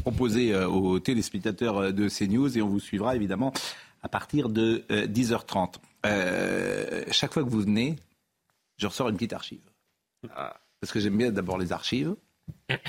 [0.02, 3.54] proposer aux téléspectateurs de CNews et on vous suivra évidemment
[4.04, 5.76] à partir de 10h30.
[7.12, 7.96] chaque fois que vous venez,
[8.78, 9.62] je ressors une petite archive.
[10.36, 10.56] Ah.
[10.80, 12.16] Parce que j'aime bien d'abord les archives.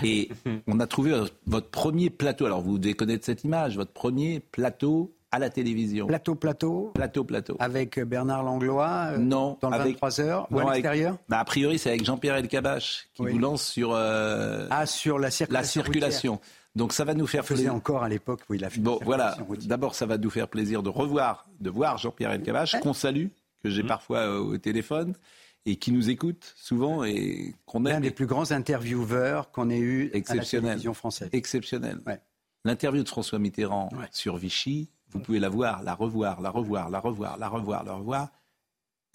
[0.02, 0.30] Et
[0.66, 1.14] on a trouvé
[1.46, 2.46] votre premier plateau.
[2.46, 6.06] Alors vous devez connaître cette image, votre premier plateau à la télévision.
[6.06, 6.90] Plateau, plateau.
[6.94, 7.56] Plateau, plateau.
[7.58, 9.12] Avec Bernard Langlois.
[9.12, 9.58] Euh, non.
[9.60, 11.18] Dans le 23 heures ou à l'extérieur.
[11.28, 13.92] Bah, a priori, c'est avec Jean-Pierre Elkabach qui vous lance sur.
[13.92, 15.60] Euh, ah, sur la circulation.
[15.60, 16.40] La circulation.
[16.74, 17.74] Donc ça va nous faire plaisir.
[17.74, 18.80] encore à l'époque où il a fait.
[18.80, 19.36] Bon, voilà.
[19.64, 23.26] D'abord, ça va nous faire plaisir de revoir, de voir Jean-Pierre Elkabach, qu'on salue,
[23.62, 23.88] que j'ai mmh.
[23.88, 25.14] parfois euh, au téléphone
[25.68, 27.92] et qui nous écoute souvent et qu'on aime.
[27.92, 31.28] L'un des plus grands intervieweurs qu'on ait eu à la télévision française.
[31.32, 32.00] Exceptionnel.
[32.64, 37.00] L'interview de François Mitterrand sur Vichy, vous pouvez la voir, la revoir, la revoir, la
[37.00, 38.28] revoir, la revoir, la revoir.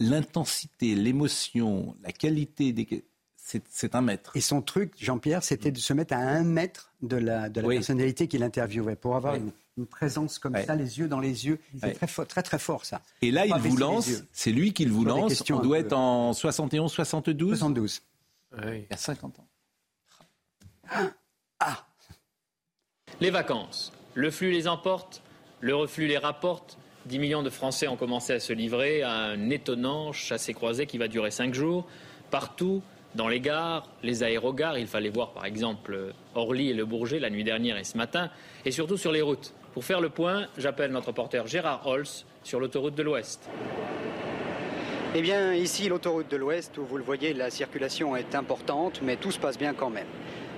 [0.00, 3.04] L'intensité, l'émotion, la qualité des
[3.36, 4.34] c'est un maître.
[4.36, 7.68] Et son truc, Jean-Pierre, c'était de se mettre à un mètre de la, de la
[7.68, 11.58] personnalité qu'il interviewait pour avoir une, une présence comme ça, les yeux dans les yeux.
[11.80, 13.00] C'est très, très, très fort, ça.
[13.22, 15.42] Et là, il vous lance, c'est lui qui vous lance.
[15.50, 18.02] On doit être en 71, 72 72.
[18.62, 19.48] Il y a 50 ans.
[21.60, 21.86] Ah
[23.20, 23.92] Les vacances.
[24.14, 25.22] Le flux les emporte,
[25.60, 26.78] le reflux les rapporte.
[27.06, 31.08] 10 millions de Français ont commencé à se livrer à un étonnant chassé-croisé qui va
[31.08, 31.86] durer 5 jours.
[32.30, 32.82] Partout,
[33.14, 37.30] dans les gares, les aérogares, il fallait voir par exemple Orly et Le Bourget la
[37.30, 38.30] nuit dernière et ce matin,
[38.64, 39.52] et surtout sur les routes.
[39.74, 43.50] Pour faire le point, j'appelle notre reporter Gérard Holz sur l'autoroute de l'Ouest.
[45.16, 49.16] Eh bien, ici, l'autoroute de l'Ouest, où vous le voyez, la circulation est importante, mais
[49.16, 50.06] tout se passe bien quand même.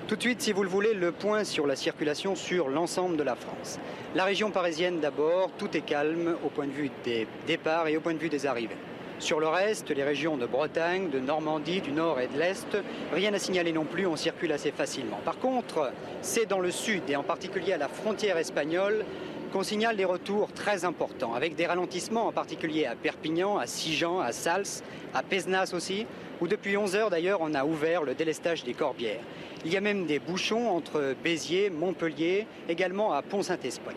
[0.06, 3.22] Tout de suite, si vous le voulez, le point sur la circulation sur l'ensemble de
[3.22, 3.78] la France.
[4.14, 8.02] La région parisienne d'abord, tout est calme au point de vue des départs et au
[8.02, 8.76] point de vue des arrivées.
[9.18, 12.76] Sur le reste, les régions de Bretagne, de Normandie, du Nord et de l'Est,
[13.12, 15.18] rien à signaler non plus, on circule assez facilement.
[15.24, 15.90] Par contre,
[16.20, 19.06] c'est dans le sud et en particulier à la frontière espagnole
[19.52, 24.20] qu'on signale des retours très importants, avec des ralentissements en particulier à Perpignan, à Sijan,
[24.20, 24.82] à Sals,
[25.14, 26.06] à Pesnas aussi,
[26.42, 29.22] où depuis 11 heures d'ailleurs on a ouvert le délestage des Corbières.
[29.64, 33.96] Il y a même des bouchons entre Béziers, Montpellier, également à Pont-Saint-Esprit.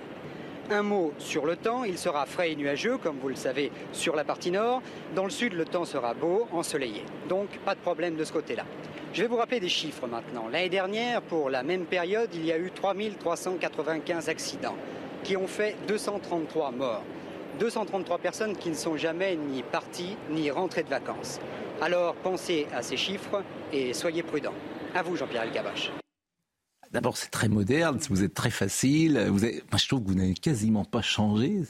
[0.72, 4.16] Un mot sur le temps, il sera frais et nuageux, comme vous le savez, sur
[4.16, 4.84] la partie nord.
[5.16, 7.04] Dans le sud, le temps sera beau, ensoleillé.
[7.28, 8.66] Donc, pas de problème de ce côté-là.
[9.12, 10.48] Je vais vous rappeler des chiffres maintenant.
[10.52, 14.76] L'année dernière, pour la même période, il y a eu 3395 accidents
[15.24, 17.04] qui ont fait 233 morts.
[17.60, 21.40] 233 personnes qui ne sont jamais ni parties ni rentrées de vacances.
[21.82, 23.42] Alors pensez à ces chiffres
[23.74, 24.54] et soyez prudents.
[24.94, 25.92] À vous, Jean-Pierre Elkabach.
[26.92, 29.20] D'abord, c'est très moderne, vous êtes très facile.
[29.30, 31.62] Vous Moi, je trouve que vous n'avez quasiment pas changé.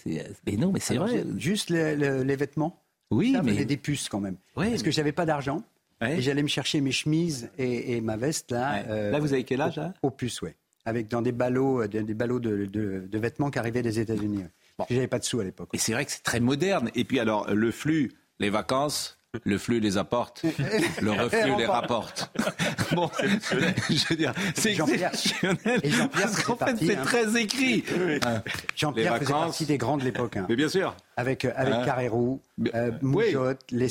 [0.45, 1.25] Mais non, mais c'est vrai.
[1.37, 2.81] Juste les, vêtements
[3.11, 3.65] Oui, Ça, mais.
[3.65, 4.37] des puces quand même.
[4.55, 5.63] Parce que j'avais pas d'argent.
[6.01, 8.83] Et j'allais me chercher mes chemises et, ma veste là.
[8.87, 9.93] Euh, là, vous avez quel âge là?
[10.01, 10.51] Au puces, oui.
[10.85, 14.43] Avec dans des ballots, des, des ballots de, de, vêtements qui arrivaient des États-Unis.
[14.77, 14.85] Bon.
[14.89, 15.69] J'avais pas de sous à l'époque.
[15.73, 16.89] Et c'est vrai que c'est très moderne.
[16.95, 20.43] Et puis alors, le flux, les vacances, le flux les apporte,
[21.01, 22.31] le reflux les rapporte.
[22.93, 25.80] bon, je veux dire, c'est exceptionnel.
[25.84, 27.03] Et Jean-Pierre, parce qu'en fait, c'est hein.
[27.03, 27.84] très écrit.
[28.23, 28.41] Hein.
[28.76, 30.38] Jean-Pierre faisait partie des grands de l'époque.
[30.38, 30.47] Hein.
[30.49, 30.95] Mais bien sûr.
[31.15, 31.84] Avec, euh, avec hein.
[31.85, 32.41] Carrérou,
[32.73, 33.89] euh, Moujotte, Les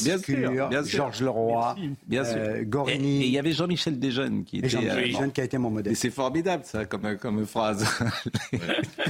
[0.87, 2.37] Georges Leroy, bien sûr.
[2.37, 3.23] Euh, Gorini.
[3.23, 4.71] Et il y avait Jean-Michel Desjeunes qui était.
[4.71, 5.93] Jean-Michel Desjeunes qui a été mon modèle.
[5.93, 7.87] Et c'est formidable, ça, comme, comme phrase.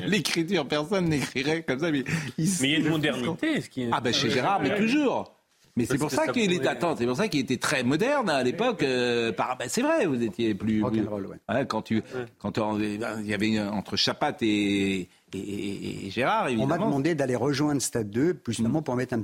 [0.05, 1.91] L'écriture, personne n'écrirait comme ça.
[1.91, 2.05] Mais,
[2.37, 3.61] il, mais il y a une modernité.
[3.61, 5.38] Ce qui Ah, ben chez Gérard, mais toujours.
[5.79, 8.43] Mais c'est pour ça, qu'il était attends, c'est pour ça qu'il était très moderne à
[8.43, 8.83] l'époque.
[8.83, 11.67] Euh, ben, c'est vrai, vous étiez plus, ouais.
[11.69, 12.03] quand tu
[12.41, 16.65] quand il y avait entre Chapat et et, Gérard, évidemment.
[16.65, 19.23] On m'a demandé d'aller rejoindre Stade 2, justement pour mettre un,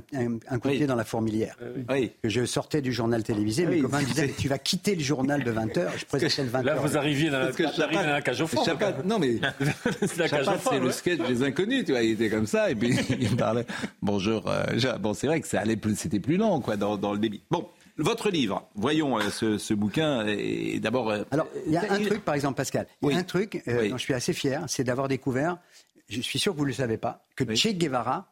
[0.49, 1.57] un, coup de pied dans la fourmilière.
[1.89, 2.11] Oui.
[2.21, 5.51] Que je sortais du journal télévisé, mes copains disaient Tu vas quitter le journal de
[5.51, 5.87] 20h.
[5.97, 6.63] Je présentais le 20h.
[6.63, 8.63] Là, vous arrivez dans, la, dans la cage au fond.
[9.05, 9.39] non, mais
[10.05, 12.03] c'est le sketch des inconnus, tu vois.
[12.03, 13.65] Il était comme ça, et puis il parlait
[14.01, 14.47] Bonjour.
[14.47, 17.41] Euh, bon, c'est vrai que c'était plus lent, quoi, dans, dans le débit.
[17.49, 17.67] Bon.
[17.97, 20.25] Votre livre, voyons euh, ce, ce, bouquin.
[20.27, 21.09] Et d'abord.
[21.11, 22.87] Euh, Alors, il y a un truc, par exemple, Pascal.
[23.01, 25.57] Il y a un truc dont je suis assez fier, c'est d'avoir découvert
[26.07, 28.31] je suis sûr que vous ne le savez pas, que Che Guevara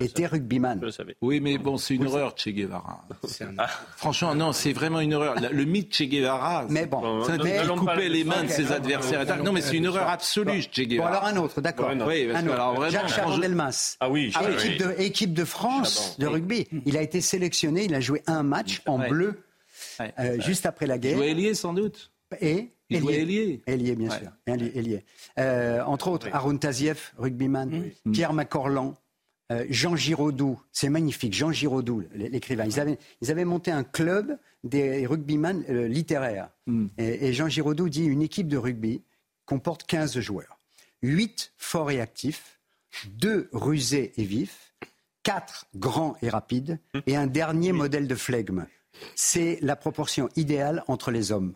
[0.00, 0.80] était rugbyman.
[1.20, 3.04] Oui, mais bon, c'est une horreur, Che Guevara.
[3.58, 3.66] Ah.
[3.96, 5.36] Franchement, non, c'est vraiment une horreur.
[5.52, 7.60] Le mythe Che Guevara, mais bon, ça mais...
[7.66, 9.42] coupait les mains de ses adversaires.
[9.42, 11.10] Non, mais c'est une horreur absolue, Che Guevara.
[11.10, 11.90] Bon, alors un autre, d'accord.
[12.06, 13.96] Oui, parce que, alors vraiment, Jacques Charon-Delmas.
[14.00, 16.66] Ah oui, ah, équipe, de, équipe de France de rugby.
[16.86, 19.42] Il a été sélectionné, il a joué un match en bleu
[20.00, 21.16] euh, juste après la guerre.
[21.16, 22.10] Jouait ailier, sans doute.
[22.40, 23.62] Et il Ailier.
[23.66, 24.30] Ailier, bien sûr.
[24.46, 25.04] Ailier.
[25.38, 28.94] Euh, entre autres, Arun Taziev, rugbyman, Pierre Macorlan,
[29.52, 32.64] euh, Jean Giraudoux, c'est magnifique, Jean Giraudoux, l'écrivain.
[32.64, 36.50] Ils avaient, ils avaient monté un club des rugbyman euh, littéraires.
[36.66, 36.86] Mm.
[36.98, 39.02] Et, Jean Giraudoux dit une équipe de rugby
[39.44, 40.58] comporte 15 joueurs.
[41.02, 42.60] 8 forts et actifs,
[43.18, 44.74] 2 rusés et vifs,
[45.24, 46.98] 4 grands et rapides, mm.
[47.06, 48.66] et un dernier modèle de flegme.
[49.16, 51.54] C'est la proportion idéale entre les hommes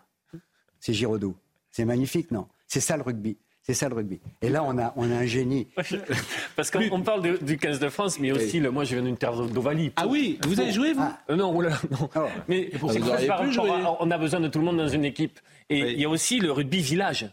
[0.80, 1.34] c'est Giraudot.
[1.70, 2.46] C'est magnifique, non?
[2.66, 3.36] C'est ça le rugby.
[3.62, 4.20] C'est ça le rugby.
[4.42, 5.66] Et là, on a, on a un génie.
[6.56, 9.34] Parce qu'on parle du 15 de France, mais aussi, le, moi, je viens d'une terre
[9.34, 9.92] d'Ovalie.
[9.96, 11.02] Ah oui, vous avez joué, vous?
[11.02, 11.18] Ah.
[11.30, 11.70] euh, Non, non.
[12.14, 12.20] Oh.
[12.46, 15.40] Mais pour on a besoin de tout le monde dans une équipe.
[15.68, 17.28] Et il y a aussi le rugby village.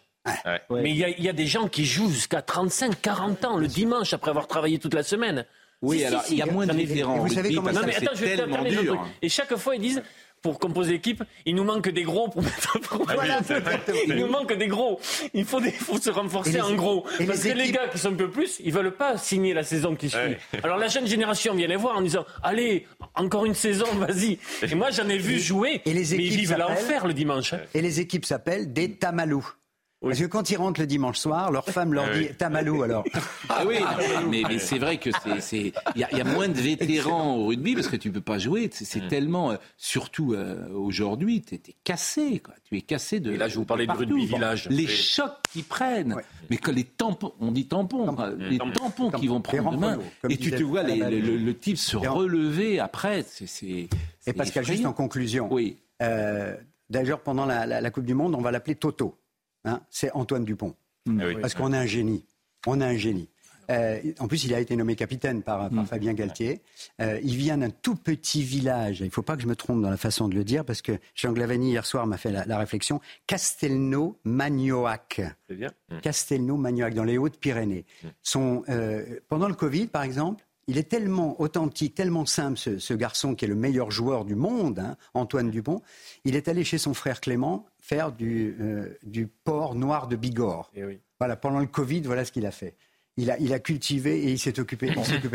[0.72, 4.32] Mais il y, a, des gens qui jouent jusqu'à 35, 40 ans le dimanche après
[4.32, 5.46] avoir travaillé toute la semaine.
[5.84, 6.74] Oui, alors il y a moins de.
[6.74, 9.06] Vous savez comment ça attends, je tellement dur.
[9.22, 10.02] Et chaque fois, ils disent
[10.44, 12.78] pour composer l'équipe, il nous manque des gros pour mettre
[13.16, 13.40] voilà,
[14.06, 15.00] Il nous manque des gros.
[15.34, 17.06] Il faut, des, faut se renforcer en gros.
[17.26, 19.96] Parce que les gars qui sont un peu plus, ils veulent pas signer la saison
[19.96, 20.36] qui suit.
[20.62, 24.38] Alors la jeune génération vient les voir en disant Allez, encore une saison, vas-y.
[24.70, 25.82] Et moi j'en ai vu jouer.
[25.86, 27.54] Et les équipes mais ils vivent l'enfer le dimanche.
[27.54, 27.62] Hein.
[27.74, 29.48] Et les équipes s'appellent des Tamalous.
[30.04, 33.06] Parce que quand ils rentrent le dimanche soir, leur femme leur ah dit Tamalou alors.
[33.50, 33.78] Ah oui,
[34.30, 35.10] mais, mais c'est vrai que
[35.40, 38.70] c'est il y, a moins de vétérans au rugby parce que tu peux pas jouer.
[38.72, 39.08] C'est mm.
[39.08, 42.54] tellement, euh, surtout euh, aujourd'hui, tu es, cassé quoi.
[42.66, 43.32] Tu es cassé de.
[43.32, 44.68] Et là, je vous parlais de rugby village.
[44.70, 46.16] Les chocs qu'ils prennent,
[46.50, 50.00] mais que les tampons, on dit tampons, les tampons, qui vont prendre demain.
[50.30, 53.24] Et tu te vois le, type se relever après.
[53.24, 53.88] C'est.
[54.28, 55.48] Et Pascal, juste en conclusion.
[55.52, 55.78] Oui.
[56.02, 56.56] Euh,
[56.90, 59.18] D'ailleurs, pendant la, la Coupe du Monde, on va l'appeler Toto.
[59.66, 60.76] Hein, c'est Antoine Dupont.
[61.08, 62.26] Ah Parce qu'on a un génie.
[62.66, 63.30] On a un génie.
[63.70, 65.86] Euh, en plus, il a été nommé capitaine par, mm.
[65.86, 66.62] Fabien Galtier.
[67.02, 69.00] Euh, il vient d'un tout petit village.
[69.00, 70.82] Il ne faut pas que je me trompe dans la façon de le dire, parce
[70.82, 73.00] que Jean Glavani, hier soir, m'a fait la, réflexion.
[73.28, 75.22] Castelnau-Magnoac.
[75.48, 75.72] C'est bien.
[75.90, 76.00] Mm.
[76.00, 77.86] Castelnau-Magnoac, dans les Hautes-Pyrénées.
[78.36, 83.46] Euh, pendant le Covid, par exemple, il est tellement authentique, tellement simple, ce, garçon qui
[83.46, 85.82] est le meilleur joueur du monde, hein, Antoine Dupont.
[86.26, 90.72] Il est allé chez son frère Clément faire du, euh, du porc noir de Bigorre.
[90.76, 90.84] Eh
[91.20, 92.76] voilà, pendant le Covid, voilà ce qu'il a fait.
[93.16, 94.92] Il a, il a, cultivé et il s'est occupé,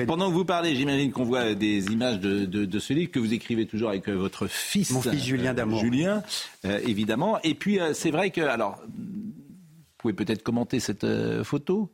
[0.07, 3.33] Pendant que vous parlez, j'imagine qu'on voit des images de, de, ce livre que vous
[3.33, 4.91] écrivez toujours avec euh, votre fils.
[4.91, 5.79] Mon fils Julien Damour.
[5.79, 6.23] Euh, Julien,
[6.65, 7.39] évidemment.
[7.45, 9.33] Et puis, c'est vrai que, alors, vous
[9.99, 11.07] pouvez peut-être commenter cette
[11.45, 11.93] photo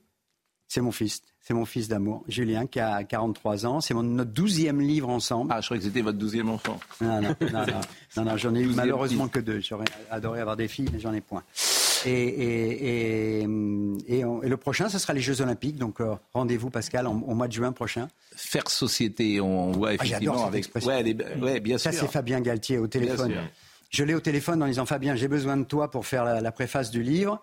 [0.74, 1.22] C'est mon fils.
[1.40, 3.80] C'est mon fils d'amour, Julien, qui a 43 ans.
[3.80, 5.52] C'est notre douzième livre ensemble.
[5.54, 6.80] Ah, je croyais que c'était votre douzième enfant.
[7.00, 7.64] Non, non, non,
[8.16, 9.60] non, non j'en ai eu malheureusement que deux.
[9.60, 11.44] J'aurais adoré avoir des filles, mais j'en ai point.
[12.06, 15.76] Et, et, et, le prochain, ce sera les Jeux Olympiques.
[15.76, 18.08] Donc euh, rendez-vous, Pascal, au mois de juin prochain.
[18.34, 20.74] Faire société, on voit ah, effectivement avec.
[20.84, 21.92] Ouais, ouais, bien sûr.
[21.92, 23.32] Ça, c'est Fabien Galtier au téléphone.
[23.90, 26.90] Je l'ai au téléphone en disant Fabien, j'ai besoin de toi pour faire la, préface
[26.90, 27.40] du livre.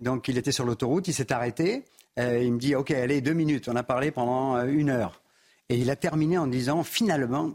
[0.00, 1.84] Donc il était sur l'autoroute, il s'est arrêté.
[2.18, 3.68] Euh, il me dit, OK, allez, deux minutes.
[3.68, 5.22] On a parlé pendant euh, une heure.
[5.68, 7.54] Et il a terminé en disant, finalement,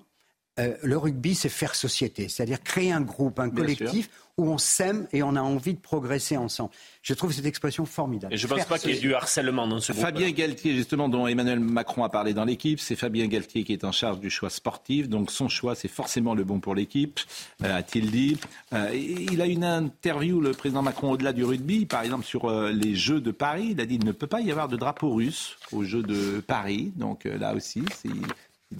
[0.59, 4.09] euh, le rugby, c'est faire société, c'est-à-dire créer un groupe, un collectif
[4.39, 6.71] où on s'aime et on a envie de progresser ensemble.
[7.01, 8.33] Je trouve cette expression formidable.
[8.33, 10.03] Et je ne pense pas qu'il y ait du harcèlement dans ce groupe.
[10.03, 13.83] Fabien Galtier, justement, dont Emmanuel Macron a parlé dans l'équipe, c'est Fabien Galtier qui est
[13.83, 15.09] en charge du choix sportif.
[15.09, 17.19] Donc son choix, c'est forcément le bon pour l'équipe,
[17.63, 18.37] euh, a-t-il dit.
[18.73, 22.95] Euh, il a une interview, le président Macron, au-delà du rugby, par exemple sur les
[22.95, 23.69] Jeux de Paris.
[23.71, 26.39] Il a dit qu'il ne peut pas y avoir de drapeau russe aux Jeux de
[26.39, 26.93] Paris.
[26.95, 28.09] Donc là aussi, c'est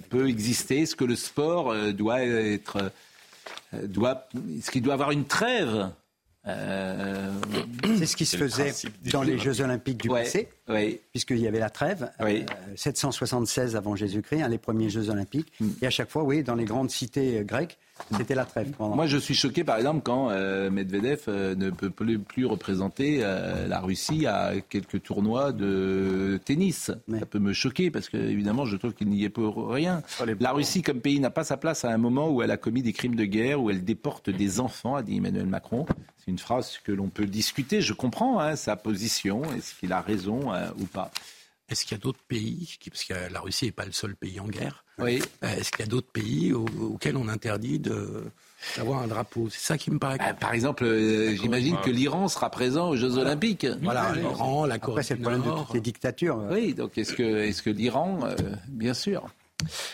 [0.08, 2.92] peut exister Est-ce que le sport euh, doit être.
[3.74, 4.28] Euh, doit,
[4.58, 5.90] est-ce qu'il doit avoir une trêve
[6.46, 7.30] euh,
[7.98, 8.72] c'est ce qui se faisait
[9.12, 10.48] dans les Jeux Olympiques du passé,
[11.10, 12.10] puisqu'il y avait la trêve,
[12.76, 15.52] 776 avant Jésus-Christ, hein, les premiers Jeux Olympiques.
[15.60, 15.68] Mm.
[15.82, 17.78] Et à chaque fois, oui, dans les grandes cités grecques,
[18.16, 18.72] c'était la trêve.
[18.78, 23.68] Moi, je suis choqué, par exemple, quand euh, Medvedev euh, ne peut plus, représenter euh,
[23.68, 26.90] la Russie à quelques tournois de tennis.
[27.18, 30.02] Ça peut me choquer parce que, évidemment, je trouve qu'il n'y est pour rien.
[30.40, 32.82] La Russie, comme pays, n'a pas sa place à un moment où elle a commis
[32.82, 35.86] des crimes de guerre, où elle déporte des enfants, a dit Emmanuel Macron.
[36.18, 37.80] C'est une phrase que l'on peut discuter.
[37.80, 39.42] Je comprends hein, sa position.
[39.56, 41.10] Est-ce qu'il a raison ou pas
[41.70, 44.40] est-ce qu'il y a d'autres pays, parce que la Russie n'est pas le seul pays
[44.40, 45.22] en guerre, oui.
[45.44, 47.80] Euh, est-ce qu'il y a d'autres pays auxquels on interdit
[48.76, 49.48] d'avoir un drapeau?
[49.50, 50.18] C'est ça qui me paraît.
[50.18, 53.66] Bah, par exemple, euh, j'imagine que l'Iran sera présent aux Jeux Olympiques.
[53.82, 56.44] Voilà, l'Iran, la Corée c'est le problème de toutes les dictatures.
[56.50, 58.34] Oui, donc est-ce que, est que l'Iran, euh,
[58.68, 59.28] bien sûr.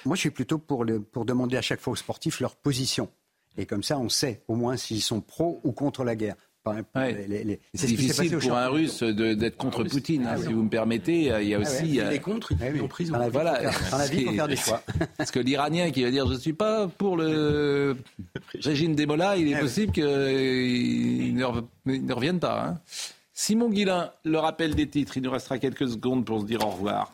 [0.04, 3.10] Moi, je suis plutôt pour, le, pour demander à chaque fois aux sportifs leur position.
[3.58, 6.36] Et comme ça, on sait au moins s'ils sont pro ou contre la guerre.
[7.74, 11.32] C'est difficile pour un Russe d'être contre Poutine, hein, si vous me permettez.
[11.40, 11.96] Il y a ah aussi.
[11.96, 13.18] Il est contre, il est en prison.
[13.30, 13.60] voilà.
[13.90, 14.82] Dans la vie, faut faire des choix.
[15.16, 17.96] Parce que l'Iranien qui va dire je ne suis pas pour le
[18.60, 22.64] régime des Mollahs, il est possible qu'il ne, revienne pas.
[22.66, 22.80] Hein.
[23.32, 25.16] Simon Guillain, le rappel des titres.
[25.16, 27.12] Il nous restera quelques secondes pour se dire au revoir.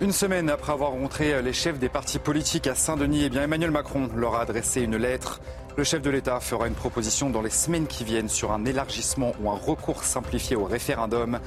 [0.00, 3.70] Une semaine après avoir rencontré les chefs des partis politiques à Saint-Denis, eh bien Emmanuel
[3.70, 5.40] Macron leur a adressé une lettre.
[5.76, 9.34] Le chef de l'État fera une proposition dans les semaines qui viennent sur un élargissement
[9.42, 11.38] ou un recours simplifié au référendum.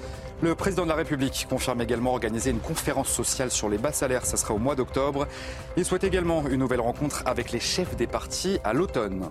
[0.44, 4.28] Le président de la République confirme également organiser une conférence sociale sur les bas salaires.
[4.28, 5.28] Ça sera au mois d'octobre.
[5.78, 9.30] Il souhaite également une nouvelle rencontre avec les chefs des partis à l'automne.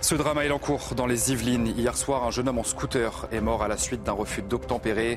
[0.00, 1.68] Ce drama est en cours dans les Yvelines.
[1.68, 5.16] Hier soir, un jeune homme en scooter est mort à la suite d'un refus d'obtempérer.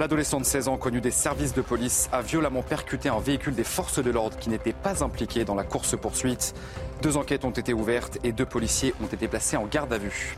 [0.00, 3.62] L'adolescent de 16 ans, connu des services de police, a violemment percuté un véhicule des
[3.62, 6.52] forces de l'ordre qui n'était pas impliqué dans la course-poursuite.
[7.00, 10.36] Deux enquêtes ont été ouvertes et deux policiers ont été placés en garde à vue.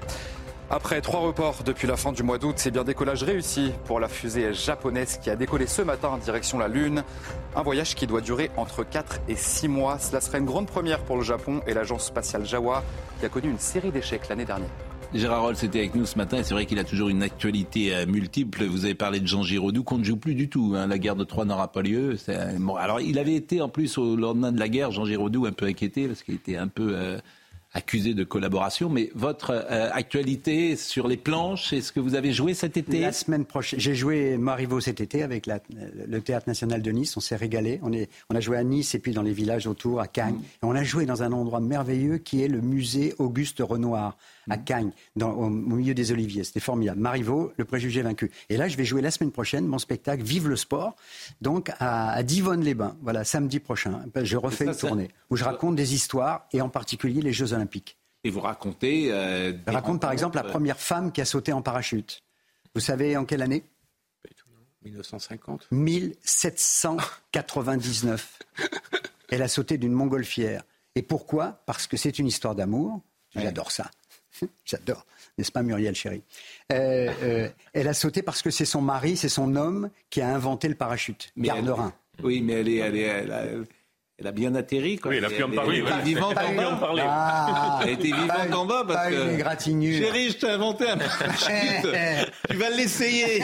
[0.69, 4.09] Après trois reports depuis la fin du mois d'août, c'est bien décollage réussi pour la
[4.09, 7.03] fusée japonaise qui a décollé ce matin en direction la Lune.
[7.55, 9.99] Un voyage qui doit durer entre 4 et 6 mois.
[9.99, 12.83] Cela serait une grande première pour le Japon et l'agence spatiale Jawa
[13.21, 14.69] qui a connu une série d'échecs l'année dernière.
[15.19, 17.95] Gérard Rolls était avec nous ce matin et c'est vrai qu'il a toujours une actualité
[17.95, 18.65] euh, multiple.
[18.65, 20.75] Vous avez parlé de Jean Giraudoux qu'on ne joue plus du tout.
[20.77, 20.87] Hein.
[20.87, 22.17] La guerre de Troie n'aura pas lieu.
[22.79, 25.67] alors il avait été en plus au lendemain de la guerre, Jean Giraudoux un peu
[25.67, 27.19] inquiété parce qu'il était un peu euh,
[27.73, 28.89] accusé de collaboration.
[28.89, 33.01] Mais votre euh, actualité sur les planches, est-ce que vous avez joué cet été?
[33.01, 37.17] La semaine prochaine, j'ai joué Marivaux cet été avec le Théâtre National de Nice.
[37.17, 37.79] On s'est régalé.
[37.83, 40.35] On, est, on a joué à Nice et puis dans les villages autour, à Cagnes.
[40.35, 40.43] Mm.
[40.43, 44.17] Et on a joué dans un endroit merveilleux qui est le musée Auguste Renoir
[44.49, 44.65] à mm.
[44.65, 46.45] Cagnes, dans, au, milieu des oliviers.
[46.45, 47.01] C'était formidable.
[47.01, 48.31] Marivaux, le préjugé vaincu.
[48.49, 50.95] Et là, je vais jouer la semaine prochaine mon spectacle Vive le sport,
[51.41, 52.97] donc à, à Divonne-les-Bains.
[53.03, 54.03] Voilà, samedi prochain.
[54.15, 57.97] Je refais une tournée où je raconte des histoires et en particulier les Jeux Olympiques.
[58.25, 59.13] Et vous racontez.
[59.13, 62.25] Euh, je raconte par exemple la première femme qui a sauté en parachute.
[62.75, 63.63] Vous savez en quelle année?
[64.83, 68.39] 1950 1799.
[69.31, 70.63] Elle a sauté d'une montgolfière.
[70.95, 71.63] Et pourquoi?
[71.67, 73.01] Parce que c'est une histoire d'amour.
[73.35, 73.91] J'adore ça.
[74.65, 75.07] J'adore,
[75.39, 76.23] n'est-ce pas Muriel chérie?
[76.73, 80.35] Euh, euh, Elle a sauté parce que c'est son mari, c'est son homme qui a
[80.35, 81.49] inventé le parachute, mais
[82.23, 83.67] oui, mais elle est, elle est, Elle
[84.25, 84.97] a bien atterri.
[84.97, 85.11] Quoi.
[85.11, 85.83] Oui, elle a pu en parler.
[85.87, 86.81] Elle était vivante en bas.
[87.07, 89.15] Ah, Elle était vivante en bas parce que.
[89.83, 91.87] Chérie, je t'ai inventé un parachute.
[92.49, 93.43] tu vas l'essayer.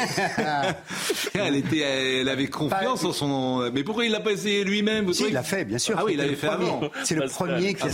[1.34, 3.70] elle était, elle avait confiance en son.
[3.70, 5.94] Mais pourquoi il l'a pas essayé lui-même Si, il l'a fait, bien sûr.
[5.98, 6.80] Ah oui, il l'avait le fait avant.
[7.04, 7.90] C'est le premier qui a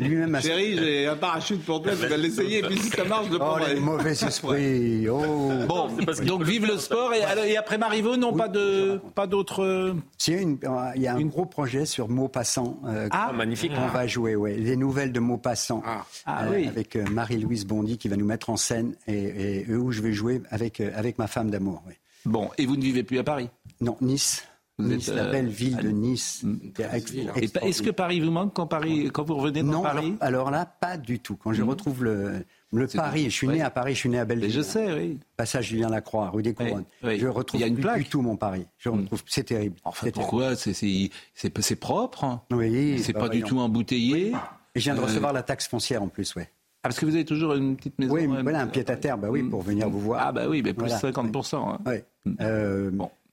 [0.00, 2.58] lui-même a Chérie, j'ai un parachute pour toi, tu vas l'essayer.
[2.58, 3.74] Et puis si ça marche, je le Oh, prendrai.
[3.74, 5.06] les mauvais esprits.
[5.10, 5.50] Oh.
[5.68, 5.88] Bon,
[6.24, 7.12] donc vive le sport.
[7.12, 9.62] Et, après Marivaux, non, pas de, pas d'autres.
[9.62, 9.94] euh,
[10.28, 10.58] une-
[10.96, 12.78] il y a un gros projet sur Maupassant.
[12.86, 13.72] euh, Ah, magnifique.
[13.76, 14.56] On va jouer, ouais.
[14.56, 15.82] Les nouvelles de Maupassant.
[16.26, 16.66] Ah euh, oui.
[16.68, 20.12] Avec euh, Marie-Louise Bondy qui va nous mettre en scène et, et où je vais
[20.12, 21.82] jouer avec, euh, avec ma femme d'amour.
[22.24, 23.48] Bon, et vous ne vivez plus à Paris?
[23.80, 24.44] Non, Nice.
[24.78, 26.44] Vous nice, êtes, la euh, belle ville de Nice.
[26.78, 30.14] Est-ce que Paris vous manque quand, Paris, quand vous revenez dans Non, alors, Paris?
[30.20, 31.36] alors là, pas du tout.
[31.36, 33.28] Quand je retrouve le, le Paris, bon.
[33.30, 34.50] je suis né à Paris, je suis né à Belleville.
[34.50, 35.18] Je sais, oui.
[35.36, 36.84] Passage Julien Lacroix, rue des Couronnes.
[37.02, 37.18] Oui, oui.
[37.18, 37.98] Je retrouve Il y a une plus plaque.
[37.98, 38.66] du tout mon Paris.
[38.78, 39.76] Je retrouve, c'est terrible.
[39.84, 42.24] Enfin, pourquoi C'est propre.
[42.24, 42.42] hein.
[42.50, 44.32] Oui, C'est bah, pas du tout embouteillé.
[44.74, 46.48] Et je viens de Euh, recevoir la taxe foncière en plus, ouais.
[46.82, 48.12] Ah, parce que vous avez toujours une petite maison.
[48.14, 50.22] Oui, euh, voilà, un pied à terre, bah oui, pour venir vous voir.
[50.26, 50.98] Ah, bah oui, mais plus Voilà.
[50.98, 51.56] 50%.
[51.56, 51.78] hein.
[51.86, 52.04] Ouais.
[52.40, 52.90] Euh,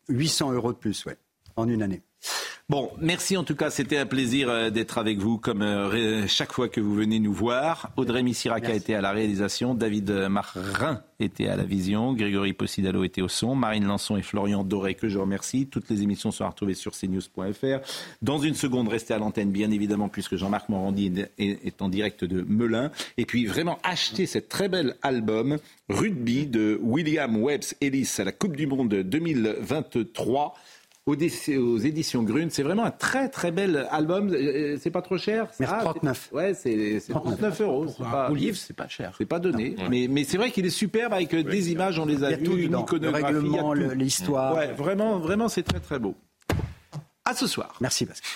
[0.09, 1.17] 800 euros de plus, ouais,
[1.55, 2.01] en une année.
[2.69, 6.53] Bon, merci en tout cas, c'était un plaisir euh, d'être avec vous comme euh, chaque
[6.53, 7.91] fois que vous venez nous voir.
[7.97, 13.03] Audrey Missiraka était à la réalisation, David euh, Marin était à la vision, Grégory Possidalo
[13.03, 15.67] était au son, Marine Lançon et Florian Doré que je remercie.
[15.67, 17.85] Toutes les émissions sont à retrouver sur cnews.fr.
[18.21, 22.45] Dans une seconde, restez à l'antenne bien évidemment puisque Jean-Marc Morandi est, en direct de
[22.47, 22.91] Melun.
[23.17, 25.57] Et puis vraiment achetez cet très bel album
[25.89, 30.55] Rugby de William Webbs Ellis à la Coupe du Monde 2023
[31.05, 32.49] aux, éditions Grune.
[32.49, 34.29] C'est vraiment un très très bel album.
[34.33, 36.27] Euh, C'est pas trop cher Merci, Ah, 39.
[36.29, 37.85] c'est- Ouais, c'est c'est 39 euros.
[37.99, 39.13] Pas, Un livre, c'est pas cher.
[39.17, 39.75] c'est pas donné.
[39.89, 42.39] Mais, mais c'est vrai qu'il est superbe avec euh, des images, on les a Il
[42.39, 42.71] y a tout vues, une.
[42.73, 43.23] Le iconographie.
[43.23, 44.55] a règlement, le- l'histoire.
[44.55, 46.15] Ouais, vraiment, vraiment, c'est très très beau.
[47.25, 47.75] À ce soir.
[47.81, 48.29] Merci Pascal.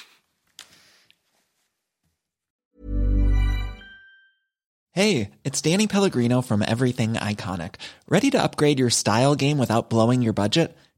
[4.94, 7.76] Hey, it's Danny Pellegrino from Everything Iconic.
[8.10, 10.76] Ready to upgrade your style game without blowing your budget?